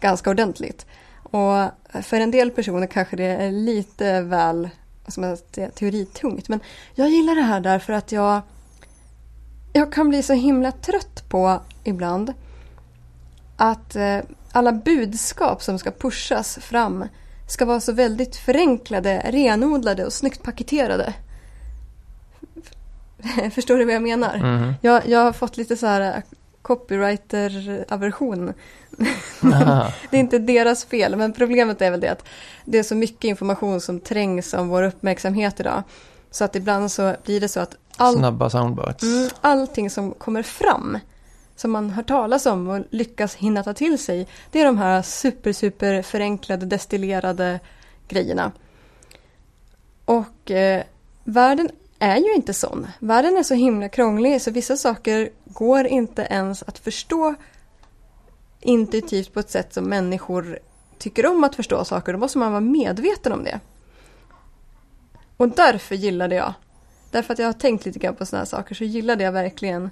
ganska 0.00 0.30
ordentligt. 0.30 0.86
Och 1.22 1.70
för 2.02 2.20
en 2.20 2.30
del 2.30 2.50
personer 2.50 2.86
kanske 2.86 3.16
det 3.16 3.24
är 3.24 3.50
lite 3.50 4.22
väl 4.22 4.68
vad 5.08 5.12
ska 5.12 5.20
man 5.20 5.36
säga, 5.54 5.70
teoritungt. 5.70 6.48
Men 6.48 6.60
jag 6.94 7.08
gillar 7.08 7.34
det 7.34 7.42
här 7.42 7.60
därför 7.60 7.92
att 7.92 8.12
jag, 8.12 8.42
jag 9.72 9.92
kan 9.92 10.08
bli 10.08 10.22
så 10.22 10.32
himla 10.32 10.72
trött 10.72 11.28
på 11.28 11.60
ibland 11.84 12.34
att 13.56 13.96
eh, 13.96 14.18
alla 14.52 14.72
budskap 14.72 15.62
som 15.62 15.78
ska 15.78 15.90
pushas 15.90 16.58
fram 16.62 17.04
ska 17.48 17.64
vara 17.64 17.80
så 17.80 17.92
väldigt 17.92 18.36
förenklade, 18.36 19.22
renodlade 19.24 20.06
och 20.06 20.12
snyggt 20.12 20.42
paketerade. 20.42 21.14
Förstår 23.54 23.78
du 23.78 23.84
vad 23.84 23.94
jag 23.94 24.02
menar? 24.02 24.38
Mhm. 24.38 24.74
Jag, 24.82 25.08
jag 25.08 25.20
har 25.20 25.32
fått 25.32 25.56
lite 25.56 25.76
så 25.76 25.86
här 25.86 26.22
copywriter-aversion. 26.62 28.54
Det 30.10 30.16
är 30.16 30.20
inte 30.20 30.38
deras 30.38 30.84
fel, 30.84 31.16
men 31.16 31.32
problemet 31.32 31.82
är 31.82 31.90
väl 31.90 32.00
det 32.00 32.08
att 32.08 32.24
det 32.64 32.78
är 32.78 32.82
så 32.82 32.94
mycket 32.94 33.24
information 33.24 33.80
som 33.80 34.00
trängs 34.00 34.54
om 34.54 34.68
vår 34.68 34.82
uppmärksamhet 34.82 35.60
idag. 35.60 35.82
Så 36.30 36.44
att 36.44 36.56
ibland 36.56 36.92
så 36.92 37.16
blir 37.24 37.40
det 37.40 37.48
så 37.48 37.60
att 37.60 37.76
all, 37.96 38.14
Snabba 38.14 38.50
soundbites. 38.50 39.02
mm, 39.02 39.28
allting 39.40 39.90
som 39.90 40.12
kommer 40.12 40.42
fram, 40.42 40.98
som 41.56 41.70
man 41.70 41.90
hör 41.90 42.02
talas 42.02 42.46
om 42.46 42.68
och 42.68 42.84
lyckas 42.90 43.34
hinna 43.34 43.62
ta 43.62 43.74
till 43.74 43.98
sig, 43.98 44.26
det 44.50 44.60
är 44.60 44.64
de 44.64 44.78
här 44.78 45.02
super, 45.02 45.52
super 45.52 46.02
förenklade, 46.02 46.66
destillerade 46.66 47.60
grejerna. 48.08 48.52
Och 50.04 50.50
eh, 50.50 50.82
världen 51.24 51.70
är 51.98 52.16
ju 52.16 52.34
inte 52.34 52.54
sån. 52.54 52.86
Världen 52.98 53.36
är 53.36 53.42
så 53.42 53.54
himla 53.54 53.88
krånglig 53.88 54.42
så 54.42 54.50
vissa 54.50 54.76
saker 54.76 55.30
går 55.44 55.86
inte 55.86 56.22
ens 56.22 56.62
att 56.62 56.78
förstå 56.78 57.34
intuitivt 58.60 59.34
på 59.34 59.40
ett 59.40 59.50
sätt 59.50 59.72
som 59.74 59.84
människor 59.84 60.58
tycker 60.98 61.26
om 61.26 61.44
att 61.44 61.54
förstå 61.54 61.84
saker. 61.84 62.12
Då 62.12 62.18
måste 62.18 62.38
man 62.38 62.50
vara 62.52 62.60
medveten 62.60 63.32
om 63.32 63.44
det. 63.44 63.60
Och 65.36 65.48
därför 65.48 65.94
gillade 65.94 66.34
jag, 66.34 66.54
därför 67.10 67.32
att 67.32 67.38
jag 67.38 67.46
har 67.46 67.52
tänkt 67.52 67.86
lite 67.86 67.98
grann 67.98 68.14
på 68.16 68.26
sådana 68.26 68.40
här 68.40 68.46
saker, 68.46 68.74
så 68.74 68.84
gillade 68.84 69.24
jag 69.24 69.32
verkligen 69.32 69.90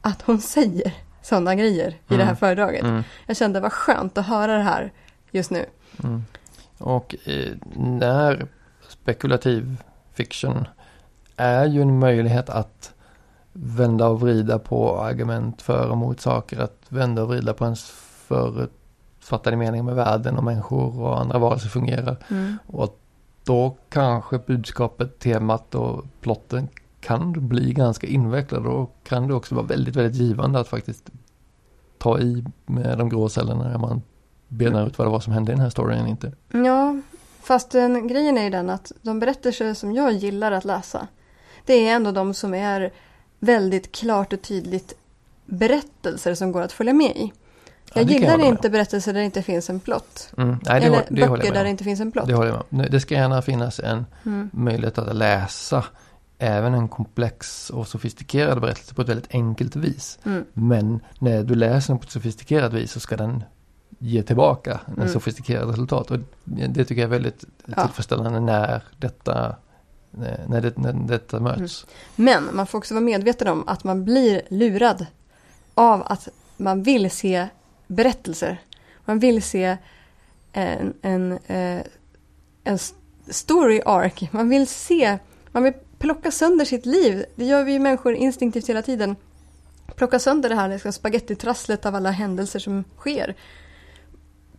att 0.00 0.22
hon 0.22 0.40
säger 0.40 0.92
sådana 1.22 1.54
grejer 1.54 1.88
i 1.90 1.94
det 2.08 2.14
här 2.16 2.22
Mm. 2.22 2.36
föredraget. 2.36 2.82
Mm. 2.82 3.02
Jag 3.26 3.36
kände 3.36 3.60
vad 3.60 3.72
skönt 3.72 4.18
att 4.18 4.26
höra 4.26 4.56
det 4.56 4.62
här 4.62 4.92
just 5.30 5.50
nu. 5.50 5.66
Mm. 6.04 6.24
Och 6.78 7.14
eh, 7.24 7.52
när 7.76 8.46
spekulativ 8.88 9.76
fiction 10.14 10.68
är 11.36 11.66
ju 11.66 11.82
en 11.82 11.98
möjlighet 11.98 12.48
att 12.48 12.94
vända 13.58 14.08
och 14.08 14.20
vrida 14.20 14.58
på 14.58 15.00
argument 15.00 15.62
för 15.62 15.90
och 15.90 15.96
mot 15.96 16.20
saker. 16.20 16.60
Att 16.60 16.86
vända 16.88 17.22
och 17.22 17.28
vrida 17.28 17.54
på 17.54 17.64
ens 17.64 17.84
förutfattade 18.26 19.56
mening 19.56 19.84
med 19.84 19.94
världen 19.94 20.36
och 20.38 20.44
människor 20.44 21.00
och 21.00 21.20
andra 21.20 21.38
varelser 21.38 21.68
fungerar. 21.68 22.16
Mm. 22.30 22.56
Och 22.66 23.00
då 23.44 23.76
kanske 23.88 24.38
budskapet, 24.38 25.18
temat 25.18 25.74
och 25.74 26.04
plotten 26.20 26.68
kan 27.00 27.48
bli 27.48 27.72
ganska 27.72 28.06
invecklad 28.06 28.66
och 28.66 28.96
kan 29.04 29.28
det 29.28 29.34
också 29.34 29.54
vara 29.54 29.66
väldigt, 29.66 29.96
väldigt 29.96 30.20
givande 30.20 30.60
att 30.60 30.68
faktiskt 30.68 31.10
ta 31.98 32.18
i 32.18 32.44
med 32.66 32.98
de 32.98 33.08
grå 33.08 33.28
cellerna 33.28 33.68
när 33.68 33.78
man 33.78 34.02
benar 34.48 34.86
ut 34.86 34.98
vad 34.98 35.06
det 35.06 35.12
var 35.12 35.20
som 35.20 35.32
hände 35.32 35.52
i 35.52 35.54
den 35.54 35.62
här 35.62 35.70
storyn 35.70 36.06
inte. 36.06 36.32
Ja, 36.52 37.00
fast 37.40 37.70
den, 37.70 38.08
grejen 38.08 38.38
är 38.38 38.42
ju 38.42 38.50
den 38.50 38.70
att 38.70 38.92
de 39.02 39.18
berättelser 39.18 39.74
som 39.74 39.92
jag 39.92 40.12
gillar 40.12 40.52
att 40.52 40.64
läsa, 40.64 41.06
det 41.64 41.88
är 41.88 41.96
ändå 41.96 42.12
de 42.12 42.34
som 42.34 42.54
är 42.54 42.92
väldigt 43.46 43.92
klart 43.92 44.32
och 44.32 44.42
tydligt 44.42 44.92
berättelser 45.46 46.34
som 46.34 46.52
går 46.52 46.62
att 46.62 46.72
följa 46.72 46.92
med 46.92 47.10
i. 47.16 47.32
Ja, 47.94 48.00
Jag 48.00 48.06
det 48.06 48.12
jag 48.12 48.20
gillar 48.20 48.38
med 48.38 48.46
inte 48.46 48.70
berättelser 48.70 49.12
där 49.12 49.20
det 49.20 49.24
inte 49.26 49.42
finns 49.42 49.70
en 49.70 49.80
plott. 49.80 50.30
Mm. 50.38 50.48
Nej, 50.48 50.80
det, 50.80 50.86
Eller 50.86 51.04
det 51.08 51.20
håller 51.26 51.28
böcker 51.36 51.46
jag 51.46 51.54
där 51.54 51.64
det 51.64 51.70
inte 51.70 51.84
finns 51.84 52.00
en 52.00 52.12
plott. 52.12 52.26
Det 52.28 52.34
håller 52.34 52.48
jag 52.48 52.62
med 52.68 52.84
om. 52.86 52.90
Det 52.92 53.00
ska 53.00 53.14
gärna 53.14 53.42
finnas 53.42 53.80
en 53.80 54.06
Mm. 54.26 54.50
möjlighet 54.52 54.98
att 54.98 55.16
läsa 55.16 55.84
även 56.38 56.74
en 56.74 56.88
komplex 56.88 57.70
och 57.70 57.88
sofistikerad 57.88 58.60
berättelse 58.60 58.94
på 58.94 59.02
ett 59.02 59.08
väldigt 59.08 59.34
enkelt 59.34 59.76
vis. 59.76 60.18
Mm. 60.24 60.44
Men 60.52 61.00
när 61.18 61.42
du 61.42 61.54
läser 61.54 61.88
den 61.92 61.98
på 61.98 62.04
ett 62.04 62.10
sofistikerat 62.10 62.72
vis 62.72 62.92
så 62.92 63.00
ska 63.00 63.16
den 63.16 63.42
ge 63.98 64.22
tillbaka 64.22 64.80
en 64.86 64.94
Mm. 64.94 65.08
sofistikerad 65.08 65.68
resultat. 65.70 66.10
Och 66.10 66.18
det 66.44 66.84
tycker 66.84 67.02
jag 67.02 67.08
är 67.08 67.12
väldigt 67.12 67.44
Ja. 67.66 67.82
tillfredsställande 67.84 68.40
när 68.40 68.82
detta, 68.98 69.56
Eh, 70.22 70.48
när, 70.48 70.60
det, 70.60 70.78
när 70.78 70.92
detta 70.92 71.40
möts. 71.40 71.86
Mm. 72.16 72.42
Men 72.42 72.56
man 72.56 72.66
får 72.66 72.78
också 72.78 72.94
vara 72.94 73.04
medveten 73.04 73.48
om 73.48 73.68
att 73.68 73.84
man 73.84 74.04
blir 74.04 74.42
lurad 74.48 75.06
av 75.74 76.02
att 76.06 76.28
man 76.56 76.82
vill 76.82 77.10
se 77.10 77.48
berättelser. 77.86 78.60
Man 79.04 79.18
vill 79.18 79.42
se 79.42 79.76
en, 80.52 80.94
en, 81.02 81.32
eh, 81.32 81.82
en 82.64 82.78
story 83.28 83.82
arc. 83.86 84.32
Man 84.32 84.48
vill 84.48 84.66
se, 84.66 85.18
man 85.52 85.62
vill 85.62 85.74
plocka 85.98 86.30
sönder 86.30 86.64
sitt 86.64 86.86
liv. 86.86 87.24
Det 87.34 87.44
gör 87.44 87.64
vi 87.64 87.72
ju 87.72 87.78
människor 87.78 88.14
instinktivt 88.14 88.68
hela 88.68 88.82
tiden. 88.82 89.16
Plocka 89.96 90.18
sönder 90.18 90.48
det 90.48 90.54
här 90.54 90.68
liksom 90.68 90.92
spagettitrasslet 90.92 91.86
av 91.86 91.94
alla 91.94 92.10
händelser 92.10 92.58
som 92.58 92.84
sker. 92.96 93.34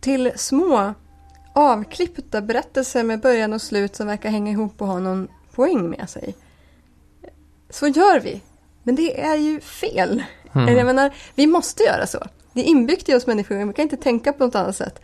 Till 0.00 0.32
små 0.36 0.94
avklippta 1.52 2.42
berättelser 2.42 3.04
med 3.04 3.20
början 3.20 3.52
och 3.52 3.62
slut 3.62 3.96
som 3.96 4.06
verkar 4.06 4.30
hänga 4.30 4.50
ihop 4.50 4.82
och 4.82 4.88
ha 4.88 4.98
någon 4.98 5.28
poäng 5.58 5.90
med 5.90 6.10
sig. 6.10 6.34
Så 7.70 7.86
gör 7.86 8.20
vi 8.20 8.40
Men 8.82 8.96
det 8.96 9.20
är 9.20 9.36
ju 9.36 9.60
fel. 9.60 10.22
Mm. 10.52 10.76
Jag 10.76 10.86
menar, 10.86 11.14
vi 11.34 11.46
måste 11.46 11.82
göra 11.82 12.06
så. 12.06 12.18
Det 12.52 12.60
är 12.60 12.64
inbyggt 12.64 13.08
i 13.08 13.14
oss 13.14 13.26
människor, 13.26 13.66
vi 13.66 13.72
kan 13.72 13.82
inte 13.82 13.96
tänka 13.96 14.32
på 14.32 14.44
något 14.44 14.54
annat 14.54 14.76
sätt. 14.76 15.00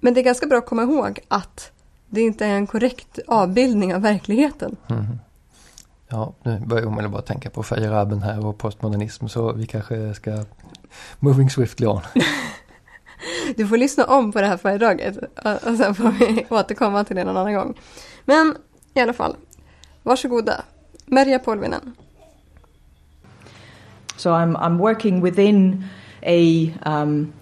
Men 0.00 0.14
det 0.14 0.20
är 0.20 0.24
ganska 0.24 0.46
bra 0.46 0.58
att 0.58 0.66
komma 0.66 0.82
ihåg 0.82 1.20
att 1.28 1.72
det 2.08 2.20
inte 2.20 2.46
är 2.46 2.54
en 2.54 2.66
korrekt 2.66 3.18
avbildning 3.26 3.94
av 3.94 4.00
verkligheten. 4.00 4.76
Mm. 4.88 5.18
Ja, 6.08 6.34
nu 6.42 6.60
börjar 6.60 6.82
jag 6.82 6.92
omedelbart 6.92 7.26
tänka 7.26 7.50
på 7.50 7.62
Feyerabend 7.62 8.22
här 8.22 8.46
och 8.46 8.58
postmodernism 8.58 9.26
så 9.26 9.52
vi 9.52 9.66
kanske 9.66 10.14
ska 10.14 10.44
moving 11.20 11.50
swiftly 11.50 11.86
on. 11.86 12.00
du 13.56 13.66
får 13.66 13.76
lyssna 13.76 14.04
om 14.04 14.32
på 14.32 14.40
det 14.40 14.46
här 14.46 14.56
föredraget 14.56 15.16
och 15.44 15.76
sen 15.76 15.94
får 15.94 16.10
vi 16.10 16.46
återkomma 16.50 17.04
till 17.04 17.16
det 17.16 17.24
någon 17.24 17.36
annan 17.36 17.54
gång. 17.54 17.78
Men 18.24 18.56
i 18.94 19.00
alla 19.00 19.12
fall, 19.12 19.36
varsågoda. 20.04 20.64
Merja 21.06 21.38
Polvinen. 21.38 21.96
So 24.16 24.32
I'm, 24.32 24.56
I'm 24.56 24.78
working 24.78 25.20
within 25.20 25.84
a, 26.22 26.72
um, 26.84 27.32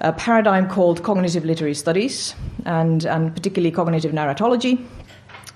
a 0.00 0.12
paradigm 0.12 0.68
called 0.68 1.02
cognitive 1.02 1.44
literary 1.44 1.74
studies 1.74 2.34
and, 2.64 3.04
and 3.06 3.34
particularly 3.34 3.70
cognitive 3.70 4.12
narratology. 4.12 4.84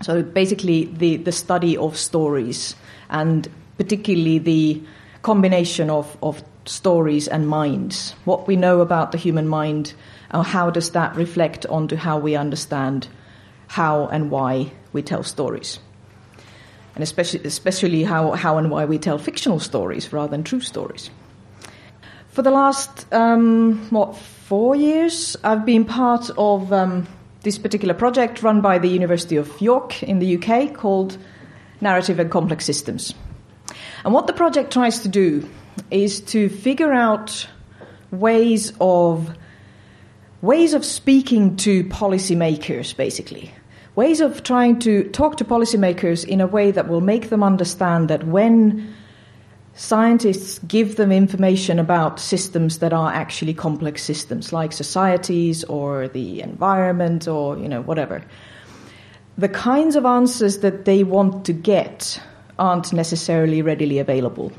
So 0.03 0.23
basically, 0.23 0.87
the, 0.87 1.19
the 1.19 1.33
study 1.33 1.77
of 1.77 1.97
stories 1.97 2.75
and 3.11 3.49
particularly 3.77 4.39
the 4.39 4.83
combination 5.23 5.91
of, 5.91 6.17
of 6.23 6.43
stories 6.65 7.29
and 7.29 7.49
minds. 7.49 8.15
What 8.25 8.47
we 8.47 8.57
know 8.57 8.81
about 8.81 9.13
the 9.13 9.19
human 9.19 9.47
mind, 9.47 9.93
uh, 10.31 10.43
how 10.43 10.71
does 10.71 10.91
that 10.93 11.15
reflect 11.17 11.67
onto 11.67 11.97
how 11.97 12.19
we 12.19 12.35
understand 12.35 13.09
how 13.69 14.07
and 14.07 14.31
why 14.31 14.73
we 14.93 15.03
tell 15.03 15.23
stories? 15.23 15.79
And 17.01 17.03
especially, 17.03 17.41
especially 17.45 18.05
how, 18.05 18.33
how 18.33 18.59
and 18.59 18.71
why 18.71 18.85
we 18.85 18.99
tell 18.99 19.17
fictional 19.17 19.59
stories 19.59 20.13
rather 20.13 20.31
than 20.31 20.45
true 20.45 20.61
stories. 20.61 21.09
For 22.29 22.43
the 22.43 22.51
last, 22.51 23.11
um, 23.11 23.89
what, 23.89 24.19
four 24.19 24.77
years, 24.77 25.35
I've 25.43 25.65
been 25.65 25.87
part 25.87 26.29
of 26.37 26.71
um, 26.75 27.09
this 27.41 27.57
particular 27.57 27.95
project 27.95 28.43
run 28.43 28.61
by 28.61 28.77
the 28.77 28.89
University 28.89 29.37
of 29.37 29.63
York 29.63 30.03
in 30.03 30.19
the 30.19 30.37
UK 30.37 30.75
called 30.75 31.17
Narrative 31.81 32.19
and 32.19 32.31
Complex 32.31 32.67
Systems. 32.67 33.15
And 34.05 34.13
what 34.13 34.27
the 34.27 34.35
project 34.35 34.71
tries 34.71 34.99
to 34.99 35.09
do 35.09 35.49
is 35.91 36.21
to 36.33 36.51
figure 36.51 36.93
out 36.93 37.49
ways 38.11 38.75
of 38.79 39.35
ways 40.43 40.75
of 40.75 40.85
speaking 40.85 41.57
to 41.57 41.83
policymakers 41.85 42.95
basically 42.95 43.55
ways 44.01 44.21
of 44.23 44.43
trying 44.43 44.79
to 44.79 44.93
talk 45.11 45.37
to 45.37 45.45
policymakers 45.45 46.27
in 46.27 46.41
a 46.41 46.47
way 46.47 46.71
that 46.71 46.89
will 46.89 47.03
make 47.03 47.29
them 47.29 47.43
understand 47.43 48.09
that 48.09 48.27
when 48.27 48.95
scientists 49.75 50.59
give 50.61 50.97
them 50.97 51.13
information 51.13 51.79
about 51.79 52.19
systems 52.19 52.79
that 52.79 52.95
are 52.95 53.13
actually 53.13 53.53
complex 53.53 54.03
systems, 54.03 54.55
like 54.55 54.73
societies 54.73 55.65
or 55.65 56.09
the 56.09 56.41
environment 56.41 57.29
or 57.29 57.59
you 57.59 57.69
know 57.69 57.83
whatever. 57.83 58.25
The 59.37 59.49
kinds 59.49 59.97
of 59.97 60.05
answers 60.07 60.59
that 60.59 60.85
they 60.87 61.05
want 61.05 61.45
to 61.45 61.53
get 61.53 62.21
aren't 62.59 62.93
necessarily 62.95 63.61
readily 63.61 63.99
available. 63.99 64.51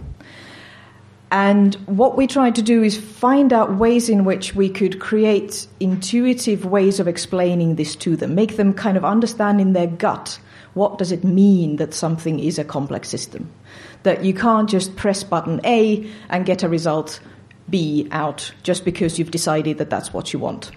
And 1.31 1.75
what 1.85 2.17
we 2.17 2.27
tried 2.27 2.55
to 2.55 2.61
do 2.61 2.83
is 2.83 2.97
find 2.97 3.53
out 3.53 3.77
ways 3.77 4.09
in 4.09 4.25
which 4.25 4.53
we 4.53 4.69
could 4.69 4.99
create 4.99 5.65
intuitive 5.79 6.65
ways 6.65 6.99
of 6.99 7.07
explaining 7.07 7.75
this 7.75 7.95
to 7.97 8.17
them, 8.17 8.35
make 8.35 8.57
them 8.57 8.73
kind 8.73 8.97
of 8.97 9.05
understand 9.05 9.61
in 9.61 9.71
their 9.71 9.87
gut 9.87 10.39
what 10.73 10.97
does 10.97 11.11
it 11.11 11.23
mean 11.23 11.77
that 11.77 11.93
something 11.93 12.39
is 12.39 12.57
a 12.57 12.63
complex 12.63 13.09
system 13.09 13.49
that 14.03 14.23
you 14.23 14.33
can't 14.33 14.69
just 14.69 14.95
press 14.95 15.23
button 15.23 15.61
A 15.63 16.09
and 16.29 16.45
get 16.45 16.63
a 16.63 16.69
result 16.69 17.19
B 17.69 18.07
out 18.11 18.51
just 18.63 18.83
because 18.83 19.19
you've 19.19 19.31
decided 19.31 19.77
that 19.77 19.89
that's 19.89 20.13
what 20.13 20.33
you 20.33 20.39
want. 20.39 20.71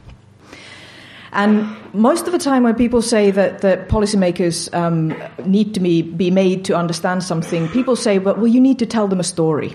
And 1.32 1.66
most 1.92 2.26
of 2.26 2.32
the 2.32 2.38
time, 2.38 2.62
when 2.62 2.76
people 2.76 3.02
say 3.02 3.32
that, 3.32 3.62
that 3.62 3.88
policymakers 3.88 4.72
um, 4.72 5.12
need 5.44 5.74
to 5.74 5.80
be, 5.80 6.02
be 6.02 6.30
made 6.30 6.64
to 6.66 6.76
understand 6.76 7.24
something, 7.24 7.68
people 7.70 7.96
say, 7.96 8.20
well, 8.20 8.36
well, 8.36 8.46
you 8.46 8.60
need 8.60 8.78
to 8.78 8.86
tell 8.86 9.08
them 9.08 9.18
a 9.18 9.24
story. 9.24 9.74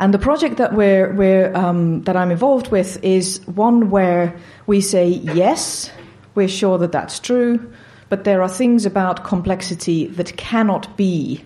And 0.00 0.14
the 0.14 0.18
project 0.18 0.56
that 0.56 0.72
we're, 0.72 1.12
we're 1.12 1.54
um, 1.54 2.02
that 2.04 2.16
I'm 2.16 2.30
involved 2.30 2.70
with 2.72 3.04
is 3.04 3.46
one 3.46 3.90
where 3.90 4.34
we 4.66 4.80
say 4.80 5.06
yes, 5.06 5.90
we're 6.34 6.48
sure 6.48 6.78
that 6.78 6.90
that's 6.90 7.20
true, 7.20 7.70
but 8.08 8.24
there 8.24 8.40
are 8.40 8.48
things 8.48 8.86
about 8.86 9.24
complexity 9.24 10.06
that 10.06 10.38
cannot 10.38 10.96
be 10.96 11.44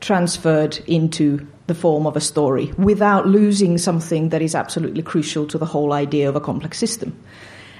transferred 0.00 0.76
into 0.86 1.46
the 1.66 1.74
form 1.74 2.06
of 2.06 2.14
a 2.14 2.20
story 2.20 2.72
without 2.76 3.26
losing 3.26 3.78
something 3.78 4.28
that 4.28 4.42
is 4.42 4.54
absolutely 4.54 5.02
crucial 5.02 5.46
to 5.46 5.56
the 5.56 5.64
whole 5.64 5.94
idea 5.94 6.28
of 6.28 6.36
a 6.36 6.40
complex 6.40 6.76
system. 6.78 7.18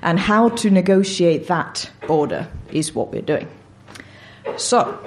And 0.00 0.18
how 0.18 0.48
to 0.48 0.70
negotiate 0.70 1.48
that 1.48 1.90
border 2.06 2.48
is 2.72 2.94
what 2.94 3.12
we're 3.12 3.20
doing. 3.20 3.46
So, 4.56 4.98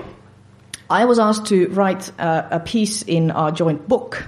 I 0.92 1.06
was 1.06 1.18
asked 1.18 1.48
to 1.48 1.68
write 1.70 2.10
a, 2.20 2.58
a 2.58 2.60
piece 2.60 3.02
in 3.02 3.32
our 3.32 3.52
joint 3.52 3.88
book. 3.88 4.28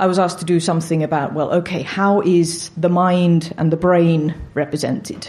I 0.00 0.06
was 0.06 0.18
asked 0.18 0.38
to 0.38 0.44
do 0.44 0.60
something 0.60 1.02
about, 1.02 1.34
well, 1.34 1.52
okay, 1.54 1.82
how 1.82 2.20
is 2.20 2.70
the 2.76 2.88
mind 2.88 3.52
and 3.58 3.72
the 3.72 3.76
brain 3.76 4.34
represented? 4.54 5.28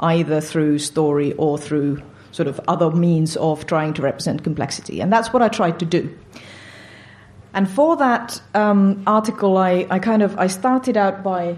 Either 0.00 0.40
through 0.40 0.78
story 0.78 1.32
or 1.34 1.58
through 1.58 2.02
sort 2.32 2.48
of 2.48 2.60
other 2.68 2.90
means 2.90 3.36
of 3.36 3.66
trying 3.66 3.94
to 3.94 4.02
represent 4.02 4.42
complexity. 4.44 5.00
And 5.00 5.12
that's 5.12 5.32
what 5.32 5.42
I 5.42 5.48
tried 5.48 5.78
to 5.80 5.84
do. 5.84 6.16
And 7.54 7.68
for 7.68 7.96
that 7.96 8.40
um, 8.54 9.02
article, 9.06 9.56
I, 9.56 9.86
I 9.90 9.98
kind 9.98 10.22
of 10.22 10.38
I 10.38 10.48
started 10.48 10.96
out 10.96 11.22
by 11.22 11.56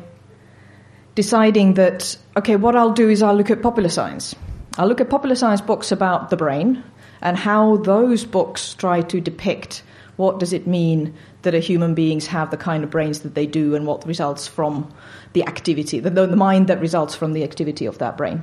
deciding 1.15 1.75
that 1.75 2.17
okay, 2.37 2.57
what 2.57 2.77
I'll 2.77 2.93
do 2.93 3.09
is 3.09 3.23
I'll 3.23 3.35
look 3.35 3.51
at 3.51 3.63
popular 3.63 3.89
science. 3.89 4.35
I'll 4.79 4.87
look 4.87 5.01
at 5.01 5.11
popular 5.11 5.35
science 5.35 5.61
books 5.61 5.93
about 5.93 6.31
the 6.31 6.37
brain 6.37 6.83
and 7.21 7.37
how 7.37 7.79
those 7.79 8.25
books 8.25 8.75
try 8.75 9.03
to 9.03 9.21
depict 9.21 9.83
what 10.21 10.39
does 10.39 10.53
it 10.53 10.67
mean 10.67 11.15
that 11.43 11.55
human 11.55 11.95
beings 11.95 12.27
have 12.27 12.51
the 12.51 12.57
kind 12.59 12.85
of 12.85 12.91
brains 12.91 13.21
that 13.21 13.35
they 13.35 13.47
do 13.47 13.75
and 13.75 13.87
what 13.87 14.07
results 14.07 14.47
from 14.47 14.93
the 15.33 15.43
activity, 15.45 15.99
the, 15.99 16.11
the 16.11 16.37
mind 16.37 16.69
that 16.69 16.79
results 16.79 17.15
from 17.15 17.33
the 17.33 17.43
activity 17.43 17.87
of 17.87 17.97
that 17.99 18.19
brain. 18.19 18.43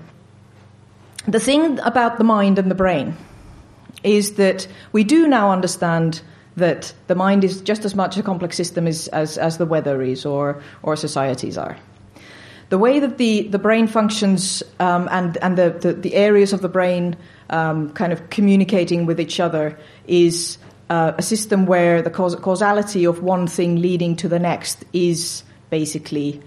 The 1.28 1.40
thing 1.40 1.78
about 1.80 2.18
the 2.18 2.24
mind 2.24 2.58
and 2.58 2.72
the 2.72 2.76
brain 2.76 3.16
is 4.04 4.36
that 4.36 4.68
we 4.92 5.04
do 5.04 5.28
now 5.28 5.52
understand 5.52 6.22
that 6.56 6.94
the 7.06 7.14
mind 7.14 7.44
is 7.44 7.62
just 7.62 7.86
as 7.86 7.94
much 7.94 8.18
a 8.18 8.24
complex 8.24 8.58
system 8.58 8.88
as, 8.88 9.08
as, 9.10 9.38
as 9.38 9.60
the 9.60 9.66
weather 9.68 10.02
is 10.02 10.26
or, 10.26 10.64
or 10.82 10.96
societies 10.96 11.60
are. 11.60 11.78
The 12.70 12.80
way 12.80 13.00
that 13.00 13.20
the, 13.20 13.48
the 13.48 13.60
brain 13.60 13.86
functions 13.86 14.64
um, 14.80 15.08
and, 15.12 15.38
and 15.44 15.56
the, 15.58 15.70
the, 15.70 15.94
the, 15.94 16.16
areas 16.16 16.54
of 16.54 16.62
the 16.62 16.70
brain 16.70 17.16
um, 17.52 17.92
kind 17.92 18.12
of 18.12 18.30
communicating 18.30 19.06
with 19.06 19.20
each 19.22 19.40
other 19.40 19.78
is 20.08 20.58
uh, 20.90 21.14
a 21.18 21.22
system 21.22 21.66
where 21.66 22.02
the 22.02 22.10
caus- 22.10 22.36
causality 22.36 23.06
of 23.06 23.22
one 23.22 23.48
thing 23.48 23.82
leading 23.82 24.16
to 24.18 24.28
the 24.28 24.40
next 24.40 24.86
is 24.94 25.44
basically 25.70 26.42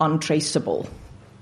untraceable 0.00 0.88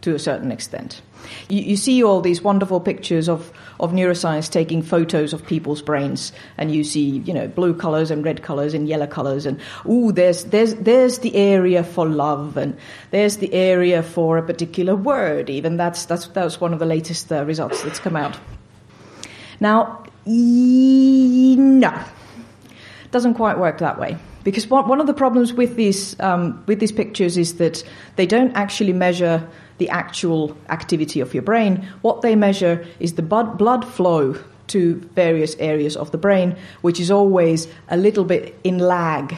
to 0.00 0.14
a 0.14 0.18
certain 0.18 0.50
extent. 0.50 1.02
You, 1.48 1.60
you, 1.60 1.76
see 1.76 2.02
all 2.02 2.22
these 2.22 2.40
wonderful 2.40 2.80
pictures 2.80 3.28
of, 3.28 3.52
of 3.78 3.92
neuroscience 3.92 4.50
taking 4.50 4.82
photos 4.82 5.34
of 5.34 5.46
people's 5.46 5.82
brains, 5.82 6.32
and 6.56 6.74
you 6.74 6.82
see, 6.82 7.18
you 7.18 7.34
know, 7.34 7.46
blue 7.46 7.74
colors 7.74 8.10
and 8.10 8.24
red 8.24 8.42
colors 8.42 8.72
and 8.72 8.88
yellow 8.88 9.06
colors, 9.06 9.44
and 9.44 9.60
ooh, 9.86 10.12
there's 10.12 10.44
there's 10.44 10.74
there's 10.76 11.18
the 11.18 11.34
area 11.36 11.84
for 11.84 12.08
love, 12.08 12.56
and 12.56 12.76
there's 13.10 13.36
the 13.36 13.52
area 13.52 14.02
for 14.02 14.38
a 14.38 14.42
particular 14.42 14.96
word. 14.96 15.50
Even 15.50 15.76
that's 15.76 16.06
that's 16.06 16.26
that's 16.28 16.58
one 16.60 16.72
of 16.72 16.78
the 16.78 16.86
latest 16.86 17.30
uh, 17.30 17.44
results 17.44 17.82
that's 17.82 17.98
come 17.98 18.16
out. 18.16 18.38
Now, 19.60 20.04
no, 20.24 22.04
doesn't 23.10 23.34
quite 23.34 23.58
work 23.58 23.78
that 23.78 23.98
way 23.98 24.16
because 24.44 24.68
one 24.68 25.00
of 25.00 25.06
the 25.06 25.14
problems 25.14 25.52
with 25.52 25.76
these 25.76 26.18
um, 26.20 26.62
with 26.66 26.80
these 26.80 26.92
pictures 26.92 27.36
is 27.36 27.56
that 27.56 27.84
they 28.16 28.26
don't 28.26 28.52
actually 28.52 28.92
measure 28.92 29.46
the 29.78 29.88
actual 29.88 30.56
activity 30.68 31.20
of 31.20 31.32
your 31.34 31.42
brain. 31.42 31.86
What 32.02 32.22
they 32.22 32.36
measure 32.36 32.86
is 32.98 33.14
the 33.14 33.22
blood 33.22 33.84
flow 33.84 34.36
to 34.68 34.94
various 35.14 35.56
areas 35.56 35.96
of 35.96 36.10
the 36.12 36.18
brain, 36.18 36.56
which 36.82 37.00
is 37.00 37.10
always 37.10 37.66
a 37.88 37.96
little 37.96 38.24
bit 38.24 38.58
in 38.62 38.78
lag 38.78 39.36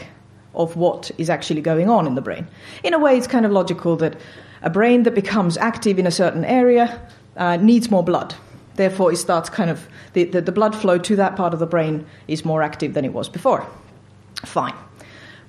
of 0.54 0.76
what 0.76 1.10
is 1.16 1.30
actually 1.30 1.62
going 1.62 1.88
on 1.88 2.06
in 2.06 2.14
the 2.14 2.20
brain. 2.20 2.46
In 2.82 2.92
a 2.92 2.98
way, 2.98 3.16
it's 3.16 3.26
kind 3.26 3.46
of 3.46 3.52
logical 3.52 3.96
that 3.96 4.20
a 4.60 4.68
brain 4.68 5.04
that 5.04 5.14
becomes 5.14 5.56
active 5.56 5.98
in 5.98 6.06
a 6.06 6.10
certain 6.10 6.44
area 6.44 7.00
uh, 7.36 7.56
needs 7.56 7.90
more 7.90 8.04
blood. 8.04 8.34
Therefore, 8.76 9.12
it 9.12 9.16
starts 9.16 9.50
kind 9.50 9.70
of 9.70 9.86
the, 10.12 10.24
the, 10.24 10.40
the 10.40 10.52
blood 10.52 10.74
flow 10.74 10.98
to 10.98 11.16
that 11.16 11.36
part 11.36 11.52
of 11.52 11.60
the 11.60 11.66
brain 11.66 12.06
is 12.28 12.44
more 12.44 12.62
active 12.62 12.94
than 12.94 13.04
it 13.04 13.12
was 13.12 13.28
before. 13.28 13.66
Fine. 14.44 14.74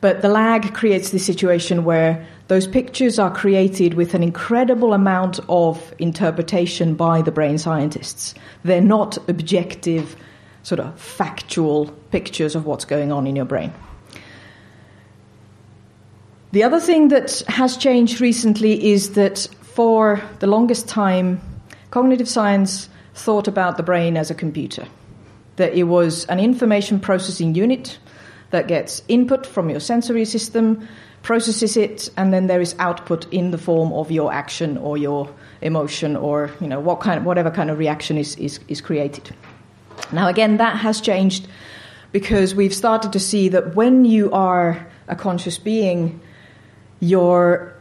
But 0.02 0.22
the 0.22 0.28
lag 0.28 0.74
creates 0.74 1.12
this 1.12 1.26
situation 1.26 1.86
where 1.86 2.28
those 2.50 2.68
pictures 2.68 3.20
are 3.20 3.34
created 3.34 3.94
with 3.94 4.14
an 4.14 4.22
incredible 4.22 4.94
amount 4.94 5.40
of 5.48 5.94
interpretation 5.98 6.96
by 6.96 7.22
the 7.22 7.32
brain 7.32 7.58
scientists. 7.58 8.36
They're 8.64 8.82
not 8.82 9.18
objective 9.30 10.18
sort 10.64 10.80
of 10.80 11.00
factual 11.00 11.88
pictures 12.12 12.56
of 12.56 12.66
what's 12.66 12.84
going 12.84 13.14
on 13.14 13.28
in 13.28 13.36
your 13.36 13.46
brain. 13.46 13.72
The 16.52 16.64
other 16.64 16.80
thing 16.80 17.08
that 17.08 17.42
has 17.48 17.78
changed 17.78 18.22
recently 18.22 18.92
is 18.92 19.14
that 19.14 19.48
for 19.62 20.22
the 20.40 20.48
longest 20.48 20.88
time, 20.88 21.42
cognitive 21.92 22.28
science 22.28 22.90
thought 23.14 23.48
about 23.48 23.78
the 23.78 23.84
brain 23.84 24.18
as 24.18 24.32
a 24.32 24.36
computer, 24.36 24.86
that 25.56 25.74
it 25.74 25.84
was 25.84 26.26
an 26.26 26.40
information 26.40 27.00
processing 27.00 27.56
unit 27.56 28.00
that 28.52 28.68
gets 28.68 29.02
input 29.08 29.46
from 29.46 29.70
your 29.70 29.80
sensory 29.80 30.26
system, 30.26 30.88
processes 31.22 31.78
it, 31.78 32.10
and 32.18 32.34
then 32.34 32.48
there 32.48 32.62
is 32.62 32.76
output 32.80 33.32
in 33.32 33.52
the 33.52 33.58
form 33.58 33.92
of 33.94 34.12
your 34.12 34.32
action 34.32 34.78
or 34.78 34.98
your 34.98 35.34
emotion 35.62 36.16
or 36.16 36.52
you 36.60 36.68
know 36.68 36.80
what 36.80 37.00
kind 37.00 37.18
of, 37.18 37.26
whatever 37.26 37.50
kind 37.50 37.70
of 37.70 37.80
reaction 37.80 38.18
is, 38.18 38.36
is, 38.36 38.60
is 38.68 38.82
created. 38.82 39.34
Now 40.12 40.28
again, 40.28 40.58
that 40.58 40.78
has 40.78 41.02
changed 41.02 41.48
because 42.12 42.54
we've 42.54 42.74
started 42.74 43.14
to 43.14 43.20
see 43.20 43.50
that 43.50 43.76
when 43.76 44.06
you 44.06 44.32
are 44.32 44.88
a 45.08 45.16
conscious 45.16 45.58
being, 45.58 46.22
your 47.00 47.74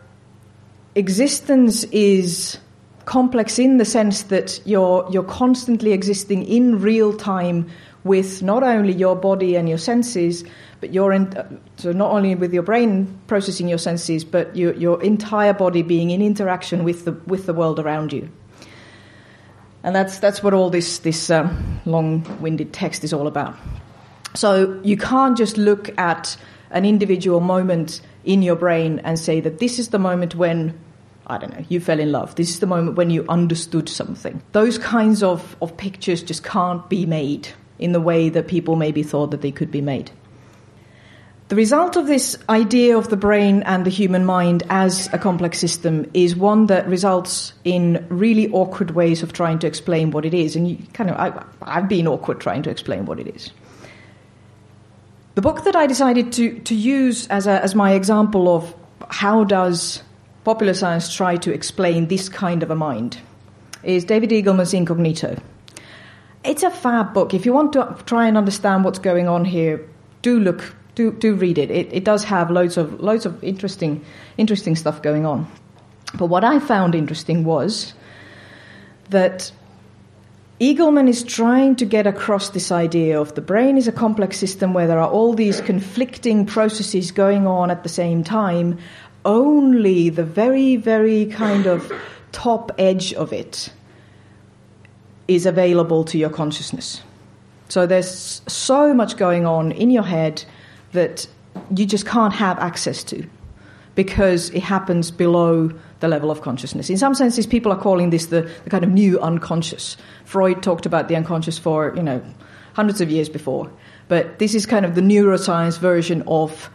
existence 0.94 1.84
is 1.84 2.58
complex 3.04 3.58
in 3.58 3.78
the 3.78 3.84
sense 3.84 4.24
that 4.24 4.60
you're 4.64 5.06
you're 5.10 5.22
constantly 5.22 5.92
existing 5.92 6.44
in 6.44 6.80
real 6.80 7.16
time 7.16 7.68
with 8.04 8.42
not 8.42 8.62
only 8.62 8.92
your 8.92 9.14
body 9.14 9.54
and 9.54 9.68
your 9.68 9.78
senses, 9.78 10.44
but 10.80 10.92
you're 10.92 11.12
in, 11.12 11.60
so 11.76 11.92
not 11.92 12.10
only 12.10 12.34
with 12.34 12.52
your 12.52 12.62
brain 12.62 13.06
processing 13.28 13.68
your 13.68 13.78
senses, 13.78 14.24
but 14.24 14.56
your, 14.56 14.74
your 14.74 15.00
entire 15.02 15.52
body 15.52 15.82
being 15.82 16.10
in 16.10 16.20
interaction 16.20 16.82
with 16.82 17.04
the 17.04 17.12
with 17.26 17.46
the 17.46 17.54
world 17.54 17.78
around 17.78 18.12
you. 18.12 18.28
And 19.84 19.94
that's 19.94 20.18
that's 20.18 20.42
what 20.42 20.54
all 20.54 20.70
this 20.70 20.98
this 20.98 21.30
um, 21.30 21.80
long-winded 21.84 22.72
text 22.72 23.04
is 23.04 23.12
all 23.12 23.26
about. 23.26 23.56
So 24.34 24.80
you 24.82 24.96
can't 24.96 25.36
just 25.36 25.56
look 25.56 25.96
at 25.98 26.36
an 26.70 26.84
individual 26.84 27.40
moment 27.40 28.00
in 28.24 28.42
your 28.42 28.56
brain 28.56 29.00
and 29.04 29.18
say 29.18 29.40
that 29.40 29.58
this 29.58 29.78
is 29.78 29.88
the 29.88 29.98
moment 29.98 30.34
when 30.34 30.78
I 31.26 31.38
don't 31.38 31.56
know, 31.56 31.64
you 31.68 31.80
fell 31.80 32.00
in 32.00 32.10
love. 32.10 32.34
This 32.34 32.50
is 32.50 32.60
the 32.60 32.66
moment 32.66 32.96
when 32.96 33.10
you 33.10 33.24
understood 33.28 33.88
something. 33.88 34.42
Those 34.52 34.78
kinds 34.78 35.22
of, 35.22 35.56
of 35.62 35.76
pictures 35.76 36.22
just 36.22 36.42
can't 36.42 36.88
be 36.88 37.06
made 37.06 37.48
in 37.78 37.92
the 37.92 38.00
way 38.00 38.28
that 38.28 38.48
people 38.48 38.76
maybe 38.76 39.02
thought 39.02 39.30
that 39.30 39.40
they 39.40 39.52
could 39.52 39.70
be 39.70 39.80
made. 39.80 40.10
The 41.48 41.56
result 41.56 41.96
of 41.96 42.06
this 42.06 42.38
idea 42.48 42.96
of 42.96 43.10
the 43.10 43.16
brain 43.16 43.62
and 43.64 43.84
the 43.84 43.90
human 43.90 44.24
mind 44.24 44.62
as 44.70 45.12
a 45.12 45.18
complex 45.18 45.58
system 45.58 46.10
is 46.14 46.34
one 46.34 46.66
that 46.68 46.88
results 46.88 47.52
in 47.62 48.06
really 48.08 48.48
awkward 48.52 48.92
ways 48.92 49.22
of 49.22 49.34
trying 49.34 49.58
to 49.58 49.66
explain 49.66 50.12
what 50.12 50.24
it 50.24 50.32
is. 50.32 50.56
And 50.56 50.66
you 50.66 50.78
kind 50.94 51.10
of, 51.10 51.16
I, 51.16 51.44
I've 51.60 51.88
been 51.88 52.08
awkward 52.08 52.40
trying 52.40 52.62
to 52.62 52.70
explain 52.70 53.04
what 53.04 53.20
it 53.20 53.28
is. 53.36 53.50
The 55.34 55.42
book 55.42 55.64
that 55.64 55.76
I 55.76 55.86
decided 55.86 56.32
to, 56.34 56.58
to 56.60 56.74
use 56.74 57.26
as, 57.28 57.46
a, 57.46 57.62
as 57.62 57.74
my 57.74 57.92
example 57.92 58.54
of 58.54 58.74
how 59.10 59.44
does 59.44 60.02
popular 60.44 60.74
science 60.74 61.14
try 61.14 61.36
to 61.36 61.52
explain 61.52 62.08
this 62.08 62.28
kind 62.28 62.62
of 62.62 62.70
a 62.70 62.74
mind 62.74 63.18
is 63.82 64.04
David 64.04 64.30
Eagleman's 64.30 64.74
Incognito. 64.74 65.36
It's 66.44 66.62
a 66.62 66.70
fab 66.70 67.14
book. 67.14 67.34
If 67.34 67.46
you 67.46 67.52
want 67.52 67.72
to 67.74 67.96
try 68.06 68.26
and 68.26 68.36
understand 68.36 68.84
what's 68.84 68.98
going 68.98 69.28
on 69.28 69.44
here, 69.44 69.88
do 70.22 70.40
look, 70.40 70.74
do, 70.94 71.12
do 71.12 71.34
read 71.34 71.58
it. 71.58 71.70
it. 71.70 71.92
It 71.92 72.04
does 72.04 72.24
have 72.24 72.50
loads 72.50 72.76
of, 72.76 73.00
loads 73.00 73.26
of 73.26 73.42
interesting, 73.44 74.04
interesting 74.36 74.76
stuff 74.76 75.02
going 75.02 75.24
on. 75.24 75.50
But 76.14 76.26
what 76.26 76.44
I 76.44 76.58
found 76.58 76.94
interesting 76.94 77.44
was 77.44 77.94
that 79.10 79.52
Eagleman 80.60 81.08
is 81.08 81.24
trying 81.24 81.74
to 81.76 81.84
get 81.84 82.06
across 82.06 82.50
this 82.50 82.70
idea 82.70 83.20
of 83.20 83.34
the 83.34 83.40
brain 83.40 83.76
is 83.76 83.88
a 83.88 83.92
complex 83.92 84.38
system 84.38 84.72
where 84.72 84.86
there 84.86 85.00
are 85.00 85.10
all 85.10 85.34
these 85.34 85.60
conflicting 85.60 86.46
processes 86.46 87.10
going 87.10 87.48
on 87.48 87.68
at 87.70 87.82
the 87.82 87.88
same 87.88 88.22
time. 88.22 88.78
Only 89.24 90.08
the 90.08 90.24
very, 90.24 90.76
very 90.76 91.26
kind 91.26 91.66
of 91.66 91.92
top 92.32 92.72
edge 92.78 93.12
of 93.14 93.32
it 93.32 93.72
is 95.28 95.46
available 95.46 96.04
to 96.04 96.18
your 96.18 96.30
consciousness. 96.30 97.02
So 97.68 97.86
there's 97.86 98.42
so 98.48 98.92
much 98.92 99.16
going 99.16 99.46
on 99.46 99.72
in 99.72 99.90
your 99.90 100.02
head 100.02 100.44
that 100.92 101.26
you 101.74 101.86
just 101.86 102.06
can't 102.06 102.34
have 102.34 102.58
access 102.58 103.04
to 103.04 103.24
because 103.94 104.50
it 104.50 104.62
happens 104.62 105.10
below 105.10 105.70
the 106.00 106.08
level 106.08 106.30
of 106.30 106.42
consciousness. 106.42 106.90
In 106.90 106.96
some 106.96 107.14
senses, 107.14 107.46
people 107.46 107.70
are 107.72 107.78
calling 107.78 108.10
this 108.10 108.26
the, 108.26 108.50
the 108.64 108.70
kind 108.70 108.84
of 108.84 108.90
new 108.90 109.20
unconscious. 109.20 109.96
Freud 110.24 110.62
talked 110.62 110.86
about 110.86 111.08
the 111.08 111.16
unconscious 111.16 111.58
for, 111.58 111.94
you 111.94 112.02
know, 112.02 112.22
hundreds 112.74 113.00
of 113.00 113.10
years 113.10 113.28
before. 113.28 113.70
But 114.08 114.38
this 114.38 114.54
is 114.54 114.66
kind 114.66 114.84
of 114.84 114.94
the 114.94 115.00
neuroscience 115.00 115.78
version 115.78 116.22
of 116.26 116.70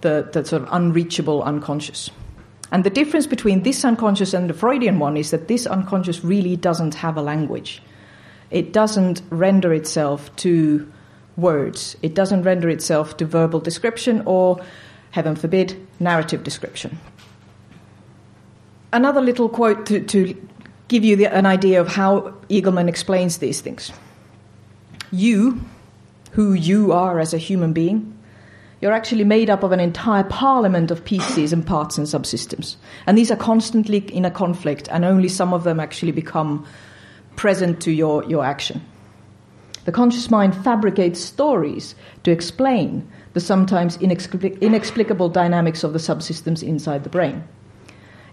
the, 0.00 0.28
the 0.32 0.44
sort 0.44 0.62
of 0.62 0.68
unreachable 0.72 1.42
unconscious. 1.42 2.10
And 2.72 2.84
the 2.84 2.90
difference 2.90 3.26
between 3.26 3.62
this 3.62 3.84
unconscious 3.84 4.34
and 4.34 4.50
the 4.50 4.54
Freudian 4.54 4.98
one 4.98 5.16
is 5.16 5.30
that 5.30 5.48
this 5.48 5.66
unconscious 5.66 6.24
really 6.24 6.56
doesn't 6.56 6.94
have 6.94 7.16
a 7.16 7.22
language. 7.22 7.82
It 8.50 8.72
doesn't 8.72 9.22
render 9.30 9.72
itself 9.72 10.34
to 10.36 10.90
words. 11.36 11.96
It 12.02 12.14
doesn't 12.14 12.42
render 12.42 12.68
itself 12.68 13.16
to 13.18 13.26
verbal 13.26 13.60
description 13.60 14.22
or, 14.26 14.60
heaven 15.12 15.36
forbid, 15.36 15.86
narrative 16.00 16.42
description 16.42 16.98
another 18.96 19.20
little 19.20 19.48
quote 19.48 19.86
to, 19.86 20.00
to 20.00 20.34
give 20.88 21.04
you 21.04 21.16
the, 21.16 21.26
an 21.26 21.46
idea 21.46 21.80
of 21.80 21.88
how 21.88 22.34
Eagleman 22.48 22.88
explains 22.88 23.38
these 23.38 23.60
things. 23.60 23.92
You, 25.12 25.60
who 26.32 26.54
you 26.54 26.92
are 26.92 27.20
as 27.20 27.34
a 27.34 27.38
human 27.38 27.72
being, 27.72 28.15
you're 28.80 28.92
actually 28.92 29.24
made 29.24 29.48
up 29.48 29.62
of 29.62 29.72
an 29.72 29.80
entire 29.80 30.24
parliament 30.24 30.90
of 30.90 31.04
pieces 31.04 31.52
and 31.52 31.66
parts 31.66 31.96
and 31.96 32.06
subsystems. 32.06 32.76
And 33.06 33.16
these 33.16 33.30
are 33.30 33.36
constantly 33.36 33.98
in 33.98 34.24
a 34.24 34.30
conflict, 34.30 34.88
and 34.90 35.04
only 35.04 35.28
some 35.28 35.54
of 35.54 35.64
them 35.64 35.80
actually 35.80 36.12
become 36.12 36.66
present 37.36 37.80
to 37.82 37.90
your, 37.90 38.24
your 38.24 38.44
action. 38.44 38.82
The 39.86 39.92
conscious 39.92 40.30
mind 40.30 40.54
fabricates 40.54 41.20
stories 41.20 41.94
to 42.24 42.32
explain 42.32 43.08
the 43.34 43.40
sometimes 43.40 43.96
inexplicable 43.98 45.28
dynamics 45.28 45.84
of 45.84 45.92
the 45.92 45.98
subsystems 45.98 46.62
inside 46.62 47.04
the 47.04 47.10
brain. 47.10 47.44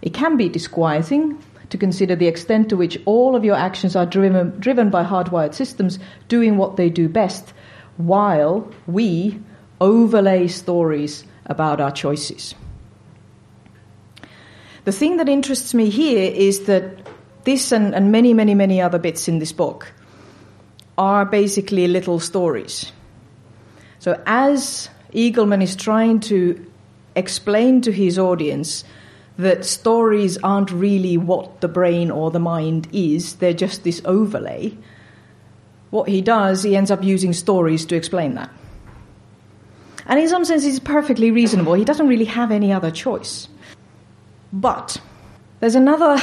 It 0.01 0.13
can 0.13 0.35
be 0.35 0.49
disquieting 0.49 1.41
to 1.69 1.77
consider 1.77 2.15
the 2.15 2.27
extent 2.27 2.69
to 2.69 2.77
which 2.77 2.99
all 3.05 3.35
of 3.35 3.45
your 3.45 3.55
actions 3.55 3.95
are 3.95 4.05
driven, 4.05 4.59
driven 4.59 4.89
by 4.89 5.03
hardwired 5.03 5.53
systems 5.53 5.99
doing 6.27 6.57
what 6.57 6.75
they 6.75 6.89
do 6.89 7.07
best, 7.07 7.53
while 7.97 8.69
we 8.87 9.39
overlay 9.83 10.47
stories 10.47 11.25
about 11.45 11.81
our 11.81 11.91
choices. 11.91 12.55
The 14.85 14.93
thing 14.93 15.17
that 15.17 15.27
interests 15.27 15.73
me 15.73 15.89
here 15.89 16.31
is 16.31 16.65
that 16.65 16.83
this 17.43 17.71
and, 17.73 17.93
and 17.93 18.11
many, 18.11 18.33
many, 18.33 18.55
many 18.55 18.81
other 18.81 18.97
bits 18.97 19.27
in 19.27 19.39
this 19.39 19.51
book 19.51 19.91
are 20.97 21.25
basically 21.25 21.87
little 21.87 22.19
stories. 22.19 22.91
So, 23.99 24.21
as 24.25 24.89
Eagleman 25.13 25.61
is 25.61 25.75
trying 25.75 26.21
to 26.21 26.65
explain 27.15 27.81
to 27.81 27.91
his 27.91 28.17
audience 28.17 28.83
that 29.37 29.65
stories 29.65 30.37
aren't 30.43 30.71
really 30.71 31.17
what 31.17 31.59
the 31.61 31.67
brain 31.67 32.09
or 32.09 32.31
the 32.31 32.39
mind 32.39 32.87
is, 32.93 33.35
they're 33.35 33.53
just 33.53 33.83
this 33.83 34.01
overlay. 34.05 34.77
What 35.89 36.07
he 36.07 36.21
does, 36.21 36.63
he 36.63 36.75
ends 36.75 36.91
up 36.91 37.03
using 37.03 37.33
stories 37.33 37.85
to 37.85 37.95
explain 37.95 38.35
that. 38.35 38.49
And 40.05 40.19
in 40.19 40.27
some 40.27 40.45
sense, 40.45 40.65
it's 40.65 40.79
perfectly 40.79 41.31
reasonable. 41.31 41.73
He 41.73 41.85
doesn't 41.85 42.07
really 42.07 42.25
have 42.25 42.51
any 42.51 42.73
other 42.73 42.91
choice. 42.91 43.47
But 44.51 45.01
there's 45.59 45.75
another 45.75 46.17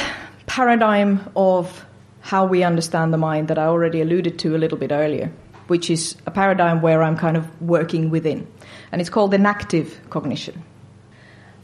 paradigm 0.45 1.29
of 1.35 1.85
how 2.21 2.45
we 2.45 2.63
understand 2.63 3.13
the 3.13 3.17
mind 3.17 3.47
that 3.47 3.57
I 3.57 3.65
already 3.65 4.01
alluded 4.01 4.37
to 4.39 4.55
a 4.55 4.59
little 4.59 4.77
bit 4.77 4.91
earlier, 4.91 5.31
which 5.67 5.89
is 5.89 6.15
a 6.27 6.31
paradigm 6.31 6.81
where 6.81 7.01
I'm 7.01 7.17
kind 7.17 7.35
of 7.35 7.61
working 7.61 8.09
within. 8.09 8.47
And 8.91 9.01
it's 9.01 9.09
called 9.09 9.33
enactive 9.33 9.99
cognition. 10.09 10.63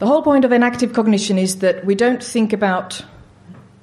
The 0.00 0.06
whole 0.06 0.22
point 0.22 0.44
of 0.44 0.52
enactive 0.52 0.92
cognition 0.92 1.38
is 1.38 1.58
that 1.58 1.84
we 1.84 1.94
don't 1.94 2.22
think 2.22 2.52
about 2.52 3.04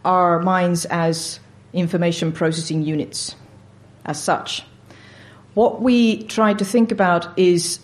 our 0.03 0.39
minds 0.39 0.85
as 0.85 1.39
information 1.73 2.31
processing 2.31 2.83
units 2.83 3.35
as 4.05 4.21
such. 4.21 4.63
What 5.55 5.81
we 5.81 6.23
try 6.23 6.53
to 6.53 6.65
think 6.65 6.91
about 6.91 7.37
is, 7.37 7.79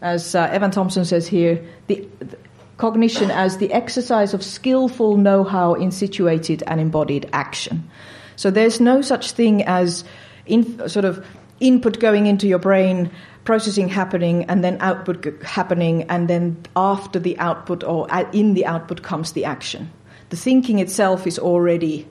as 0.00 0.34
uh, 0.34 0.48
Evan 0.52 0.70
Thompson 0.70 1.04
says 1.04 1.26
here, 1.26 1.64
the, 1.86 2.06
the 2.18 2.36
cognition 2.76 3.30
as 3.30 3.56
the 3.56 3.72
exercise 3.72 4.34
of 4.34 4.42
skillful 4.42 5.16
know 5.16 5.44
how 5.44 5.74
in 5.74 5.90
situated 5.90 6.62
and 6.66 6.80
embodied 6.80 7.28
action. 7.32 7.88
So 8.36 8.50
there's 8.50 8.80
no 8.80 9.00
such 9.00 9.32
thing 9.32 9.64
as 9.64 10.04
in, 10.44 10.88
sort 10.88 11.04
of 11.04 11.26
input 11.60 11.98
going 12.00 12.26
into 12.26 12.46
your 12.46 12.58
brain 12.58 13.10
processing 13.44 13.88
happening 13.88 14.44
and 14.44 14.62
then 14.62 14.76
output 14.80 15.42
happening 15.42 16.02
and 16.10 16.28
then 16.28 16.56
after 16.74 17.18
the 17.18 17.38
output 17.38 17.82
or 17.84 18.06
in 18.32 18.54
the 18.54 18.66
output 18.66 19.02
comes 19.02 19.32
the 19.32 19.44
action 19.44 19.90
the 20.30 20.36
thinking 20.36 20.80
itself 20.80 21.26
is 21.26 21.38
already 21.38 22.06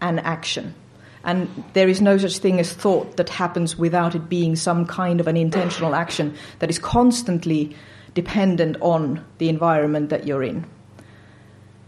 an 0.00 0.18
action 0.20 0.74
And 1.24 1.64
there 1.72 1.88
is 1.88 2.00
no 2.00 2.18
such 2.18 2.38
thing 2.38 2.58
as 2.58 2.72
thought 2.72 3.16
that 3.16 3.28
happens 3.28 3.78
without 3.78 4.14
it 4.14 4.28
being 4.28 4.56
some 4.56 4.86
kind 4.86 5.20
of 5.20 5.28
an 5.28 5.36
intentional 5.36 5.94
action 5.94 6.34
that 6.58 6.68
is 6.68 6.78
constantly 6.78 7.76
dependent 8.14 8.76
on 8.80 9.24
the 9.38 9.48
environment 9.48 10.10
that 10.10 10.26
you're 10.26 10.42
in. 10.42 10.66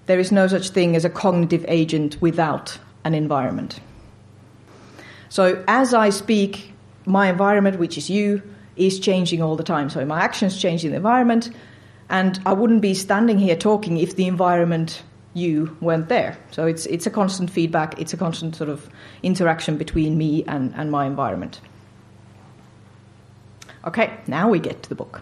There 0.06 0.18
is 0.18 0.30
no 0.30 0.46
such 0.46 0.68
thing 0.70 0.96
as 0.96 1.04
a 1.04 1.10
cognitive 1.10 1.64
agent 1.66 2.20
without 2.20 2.78
an 3.04 3.14
environment. 3.14 3.80
So, 5.28 5.64
as 5.66 5.94
I 5.94 6.10
speak, 6.10 6.72
my 7.06 7.28
environment, 7.28 7.78
which 7.78 7.98
is 7.98 8.08
you, 8.08 8.42
is 8.76 9.00
changing 9.00 9.42
all 9.42 9.56
the 9.56 9.64
time. 9.64 9.90
So, 9.90 10.04
my 10.04 10.20
actions 10.20 10.60
change 10.60 10.84
in 10.84 10.90
the 10.90 10.96
environment, 10.96 11.50
and 12.08 12.38
I 12.46 12.52
wouldn't 12.52 12.82
be 12.82 12.94
standing 12.94 13.38
here 13.38 13.56
talking 13.56 13.98
if 13.98 14.14
the 14.14 14.26
environment 14.26 15.02
you 15.34 15.76
weren't 15.80 16.08
there. 16.08 16.38
So 16.52 16.66
it's 16.66 16.86
it's 16.86 17.06
a 17.06 17.10
constant 17.10 17.50
feedback, 17.50 18.00
it's 18.00 18.14
a 18.14 18.16
constant 18.16 18.56
sort 18.56 18.70
of 18.70 18.88
interaction 19.22 19.76
between 19.76 20.16
me 20.16 20.44
and, 20.44 20.72
and 20.76 20.90
my 20.90 21.06
environment. 21.06 21.60
Okay, 23.84 24.16
now 24.26 24.48
we 24.48 24.60
get 24.60 24.82
to 24.84 24.88
the 24.88 24.94
book. 24.94 25.20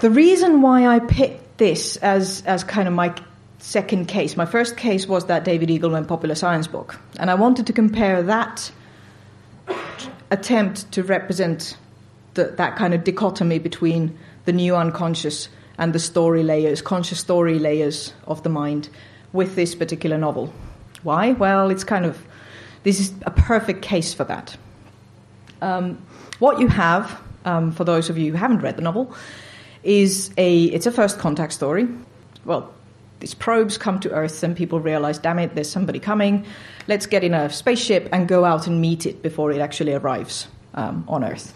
The 0.00 0.10
reason 0.10 0.60
why 0.60 0.86
I 0.86 0.98
picked 0.98 1.58
this 1.58 1.96
as 1.98 2.42
as 2.44 2.64
kind 2.64 2.88
of 2.88 2.94
my 2.94 3.14
second 3.58 4.06
case, 4.06 4.36
my 4.36 4.46
first 4.46 4.76
case 4.76 5.06
was 5.06 5.26
that 5.26 5.44
David 5.44 5.68
Eagleman 5.68 6.06
popular 6.06 6.34
science 6.34 6.66
book, 6.66 6.98
and 7.18 7.30
I 7.30 7.34
wanted 7.34 7.66
to 7.68 7.72
compare 7.72 8.22
that 8.24 8.70
attempt 10.30 10.90
to 10.92 11.02
represent 11.04 11.76
the, 12.34 12.44
that 12.56 12.76
kind 12.76 12.94
of 12.94 13.04
dichotomy 13.04 13.58
between 13.58 14.18
the 14.44 14.52
new 14.52 14.76
unconscious 14.76 15.48
and 15.78 15.92
the 15.92 15.98
story 15.98 16.42
layers, 16.42 16.82
conscious 16.82 17.20
story 17.20 17.58
layers 17.58 18.12
of 18.26 18.42
the 18.42 18.48
mind 18.48 18.88
with 19.32 19.54
this 19.54 19.74
particular 19.74 20.18
novel. 20.18 20.52
Why? 21.02 21.32
Well, 21.32 21.70
it's 21.70 21.84
kind 21.84 22.04
of, 22.04 22.18
this 22.82 23.00
is 23.00 23.12
a 23.26 23.30
perfect 23.30 23.82
case 23.82 24.14
for 24.14 24.24
that. 24.24 24.56
Um, 25.62 25.98
what 26.38 26.58
you 26.60 26.68
have, 26.68 27.20
um, 27.44 27.72
for 27.72 27.84
those 27.84 28.10
of 28.10 28.18
you 28.18 28.32
who 28.32 28.38
haven't 28.38 28.60
read 28.60 28.76
the 28.76 28.82
novel, 28.82 29.14
is 29.82 30.30
a, 30.36 30.64
it's 30.64 30.86
a 30.86 30.92
first 30.92 31.18
contact 31.18 31.52
story. 31.52 31.86
Well, 32.44 32.72
these 33.20 33.34
probes 33.34 33.78
come 33.78 34.00
to 34.00 34.10
Earth 34.10 34.42
and 34.42 34.56
people 34.56 34.80
realize, 34.80 35.18
damn 35.18 35.38
it, 35.38 35.54
there's 35.54 35.70
somebody 35.70 35.98
coming. 35.98 36.44
Let's 36.86 37.06
get 37.06 37.24
in 37.24 37.34
a 37.34 37.48
spaceship 37.50 38.08
and 38.12 38.28
go 38.28 38.44
out 38.44 38.66
and 38.66 38.80
meet 38.80 39.06
it 39.06 39.22
before 39.22 39.52
it 39.52 39.60
actually 39.60 39.94
arrives 39.94 40.48
um, 40.74 41.04
on 41.08 41.24
Earth. 41.24 41.54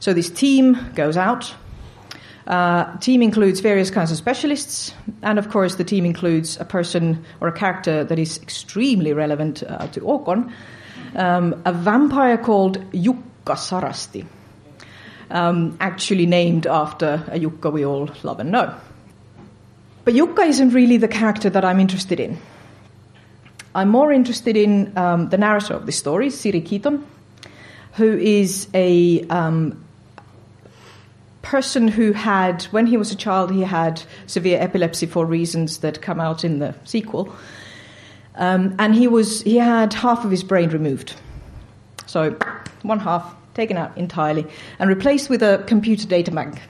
So 0.00 0.12
this 0.12 0.30
team 0.30 0.78
goes 0.94 1.16
out, 1.16 1.52
uh, 2.48 2.96
team 2.96 3.20
includes 3.20 3.60
various 3.60 3.90
kinds 3.90 4.10
of 4.10 4.16
specialists, 4.16 4.94
and 5.22 5.38
of 5.38 5.50
course, 5.50 5.74
the 5.74 5.84
team 5.84 6.06
includes 6.06 6.58
a 6.58 6.64
person 6.64 7.22
or 7.40 7.48
a 7.48 7.52
character 7.52 8.04
that 8.04 8.18
is 8.18 8.38
extremely 8.38 9.12
relevant 9.12 9.62
uh, 9.62 9.86
to 9.88 10.00
Åcon, 10.00 10.50
um, 11.14 11.60
a 11.66 11.72
vampire 11.72 12.38
called 12.38 12.78
Jukka 12.92 13.54
Sarasti, 13.54 14.26
um, 15.30 15.76
actually 15.78 16.24
named 16.24 16.66
after 16.66 17.22
a 17.28 17.38
Jukka 17.38 17.70
we 17.70 17.84
all 17.84 18.08
love 18.22 18.40
and 18.40 18.50
know. 18.50 18.74
But 20.06 20.14
Jukka 20.14 20.48
isn't 20.48 20.70
really 20.70 20.96
the 20.96 21.08
character 21.08 21.50
that 21.50 21.66
I'm 21.66 21.80
interested 21.80 22.18
in. 22.18 22.38
I'm 23.74 23.90
more 23.90 24.10
interested 24.10 24.56
in 24.56 24.96
um, 24.96 25.28
the 25.28 25.36
narrator 25.36 25.74
of 25.74 25.84
the 25.84 25.92
story, 25.92 26.30
Siri 26.30 26.62
Keaton, 26.62 27.06
who 27.92 28.16
is 28.16 28.68
a 28.72 29.20
um, 29.28 29.84
person 31.42 31.88
who 31.88 32.12
had, 32.12 32.64
when 32.64 32.86
he 32.86 32.96
was 32.96 33.12
a 33.12 33.16
child, 33.16 33.50
he 33.50 33.62
had 33.62 34.02
severe 34.26 34.60
epilepsy 34.60 35.06
for 35.06 35.24
reasons 35.24 35.78
that 35.78 36.02
come 36.02 36.20
out 36.20 36.44
in 36.44 36.58
the 36.58 36.74
sequel. 36.84 37.34
Um, 38.34 38.74
and 38.78 38.94
he 38.94 39.08
was 39.08 39.42
he 39.42 39.56
had 39.56 39.92
half 39.92 40.24
of 40.24 40.30
his 40.30 40.44
brain 40.44 40.70
removed, 40.70 41.14
so 42.06 42.36
one 42.82 43.00
half 43.00 43.34
taken 43.54 43.76
out 43.76 43.98
entirely 43.98 44.46
and 44.78 44.88
replaced 44.88 45.28
with 45.28 45.42
a 45.42 45.64
computer 45.66 46.06
data 46.06 46.30
bank 46.30 46.60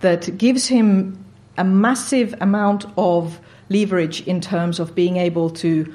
that 0.00 0.38
gives 0.38 0.66
him 0.66 1.22
a 1.58 1.64
massive 1.64 2.34
amount 2.40 2.86
of 2.96 3.38
leverage 3.68 4.26
in 4.26 4.40
terms 4.40 4.80
of 4.80 4.94
being 4.94 5.18
able 5.18 5.50
to 5.50 5.92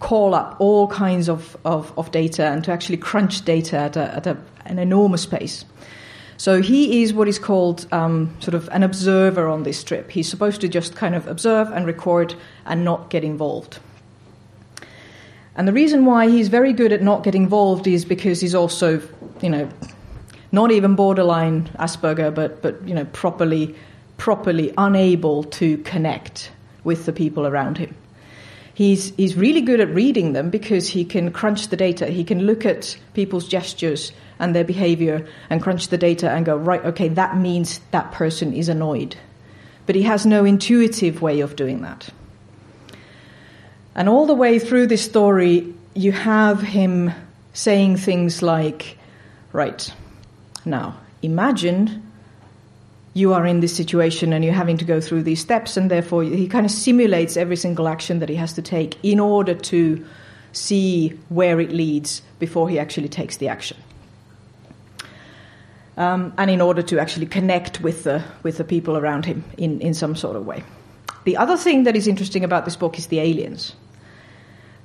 call 0.00 0.34
up 0.34 0.56
all 0.58 0.88
kinds 0.88 1.28
of, 1.28 1.56
of, 1.64 1.96
of 1.96 2.10
data 2.10 2.44
and 2.46 2.64
to 2.64 2.72
actually 2.72 2.96
crunch 2.96 3.44
data 3.44 3.78
at, 3.78 3.96
a, 3.96 4.14
at 4.16 4.26
a, 4.26 4.36
an 4.66 4.80
enormous 4.80 5.24
pace. 5.24 5.64
So 6.42 6.60
he 6.60 7.04
is 7.04 7.14
what 7.14 7.28
is 7.28 7.38
called 7.38 7.86
um, 7.92 8.36
sort 8.40 8.54
of 8.54 8.68
an 8.72 8.82
observer 8.82 9.46
on 9.46 9.62
this 9.62 9.84
trip. 9.84 10.10
He's 10.10 10.28
supposed 10.28 10.60
to 10.62 10.68
just 10.68 10.96
kind 10.96 11.14
of 11.14 11.28
observe 11.28 11.70
and 11.70 11.86
record 11.86 12.34
and 12.66 12.84
not 12.84 13.10
get 13.10 13.22
involved. 13.22 13.78
And 15.54 15.68
the 15.68 15.72
reason 15.72 16.04
why 16.04 16.28
he's 16.28 16.48
very 16.48 16.72
good 16.72 16.90
at 16.90 17.00
not 17.00 17.22
getting 17.22 17.44
involved 17.44 17.86
is 17.86 18.04
because 18.04 18.40
he's 18.40 18.56
also, 18.56 19.00
you 19.40 19.50
know, 19.50 19.70
not 20.50 20.72
even 20.72 20.96
borderline 20.96 21.70
Asperger, 21.78 22.34
but 22.34 22.60
but 22.60 22.88
you 22.88 22.94
know, 22.96 23.04
properly 23.12 23.76
properly 24.16 24.74
unable 24.76 25.44
to 25.44 25.78
connect 25.78 26.50
with 26.82 27.06
the 27.06 27.12
people 27.12 27.46
around 27.46 27.78
him. 27.78 27.94
He's, 28.74 29.14
he's 29.16 29.36
really 29.36 29.60
good 29.60 29.80
at 29.80 29.88
reading 29.90 30.32
them 30.32 30.50
because 30.50 30.88
he 30.88 31.04
can 31.04 31.30
crunch 31.30 31.68
the 31.68 31.76
data. 31.76 32.06
He 32.06 32.24
can 32.24 32.46
look 32.46 32.64
at 32.64 32.98
people's 33.12 33.46
gestures 33.46 34.12
and 34.42 34.54
their 34.54 34.64
behavior 34.64 35.26
and 35.48 35.62
crunch 35.62 35.88
the 35.88 35.96
data 35.96 36.28
and 36.28 36.44
go, 36.44 36.56
right, 36.56 36.84
okay, 36.84 37.08
that 37.08 37.38
means 37.38 37.80
that 37.92 38.12
person 38.12 38.52
is 38.52 38.68
annoyed. 38.68 39.16
But 39.86 39.94
he 39.94 40.02
has 40.02 40.26
no 40.26 40.44
intuitive 40.44 41.22
way 41.22 41.40
of 41.40 41.56
doing 41.56 41.82
that. 41.82 42.08
And 43.94 44.08
all 44.08 44.26
the 44.26 44.34
way 44.34 44.58
through 44.58 44.88
this 44.88 45.04
story, 45.04 45.72
you 45.94 46.12
have 46.12 46.60
him 46.60 47.12
saying 47.52 47.98
things 47.98 48.42
like, 48.42 48.98
right, 49.52 49.92
now 50.64 50.96
imagine 51.22 52.02
you 53.14 53.34
are 53.34 53.46
in 53.46 53.60
this 53.60 53.76
situation 53.76 54.32
and 54.32 54.44
you're 54.44 54.54
having 54.54 54.78
to 54.78 54.84
go 54.84 55.00
through 55.00 55.22
these 55.22 55.40
steps, 55.40 55.76
and 55.76 55.90
therefore 55.90 56.24
he 56.24 56.48
kind 56.48 56.66
of 56.66 56.72
simulates 56.72 57.36
every 57.36 57.56
single 57.56 57.86
action 57.86 58.18
that 58.18 58.28
he 58.28 58.34
has 58.34 58.54
to 58.54 58.62
take 58.62 58.96
in 59.04 59.20
order 59.20 59.54
to 59.54 60.04
see 60.52 61.10
where 61.28 61.60
it 61.60 61.70
leads 61.70 62.22
before 62.38 62.68
he 62.68 62.78
actually 62.78 63.08
takes 63.08 63.36
the 63.36 63.48
action. 63.48 63.76
Um, 65.96 66.32
and 66.38 66.50
in 66.50 66.62
order 66.62 66.80
to 66.82 66.98
actually 66.98 67.26
connect 67.26 67.82
with 67.82 68.04
the, 68.04 68.24
with 68.42 68.56
the 68.56 68.64
people 68.64 68.96
around 68.96 69.26
him 69.26 69.44
in, 69.58 69.78
in 69.82 69.92
some 69.92 70.16
sort 70.16 70.36
of 70.36 70.46
way. 70.46 70.64
The 71.24 71.36
other 71.36 71.56
thing 71.56 71.84
that 71.84 71.94
is 71.94 72.08
interesting 72.08 72.44
about 72.44 72.64
this 72.64 72.76
book 72.76 72.98
is 72.98 73.08
the 73.08 73.20
aliens, 73.20 73.74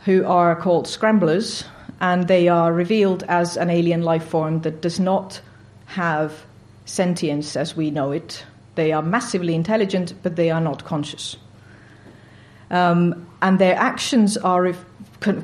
who 0.04 0.26
are 0.26 0.56
called 0.56 0.88
scramblers, 0.88 1.64
and 2.00 2.28
they 2.28 2.48
are 2.50 2.74
revealed 2.74 3.24
as 3.24 3.58
an 3.58 3.70
alien 3.70 4.02
life 4.04 4.26
form 4.26 4.62
that 4.62 4.82
does 4.82 5.00
not 5.00 5.42
have 5.86 6.46
sentience 6.86 7.56
as 7.56 7.76
we 7.76 7.90
know 7.90 8.12
it. 8.12 8.46
They 8.76 8.92
are 8.92 9.02
massively 9.02 9.56
intelligent, 9.56 10.14
but 10.22 10.36
they 10.36 10.52
are 10.52 10.62
not 10.62 10.86
conscious. 10.86 11.38
Um, 12.70 13.28
and 13.42 13.60
their 13.60 13.76
actions 13.76 14.38
are 14.38 14.62
ref- 14.62 14.86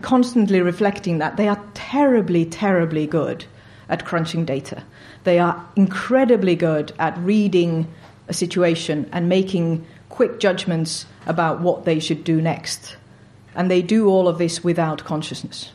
constantly 0.01 0.61
reflecting 0.61 1.19
that. 1.19 1.37
They 1.37 1.47
are 1.47 1.61
terribly, 1.73 2.45
terribly 2.45 3.07
good 3.07 3.45
at 3.89 4.05
crunching 4.05 4.45
data. 4.45 4.83
They 5.23 5.39
are 5.39 5.65
incredibly 5.75 6.55
good 6.55 6.91
at 6.99 7.17
reading 7.19 7.87
a 8.27 8.33
situation 8.33 9.09
and 9.11 9.29
making 9.29 9.85
quick 10.09 10.39
judgments 10.39 11.05
about 11.25 11.61
what 11.61 11.85
they 11.85 11.99
should 11.99 12.23
do 12.23 12.41
next. 12.41 12.97
And 13.55 13.69
they 13.69 13.81
do 13.81 14.07
all 14.07 14.27
of 14.27 14.37
this 14.37 14.63
without 14.63 15.03
consciousness 15.03 15.71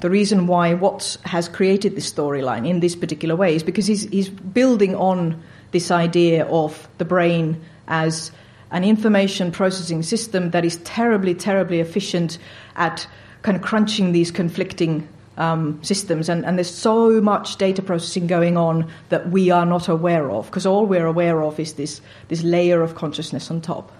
the 0.00 0.10
reason 0.10 0.46
why 0.46 0.74
Watts 0.74 1.18
has 1.24 1.48
created 1.48 1.96
this 1.96 2.12
storyline 2.12 2.68
in 2.68 2.80
this 2.80 2.94
particular 2.94 3.34
way 3.34 3.54
is 3.54 3.62
because 3.62 3.86
he's, 3.86 4.02
he's 4.02 4.28
building 4.28 4.94
on 4.94 5.42
this 5.70 5.90
idea 5.90 6.44
of 6.46 6.88
the 6.98 7.04
brain 7.04 7.60
as 7.88 8.30
an 8.70 8.84
information 8.84 9.50
processing 9.50 10.02
system 10.02 10.50
that 10.50 10.64
is 10.64 10.76
terribly, 10.78 11.34
terribly 11.34 11.80
efficient 11.80 12.38
at 12.76 13.06
kind 13.42 13.56
of 13.56 13.62
crunching 13.62 14.12
these 14.12 14.30
conflicting 14.30 15.08
um, 15.36 15.82
systems. 15.82 16.28
And, 16.28 16.44
and 16.44 16.58
there's 16.58 16.74
so 16.74 17.20
much 17.20 17.56
data 17.56 17.82
processing 17.82 18.26
going 18.26 18.56
on 18.56 18.90
that 19.08 19.30
we 19.30 19.50
are 19.50 19.66
not 19.66 19.88
aware 19.88 20.30
of, 20.30 20.46
because 20.46 20.66
all 20.66 20.86
we're 20.86 21.06
aware 21.06 21.42
of 21.42 21.60
is 21.60 21.74
this, 21.74 22.00
this 22.28 22.42
layer 22.42 22.82
of 22.82 22.94
consciousness 22.94 23.50
on 23.50 23.60
top. 23.60 23.92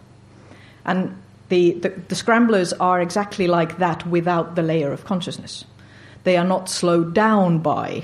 And 0.84 1.16
the, 1.48 1.72
the, 1.72 1.90
the 2.08 2.14
scramblers 2.14 2.72
are 2.74 3.00
exactly 3.00 3.46
like 3.46 3.78
that 3.78 4.06
without 4.06 4.56
the 4.56 4.62
layer 4.62 4.92
of 4.92 5.04
consciousness 5.04 5.64
they 6.26 6.36
are 6.36 6.44
not 6.44 6.68
slowed 6.68 7.14
down 7.14 7.60
by 7.60 8.02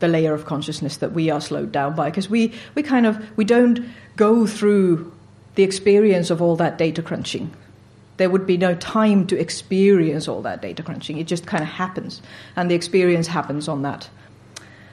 the 0.00 0.08
layer 0.08 0.34
of 0.34 0.44
consciousness 0.44 0.96
that 0.96 1.12
we 1.12 1.30
are 1.30 1.40
slowed 1.40 1.70
down 1.70 1.94
by 1.94 2.10
because 2.10 2.28
we, 2.28 2.52
we 2.74 2.82
kind 2.82 3.06
of 3.06 3.16
we 3.36 3.44
don't 3.44 3.88
go 4.16 4.44
through 4.44 5.10
the 5.54 5.62
experience 5.62 6.30
of 6.30 6.42
all 6.42 6.56
that 6.56 6.76
data 6.76 7.00
crunching 7.00 7.54
there 8.20 8.28
would 8.28 8.46
be 8.46 8.58
no 8.58 8.74
time 8.74 9.26
to 9.26 9.40
experience 9.40 10.28
all 10.28 10.42
that 10.42 10.60
data 10.60 10.82
crunching. 10.82 11.16
It 11.16 11.26
just 11.26 11.46
kind 11.46 11.62
of 11.62 11.70
happens. 11.70 12.20
And 12.54 12.70
the 12.70 12.74
experience 12.74 13.26
happens 13.26 13.66
on 13.66 13.80
that 13.80 14.10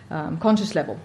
um, 0.10 0.38
conscious 0.38 0.76
level. 0.76 0.98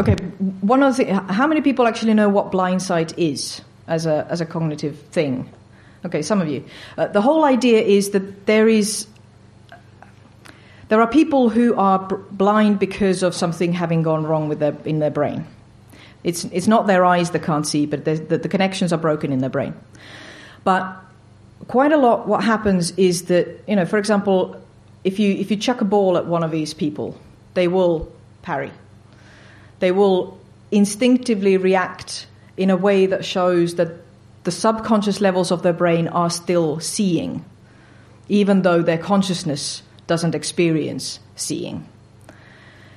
Okay 0.00 0.16
one 0.60 0.82
other 0.82 0.96
thing 0.96 1.14
how 1.14 1.46
many 1.46 1.60
people 1.60 1.86
actually 1.86 2.14
know 2.14 2.28
what 2.28 2.50
blind 2.50 2.82
sight 2.82 3.16
is 3.16 3.60
as 3.86 4.06
a, 4.06 4.26
as 4.28 4.40
a 4.40 4.46
cognitive 4.46 4.98
thing? 5.12 5.48
Okay 6.04 6.22
some 6.22 6.40
of 6.40 6.48
you. 6.48 6.64
Uh, 6.98 7.06
the 7.06 7.20
whole 7.20 7.44
idea 7.44 7.80
is 7.80 8.10
that 8.10 8.46
there 8.46 8.68
is 8.68 9.06
there 10.88 11.00
are 11.00 11.06
people 11.06 11.48
who 11.48 11.76
are 11.76 12.00
b- 12.00 12.16
blind 12.32 12.80
because 12.80 13.22
of 13.22 13.36
something 13.36 13.72
having 13.72 14.02
gone 14.02 14.24
wrong 14.24 14.48
with 14.48 14.58
their, 14.58 14.76
in 14.84 14.98
their 14.98 15.12
brain. 15.12 15.46
It's, 16.24 16.42
it's 16.46 16.66
not 16.66 16.88
their 16.88 17.04
eyes 17.04 17.30
that 17.30 17.44
can't 17.44 17.64
see, 17.64 17.86
but 17.86 18.04
the, 18.04 18.16
the 18.16 18.48
connections 18.48 18.92
are 18.92 18.98
broken 18.98 19.30
in 19.30 19.38
their 19.38 19.48
brain. 19.48 19.74
But 20.64 20.96
quite 21.68 21.92
a 21.92 21.96
lot, 21.96 22.26
what 22.26 22.42
happens 22.42 22.92
is 22.92 23.24
that, 23.24 23.62
you 23.66 23.76
know, 23.76 23.86
for 23.86 23.98
example, 23.98 24.60
if 25.04 25.18
you, 25.18 25.34
if 25.34 25.50
you 25.50 25.56
chuck 25.56 25.80
a 25.80 25.84
ball 25.84 26.18
at 26.18 26.26
one 26.26 26.42
of 26.42 26.50
these 26.50 26.74
people, 26.74 27.18
they 27.54 27.68
will 27.68 28.10
parry. 28.42 28.70
They 29.78 29.92
will 29.92 30.38
instinctively 30.70 31.56
react 31.56 32.26
in 32.56 32.70
a 32.70 32.76
way 32.76 33.06
that 33.06 33.24
shows 33.24 33.76
that 33.76 33.92
the 34.44 34.50
subconscious 34.50 35.20
levels 35.20 35.50
of 35.50 35.62
their 35.62 35.72
brain 35.72 36.08
are 36.08 36.30
still 36.30 36.80
seeing, 36.80 37.44
even 38.28 38.62
though 38.62 38.82
their 38.82 38.98
consciousness 38.98 39.82
doesn't 40.06 40.34
experience 40.34 41.20
seeing. 41.36 41.86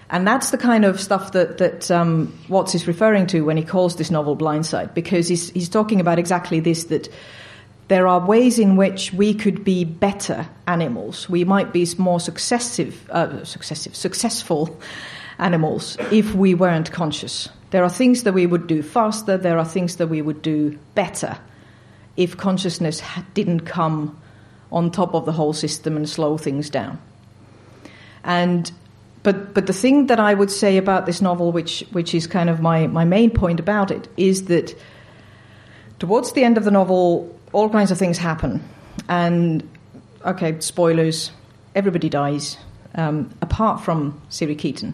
And 0.09 0.27
that's 0.27 0.51
the 0.51 0.57
kind 0.57 0.85
of 0.85 0.99
stuff 0.99 1.31
that, 1.31 1.57
that 1.57 1.89
um, 1.89 2.37
Watts 2.47 2.75
is 2.75 2.87
referring 2.87 3.27
to 3.27 3.41
when 3.41 3.57
he 3.57 3.63
calls 3.63 3.95
this 3.95 4.11
novel 4.11 4.35
Blindsight, 4.35 4.93
because 4.93 5.27
he's, 5.27 5.49
he's 5.51 5.69
talking 5.69 5.99
about 5.99 6.19
exactly 6.19 6.59
this 6.59 6.85
that 6.85 7.09
there 7.87 8.07
are 8.07 8.19
ways 8.25 8.59
in 8.59 8.75
which 8.75 9.13
we 9.13 9.33
could 9.33 9.63
be 9.63 9.83
better 9.83 10.47
animals. 10.67 11.29
We 11.29 11.43
might 11.43 11.73
be 11.73 11.87
more 11.97 12.19
successive, 12.19 13.09
uh, 13.09 13.43
successive, 13.43 13.95
successful 13.95 14.79
animals 15.39 15.97
if 16.11 16.33
we 16.33 16.53
weren't 16.53 16.91
conscious. 16.91 17.49
There 17.71 17.83
are 17.83 17.89
things 17.89 18.23
that 18.23 18.33
we 18.33 18.45
would 18.45 18.67
do 18.67 18.83
faster, 18.83 19.37
there 19.37 19.57
are 19.57 19.65
things 19.65 19.97
that 19.97 20.07
we 20.07 20.21
would 20.21 20.41
do 20.41 20.77
better 20.95 21.37
if 22.15 22.37
consciousness 22.37 23.01
didn't 23.33 23.61
come 23.61 24.19
on 24.71 24.91
top 24.91 25.13
of 25.13 25.25
the 25.25 25.31
whole 25.31 25.53
system 25.53 25.97
and 25.97 26.07
slow 26.07 26.37
things 26.37 26.69
down. 26.69 26.99
And 28.23 28.71
but 29.23 29.53
but 29.53 29.65
the 29.65 29.73
thing 29.73 30.07
that 30.07 30.19
I 30.19 30.33
would 30.33 30.51
say 30.51 30.77
about 30.77 31.05
this 31.05 31.21
novel, 31.21 31.51
which 31.51 31.83
which 31.91 32.13
is 32.13 32.27
kind 32.27 32.49
of 32.49 32.61
my, 32.61 32.87
my 32.87 33.05
main 33.05 33.31
point 33.31 33.59
about 33.59 33.91
it, 33.91 34.07
is 34.17 34.45
that 34.45 34.77
towards 35.99 36.33
the 36.33 36.43
end 36.43 36.57
of 36.57 36.65
the 36.65 36.71
novel, 36.71 37.32
all 37.53 37.69
kinds 37.69 37.91
of 37.91 37.97
things 37.97 38.17
happen, 38.17 38.61
and 39.07 39.67
okay, 40.25 40.59
spoilers, 40.59 41.31
everybody 41.75 42.09
dies, 42.09 42.57
um, 42.95 43.29
apart 43.41 43.81
from 43.81 44.19
Siri 44.29 44.55
Keaton. 44.55 44.93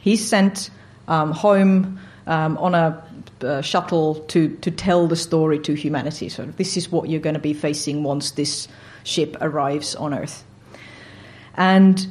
He's 0.00 0.26
sent 0.26 0.70
um, 1.08 1.32
home 1.32 1.98
um, 2.26 2.58
on 2.58 2.74
a 2.74 3.02
uh, 3.42 3.62
shuttle 3.62 4.16
to 4.28 4.48
to 4.56 4.70
tell 4.70 5.06
the 5.06 5.16
story 5.16 5.58
to 5.60 5.74
humanity. 5.74 6.28
So 6.28 6.44
this 6.44 6.76
is 6.76 6.92
what 6.92 7.08
you're 7.08 7.20
going 7.20 7.34
to 7.34 7.40
be 7.40 7.54
facing 7.54 8.02
once 8.02 8.32
this 8.32 8.68
ship 9.04 9.36
arrives 9.40 9.94
on 9.94 10.12
Earth, 10.12 10.44
and 11.56 12.06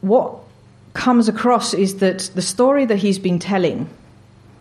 what 0.00 0.38
comes 0.94 1.28
across 1.28 1.74
is 1.74 1.98
that 1.98 2.30
the 2.34 2.42
story 2.42 2.84
that 2.84 2.96
he's 2.96 3.18
been 3.18 3.38
telling 3.38 3.88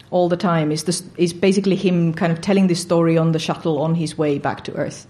all 0.09 0.29
the 0.29 0.37
time 0.37 0.71
is 0.71 0.83
this, 0.85 1.03
is 1.17 1.33
basically 1.33 1.75
him 1.75 2.13
kind 2.13 2.31
of 2.31 2.41
telling 2.41 2.67
this 2.67 2.81
story 2.81 3.17
on 3.17 3.31
the 3.31 3.39
shuttle 3.39 3.81
on 3.81 3.95
his 3.95 4.17
way 4.17 4.39
back 4.39 4.63
to 4.63 4.73
Earth. 4.73 5.07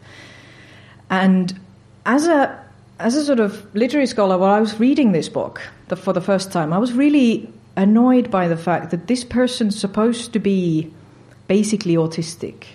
And 1.09 1.59
as 2.05 2.27
a 2.27 2.63
as 2.99 3.15
a 3.15 3.23
sort 3.23 3.39
of 3.39 3.73
literary 3.75 4.07
scholar, 4.07 4.37
while 4.37 4.53
I 4.53 4.59
was 4.59 4.79
reading 4.79 5.11
this 5.11 5.29
book 5.29 5.61
the, 5.87 5.95
for 5.95 6.13
the 6.13 6.21
first 6.21 6.51
time, 6.51 6.73
I 6.73 6.79
was 6.79 6.93
really 6.93 7.47
annoyed 7.75 8.31
by 8.31 8.47
the 8.47 8.57
fact 8.57 8.89
that 8.89 9.05
this 9.05 9.23
person's 9.23 9.79
supposed 9.79 10.33
to 10.33 10.39
be 10.39 10.91
basically 11.47 11.93
autistic 11.93 12.65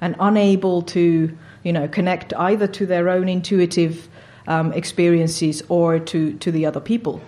and 0.00 0.16
unable 0.18 0.80
to, 0.82 1.36
you 1.62 1.72
know, 1.72 1.86
connect 1.88 2.32
either 2.34 2.66
to 2.66 2.86
their 2.86 3.10
own 3.10 3.28
intuitive 3.28 4.08
um, 4.46 4.72
experiences 4.72 5.62
or 5.68 5.98
to, 5.98 6.32
to 6.38 6.50
the 6.50 6.64
other 6.64 6.80
people. 6.80 7.20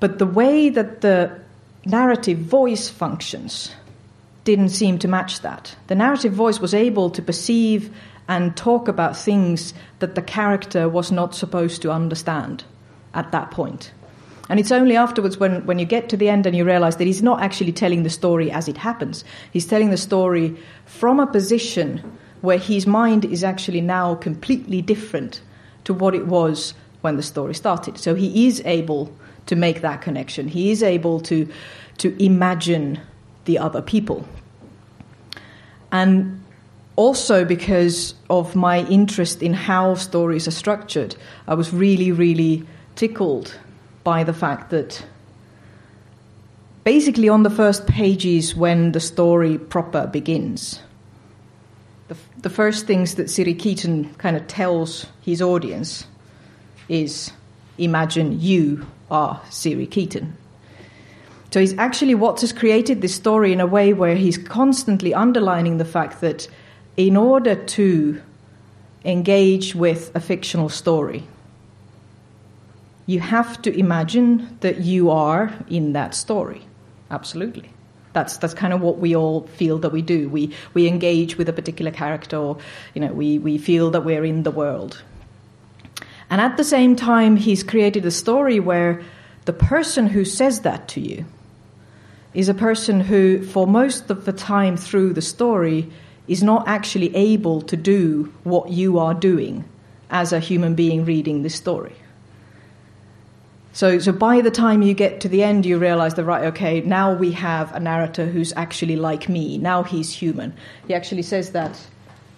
But 0.00 0.18
the 0.18 0.26
way 0.26 0.70
that 0.70 1.02
the 1.02 1.38
narrative 1.86 2.38
voice 2.38 2.88
functions 2.88 3.72
didn't 4.44 4.70
seem 4.70 4.98
to 4.98 5.08
match 5.08 5.40
that. 5.40 5.74
The 5.86 5.94
narrative 5.94 6.32
voice 6.32 6.60
was 6.60 6.74
able 6.74 7.10
to 7.10 7.22
perceive 7.22 7.94
and 8.28 8.56
talk 8.56 8.88
about 8.88 9.16
things 9.16 9.74
that 9.98 10.14
the 10.14 10.22
character 10.22 10.88
was 10.88 11.12
not 11.12 11.34
supposed 11.34 11.82
to 11.82 11.90
understand 11.90 12.64
at 13.14 13.32
that 13.32 13.50
point. 13.50 13.92
And 14.48 14.60
it's 14.60 14.72
only 14.72 14.96
afterwards 14.96 15.38
when, 15.38 15.64
when 15.64 15.78
you 15.78 15.86
get 15.86 16.10
to 16.10 16.16
the 16.16 16.28
end 16.28 16.46
and 16.46 16.54
you 16.54 16.64
realize 16.64 16.96
that 16.96 17.06
he's 17.06 17.22
not 17.22 17.40
actually 17.42 17.72
telling 17.72 18.02
the 18.02 18.10
story 18.10 18.50
as 18.50 18.68
it 18.68 18.76
happens. 18.76 19.24
He's 19.52 19.66
telling 19.66 19.90
the 19.90 19.96
story 19.96 20.56
from 20.84 21.18
a 21.18 21.26
position 21.26 22.18
where 22.42 22.58
his 22.58 22.86
mind 22.86 23.24
is 23.24 23.42
actually 23.42 23.80
now 23.80 24.14
completely 24.14 24.82
different 24.82 25.40
to 25.84 25.94
what 25.94 26.14
it 26.14 26.26
was 26.26 26.74
when 27.00 27.16
the 27.16 27.22
story 27.22 27.54
started. 27.54 27.98
So 27.98 28.14
he 28.14 28.46
is 28.46 28.60
able 28.66 29.14
to 29.46 29.56
make 29.56 29.80
that 29.82 30.02
connection. 30.02 30.48
He 30.48 30.70
is 30.70 30.82
able 30.82 31.20
to, 31.20 31.48
to 31.98 32.24
imagine 32.24 33.00
the 33.44 33.58
other 33.58 33.82
people. 33.82 34.26
And 35.92 36.42
also 36.96 37.44
because 37.44 38.14
of 38.30 38.54
my 38.54 38.80
interest 38.86 39.42
in 39.42 39.52
how 39.52 39.94
stories 39.94 40.48
are 40.48 40.52
structured, 40.52 41.16
I 41.46 41.54
was 41.54 41.72
really, 41.72 42.12
really 42.12 42.64
tickled 42.96 43.58
by 44.02 44.24
the 44.24 44.32
fact 44.32 44.70
that 44.70 45.04
basically 46.84 47.28
on 47.28 47.42
the 47.42 47.50
first 47.50 47.86
pages 47.86 48.54
when 48.54 48.92
the 48.92 49.00
story 49.00 49.58
proper 49.58 50.06
begins, 50.06 50.80
the, 52.08 52.16
the 52.38 52.50
first 52.50 52.86
things 52.86 53.14
that 53.14 53.30
Siri 53.30 53.54
Keaton 53.54 54.14
kind 54.14 54.36
of 54.36 54.46
tells 54.46 55.06
his 55.22 55.40
audience 55.40 56.06
is 56.88 57.32
imagine 57.78 58.40
you 58.40 58.86
are 59.10 59.40
Siri 59.50 59.86
Keaton. 59.86 60.36
So 61.50 61.60
he's 61.60 61.78
actually 61.78 62.16
what 62.16 62.40
has 62.40 62.52
created 62.52 63.00
this 63.00 63.14
story 63.14 63.52
in 63.52 63.60
a 63.60 63.66
way 63.66 63.92
where 63.92 64.16
he's 64.16 64.36
constantly 64.36 65.14
underlining 65.14 65.78
the 65.78 65.84
fact 65.84 66.20
that 66.20 66.48
in 66.96 67.16
order 67.16 67.54
to 67.54 68.20
engage 69.04 69.74
with 69.74 70.10
a 70.16 70.20
fictional 70.20 70.68
story, 70.68 71.22
you 73.06 73.20
have 73.20 73.60
to 73.62 73.78
imagine 73.78 74.56
that 74.60 74.80
you 74.80 75.10
are 75.10 75.52
in 75.68 75.92
that 75.92 76.14
story. 76.14 76.62
Absolutely. 77.10 77.70
That's, 78.14 78.38
that's 78.38 78.54
kind 78.54 78.72
of 78.72 78.80
what 78.80 78.98
we 78.98 79.14
all 79.14 79.42
feel 79.42 79.78
that 79.78 79.90
we 79.90 80.00
do. 80.00 80.28
We, 80.28 80.54
we 80.72 80.88
engage 80.88 81.36
with 81.36 81.48
a 81.48 81.52
particular 81.52 81.90
character, 81.90 82.36
or, 82.36 82.58
you 82.94 83.00
know, 83.00 83.12
we, 83.12 83.38
we 83.38 83.58
feel 83.58 83.90
that 83.90 84.04
we're 84.04 84.24
in 84.24 84.42
the 84.42 84.50
world. 84.50 85.02
And 86.30 86.40
at 86.40 86.56
the 86.56 86.64
same 86.64 86.96
time, 86.96 87.36
he's 87.36 87.62
created 87.62 88.04
a 88.04 88.10
story 88.10 88.60
where 88.60 89.02
the 89.44 89.52
person 89.52 90.06
who 90.06 90.24
says 90.24 90.60
that 90.60 90.88
to 90.88 91.00
you 91.00 91.24
is 92.32 92.48
a 92.48 92.54
person 92.54 93.00
who, 93.00 93.44
for 93.44 93.66
most 93.66 94.10
of 94.10 94.24
the 94.24 94.32
time 94.32 94.76
through 94.76 95.12
the 95.12 95.22
story, 95.22 95.90
is 96.26 96.42
not 96.42 96.66
actually 96.66 97.14
able 97.14 97.60
to 97.62 97.76
do 97.76 98.32
what 98.42 98.70
you 98.70 98.98
are 98.98 99.14
doing 99.14 99.64
as 100.10 100.32
a 100.32 100.40
human 100.40 100.74
being 100.74 101.04
reading 101.04 101.42
this 101.42 101.54
story. 101.54 101.94
So, 103.72 103.98
so 103.98 104.12
by 104.12 104.40
the 104.40 104.50
time 104.52 104.82
you 104.82 104.94
get 104.94 105.20
to 105.22 105.28
the 105.28 105.42
end, 105.42 105.66
you 105.66 105.78
realize 105.78 106.14
that, 106.14 106.24
right, 106.24 106.44
okay, 106.44 106.80
now 106.80 107.12
we 107.12 107.32
have 107.32 107.74
a 107.74 107.80
narrator 107.80 108.24
who's 108.24 108.52
actually 108.54 108.96
like 108.96 109.28
me. 109.28 109.58
Now 109.58 109.82
he's 109.82 110.12
human. 110.12 110.54
He 110.86 110.94
actually 110.94 111.22
says 111.22 111.50
that 111.50 111.78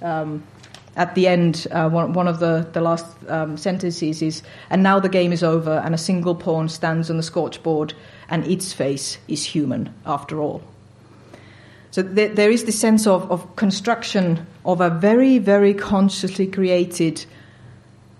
um, 0.00 0.42
at 0.96 1.14
the 1.14 1.28
end, 1.28 1.66
uh, 1.70 1.88
one, 1.88 2.14
one, 2.14 2.26
of 2.26 2.40
the, 2.40 2.66
the 2.72 2.80
last 2.80 3.06
um, 3.28 3.58
sentences 3.58 4.22
is, 4.22 4.42
and 4.70 4.82
now 4.82 4.98
the 4.98 5.10
game 5.10 5.30
is 5.30 5.42
over, 5.42 5.82
and 5.84 5.94
a 5.94 5.98
single 5.98 6.34
pawn 6.34 6.68
stands 6.70 7.10
on 7.10 7.18
the 7.18 7.22
scorchboard, 7.22 7.92
and 8.30 8.44
its 8.46 8.72
face 8.72 9.18
is 9.28 9.44
human 9.44 9.92
after 10.06 10.40
all. 10.40 10.62
So 11.90 12.02
there, 12.02 12.28
there 12.28 12.50
is 12.50 12.64
this 12.64 12.78
sense 12.78 13.06
of, 13.06 13.30
of 13.30 13.56
construction 13.56 14.46
of 14.64 14.80
a 14.80 14.90
very, 14.90 15.38
very 15.38 15.74
consciously 15.74 16.46
created 16.46 17.24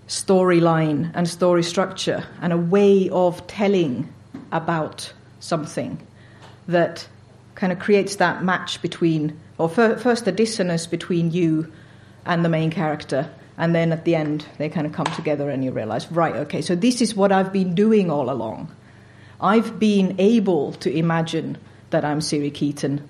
storyline 0.07 1.11
and 1.15 1.27
story 1.27 1.63
structure 1.63 2.25
and 2.41 2.53
a 2.53 2.57
way 2.57 3.09
of 3.09 3.45
telling 3.47 4.11
about 4.51 5.11
something 5.39 5.99
that 6.67 7.07
kind 7.55 7.73
of 7.73 7.79
creates 7.79 8.17
that 8.17 8.43
match 8.43 8.81
between, 8.81 9.37
or 9.57 9.67
first 9.67 10.25
the 10.25 10.31
dissonance 10.31 10.85
between 10.85 11.31
you 11.31 11.71
and 12.27 12.45
the 12.45 12.49
main 12.49 12.69
character, 12.69 13.29
and 13.57 13.73
then 13.73 13.91
at 13.91 14.05
the 14.05 14.15
end 14.15 14.45
they 14.57 14.69
kind 14.69 14.85
of 14.85 14.93
come 14.93 15.07
together 15.07 15.49
and 15.49 15.63
you 15.63 15.71
realize, 15.71 16.11
right, 16.11 16.35
okay, 16.35 16.61
so 16.61 16.75
this 16.75 17.01
is 17.01 17.15
what 17.15 17.31
I've 17.31 17.51
been 17.51 17.73
doing 17.73 18.11
all 18.11 18.29
along. 18.29 18.71
I've 19.41 19.79
been 19.79 20.15
able 20.19 20.73
to 20.73 20.95
imagine 20.95 21.57
that 21.89 22.03
I'm 22.03 22.21
Siri 22.21 22.51
Keaton, 22.51 23.07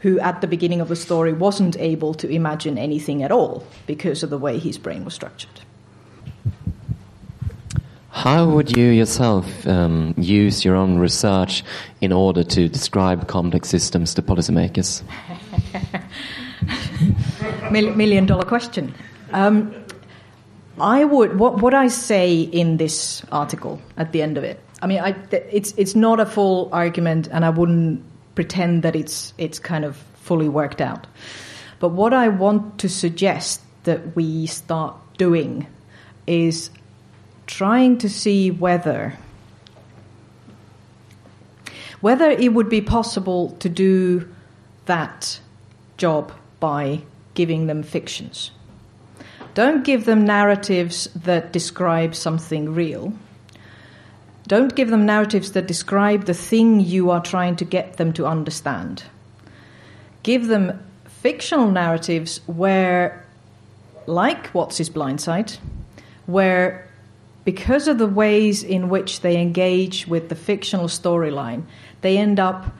who 0.00 0.20
at 0.20 0.40
the 0.40 0.46
beginning 0.46 0.80
of 0.80 0.88
the 0.88 0.96
story 0.96 1.32
wasn't 1.32 1.76
able 1.78 2.14
to 2.14 2.28
imagine 2.28 2.78
anything 2.78 3.22
at 3.22 3.32
all 3.32 3.64
because 3.86 4.22
of 4.22 4.30
the 4.30 4.38
way 4.38 4.58
his 4.58 4.78
brain 4.78 5.04
was 5.04 5.14
structured. 5.14 5.60
How 8.10 8.46
would 8.46 8.76
you 8.76 8.86
yourself 8.86 9.66
um, 9.66 10.14
use 10.16 10.64
your 10.64 10.74
own 10.74 10.98
research 10.98 11.62
in 12.00 12.12
order 12.12 12.42
to 12.42 12.68
describe 12.68 13.28
complex 13.28 13.68
systems 13.68 14.12
to 14.14 14.22
policymakers? 14.22 15.02
Million 17.70 18.26
dollar 18.26 18.44
question. 18.44 18.94
Um, 19.32 19.74
I 20.80 21.04
would 21.04 21.38
what 21.38 21.60
what 21.60 21.74
I 21.74 21.88
say 21.88 22.40
in 22.40 22.76
this 22.76 23.22
article 23.32 23.80
at 23.96 24.12
the 24.12 24.22
end 24.22 24.38
of 24.38 24.44
it. 24.44 24.60
I 24.80 24.86
mean, 24.86 25.00
I, 25.00 25.16
it's 25.32 25.74
it's 25.76 25.94
not 25.94 26.20
a 26.20 26.26
full 26.26 26.68
argument, 26.72 27.28
and 27.32 27.44
I 27.44 27.50
wouldn't 27.50 28.04
pretend 28.34 28.82
that 28.82 28.94
it's 28.94 29.34
it's 29.38 29.58
kind 29.58 29.84
of 29.84 29.96
fully 30.14 30.48
worked 30.48 30.80
out. 30.80 31.06
But 31.80 31.90
what 31.90 32.12
I 32.12 32.28
want 32.28 32.78
to 32.78 32.88
suggest 32.88 33.60
that 33.84 34.14
we 34.14 34.46
start 34.46 34.94
doing 35.16 35.66
is 36.26 36.70
trying 37.46 37.98
to 37.98 38.08
see 38.08 38.50
whether 38.50 39.16
whether 42.00 42.30
it 42.30 42.52
would 42.52 42.68
be 42.68 42.80
possible 42.80 43.50
to 43.58 43.68
do 43.68 44.28
that 44.86 45.40
job 45.96 46.32
by 46.60 47.00
giving 47.38 47.68
them 47.68 47.84
fictions. 47.84 48.50
Don't 49.54 49.84
give 49.84 50.06
them 50.06 50.24
narratives 50.24 51.04
that 51.14 51.52
describe 51.52 52.16
something 52.16 52.74
real. 52.74 53.12
Don't 54.48 54.74
give 54.74 54.90
them 54.90 55.06
narratives 55.06 55.52
that 55.52 55.68
describe 55.68 56.24
the 56.24 56.34
thing 56.34 56.80
you 56.80 57.12
are 57.12 57.22
trying 57.22 57.54
to 57.54 57.64
get 57.64 57.96
them 57.96 58.12
to 58.14 58.26
understand. 58.26 59.04
Give 60.24 60.48
them 60.48 60.84
fictional 61.04 61.70
narratives 61.70 62.40
where, 62.46 63.24
like 64.06 64.52
Watts's 64.52 64.90
Blindsight, 64.90 65.60
where 66.26 66.90
because 67.44 67.86
of 67.86 67.98
the 67.98 68.08
ways 68.08 68.64
in 68.64 68.88
which 68.88 69.20
they 69.20 69.40
engage 69.40 70.08
with 70.08 70.28
the 70.28 70.34
fictional 70.34 70.88
storyline, 70.88 71.62
they 72.00 72.18
end 72.18 72.40
up 72.40 72.74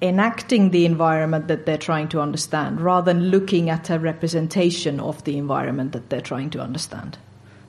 enacting 0.00 0.70
the 0.70 0.84
environment 0.84 1.48
that 1.48 1.66
they're 1.66 1.76
trying 1.76 2.08
to 2.08 2.20
understand 2.20 2.80
rather 2.80 3.12
than 3.12 3.30
looking 3.30 3.68
at 3.68 3.90
a 3.90 3.98
representation 3.98 5.00
of 5.00 5.24
the 5.24 5.36
environment 5.36 5.92
that 5.92 6.08
they're 6.08 6.20
trying 6.20 6.50
to 6.50 6.60
understand. 6.60 7.18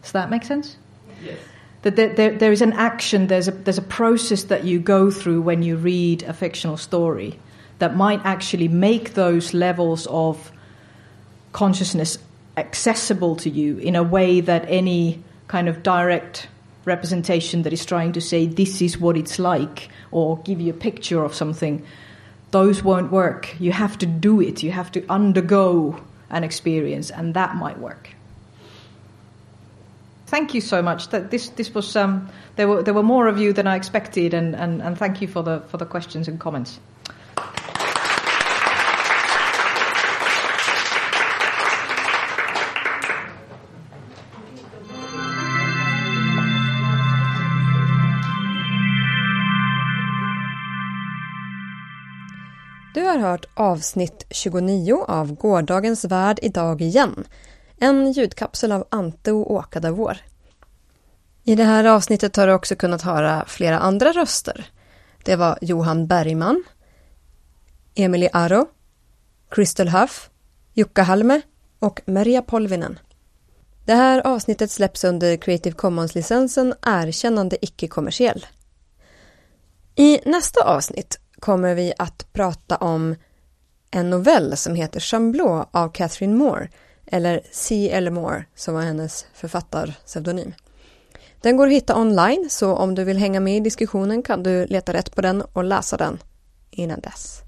Does 0.03 0.11
that 0.11 0.29
make 0.29 0.43
sense? 0.43 0.77
Yes. 1.23 1.39
That 1.81 1.95
there, 1.95 2.13
there, 2.13 2.37
there 2.37 2.51
is 2.51 2.61
an 2.61 2.73
action, 2.73 3.27
there's 3.27 3.47
a, 3.47 3.51
there's 3.51 3.77
a 3.77 3.83
process 3.83 4.43
that 4.43 4.63
you 4.63 4.79
go 4.79 5.09
through 5.09 5.41
when 5.41 5.63
you 5.63 5.75
read 5.77 6.23
a 6.23 6.33
fictional 6.33 6.77
story 6.77 7.39
that 7.79 7.95
might 7.95 8.21
actually 8.25 8.67
make 8.67 9.13
those 9.13 9.53
levels 9.53 10.05
of 10.07 10.51
consciousness 11.53 12.19
accessible 12.57 13.37
to 13.37 13.49
you 13.49 13.77
in 13.77 13.95
a 13.95 14.03
way 14.03 14.41
that 14.41 14.65
any 14.67 15.23
kind 15.47 15.67
of 15.67 15.81
direct 15.81 16.47
representation 16.85 17.63
that 17.63 17.73
is 17.73 17.85
trying 17.85 18.11
to 18.11 18.21
say 18.21 18.45
this 18.45 18.81
is 18.81 18.97
what 18.97 19.17
it's 19.17 19.39
like 19.39 19.89
or 20.11 20.37
give 20.39 20.59
you 20.59 20.71
a 20.71 20.75
picture 20.75 21.23
of 21.23 21.33
something 21.33 21.83
those 22.51 22.83
won't 22.83 23.11
work. 23.11 23.55
You 23.59 23.71
have 23.71 23.97
to 23.99 24.05
do 24.05 24.41
it, 24.41 24.63
you 24.63 24.71
have 24.71 24.91
to 24.93 25.05
undergo 25.09 25.99
an 26.29 26.43
experience, 26.43 27.11
and 27.11 27.33
that 27.33 27.55
might 27.55 27.79
work. 27.79 28.09
Thank 30.27 30.53
you 30.53 30.61
so 30.61 30.81
much. 30.81 31.09
That 31.09 31.31
this 31.31 31.49
this 31.49 31.73
was 31.73 31.95
um, 31.95 32.29
there 32.55 32.67
were 32.67 32.83
there 32.83 32.93
were 32.93 33.03
more 33.03 33.27
of 33.27 33.39
you 33.39 33.51
than 33.51 33.65
I 33.65 33.75
expected, 33.75 34.33
and, 34.33 34.55
and, 34.55 34.81
and 34.81 34.97
thank 34.97 35.21
you 35.21 35.27
for 35.27 35.41
the 35.41 35.61
for 35.61 35.77
the 35.77 35.85
questions 35.85 36.27
and 36.27 36.39
comments. 36.39 36.79
Har 53.09 53.19
hört 53.19 53.45
avsnitt 53.53 54.25
29 54.29 55.05
av 55.07 55.35
Gårdagens 55.35 56.05
värld 56.05 56.39
idag 56.41 56.81
igen. 56.81 57.25
En 57.77 58.11
ljudkapsel 58.11 58.71
av 58.71 58.87
Ante 58.91 59.31
och 59.31 59.51
Åka 59.51 59.91
vår. 59.91 60.17
I 61.43 61.55
det 61.55 61.63
här 61.63 61.85
avsnittet 61.85 62.35
har 62.35 62.47
du 62.47 62.53
också 62.53 62.75
kunnat 62.75 63.01
höra 63.01 63.45
flera 63.47 63.79
andra 63.79 64.11
röster. 64.11 64.65
Det 65.23 65.35
var 65.35 65.57
Johan 65.61 66.07
Bergman, 66.07 66.63
Emily 67.95 68.29
Aro, 68.33 68.67
Crystal 69.51 69.87
Huff, 69.87 70.29
Jukka 70.73 71.03
Halme 71.03 71.41
och 71.79 72.01
Merja 72.05 72.41
Polvinen. 72.41 72.99
Det 73.85 73.95
här 73.95 74.27
avsnittet 74.27 74.71
släpps 74.71 75.03
under 75.03 75.37
Creative 75.37 75.75
Commons-licensen 75.75 76.73
Erkännande 76.81 77.57
icke-kommersiell. 77.65 78.45
I 79.95 80.19
nästa 80.25 80.63
avsnitt 80.63 81.19
kommer 81.39 81.75
vi 81.75 81.93
att 81.97 82.33
prata 82.33 82.75
om 82.75 83.15
en 83.91 84.09
novell 84.09 84.57
som 84.57 84.75
heter 84.75 84.99
Chamblot 84.99 85.67
av 85.71 85.89
Catherine 85.89 86.35
Moore, 86.35 86.69
eller 87.05 87.41
C. 87.51 88.01
Moore 88.11 88.45
som 88.55 88.73
var 88.73 88.81
hennes 88.81 89.25
författarpseudonym. 89.33 90.53
Den 91.41 91.57
går 91.57 91.67
att 91.67 91.73
hitta 91.73 91.99
online, 91.99 92.47
så 92.49 92.75
om 92.75 92.95
du 92.95 93.03
vill 93.03 93.17
hänga 93.17 93.39
med 93.39 93.57
i 93.57 93.59
diskussionen 93.59 94.23
kan 94.23 94.43
du 94.43 94.65
leta 94.65 94.93
rätt 94.93 95.15
på 95.15 95.21
den 95.21 95.41
och 95.41 95.63
läsa 95.63 95.97
den 95.97 96.17
innan 96.71 96.99
dess. 96.99 97.41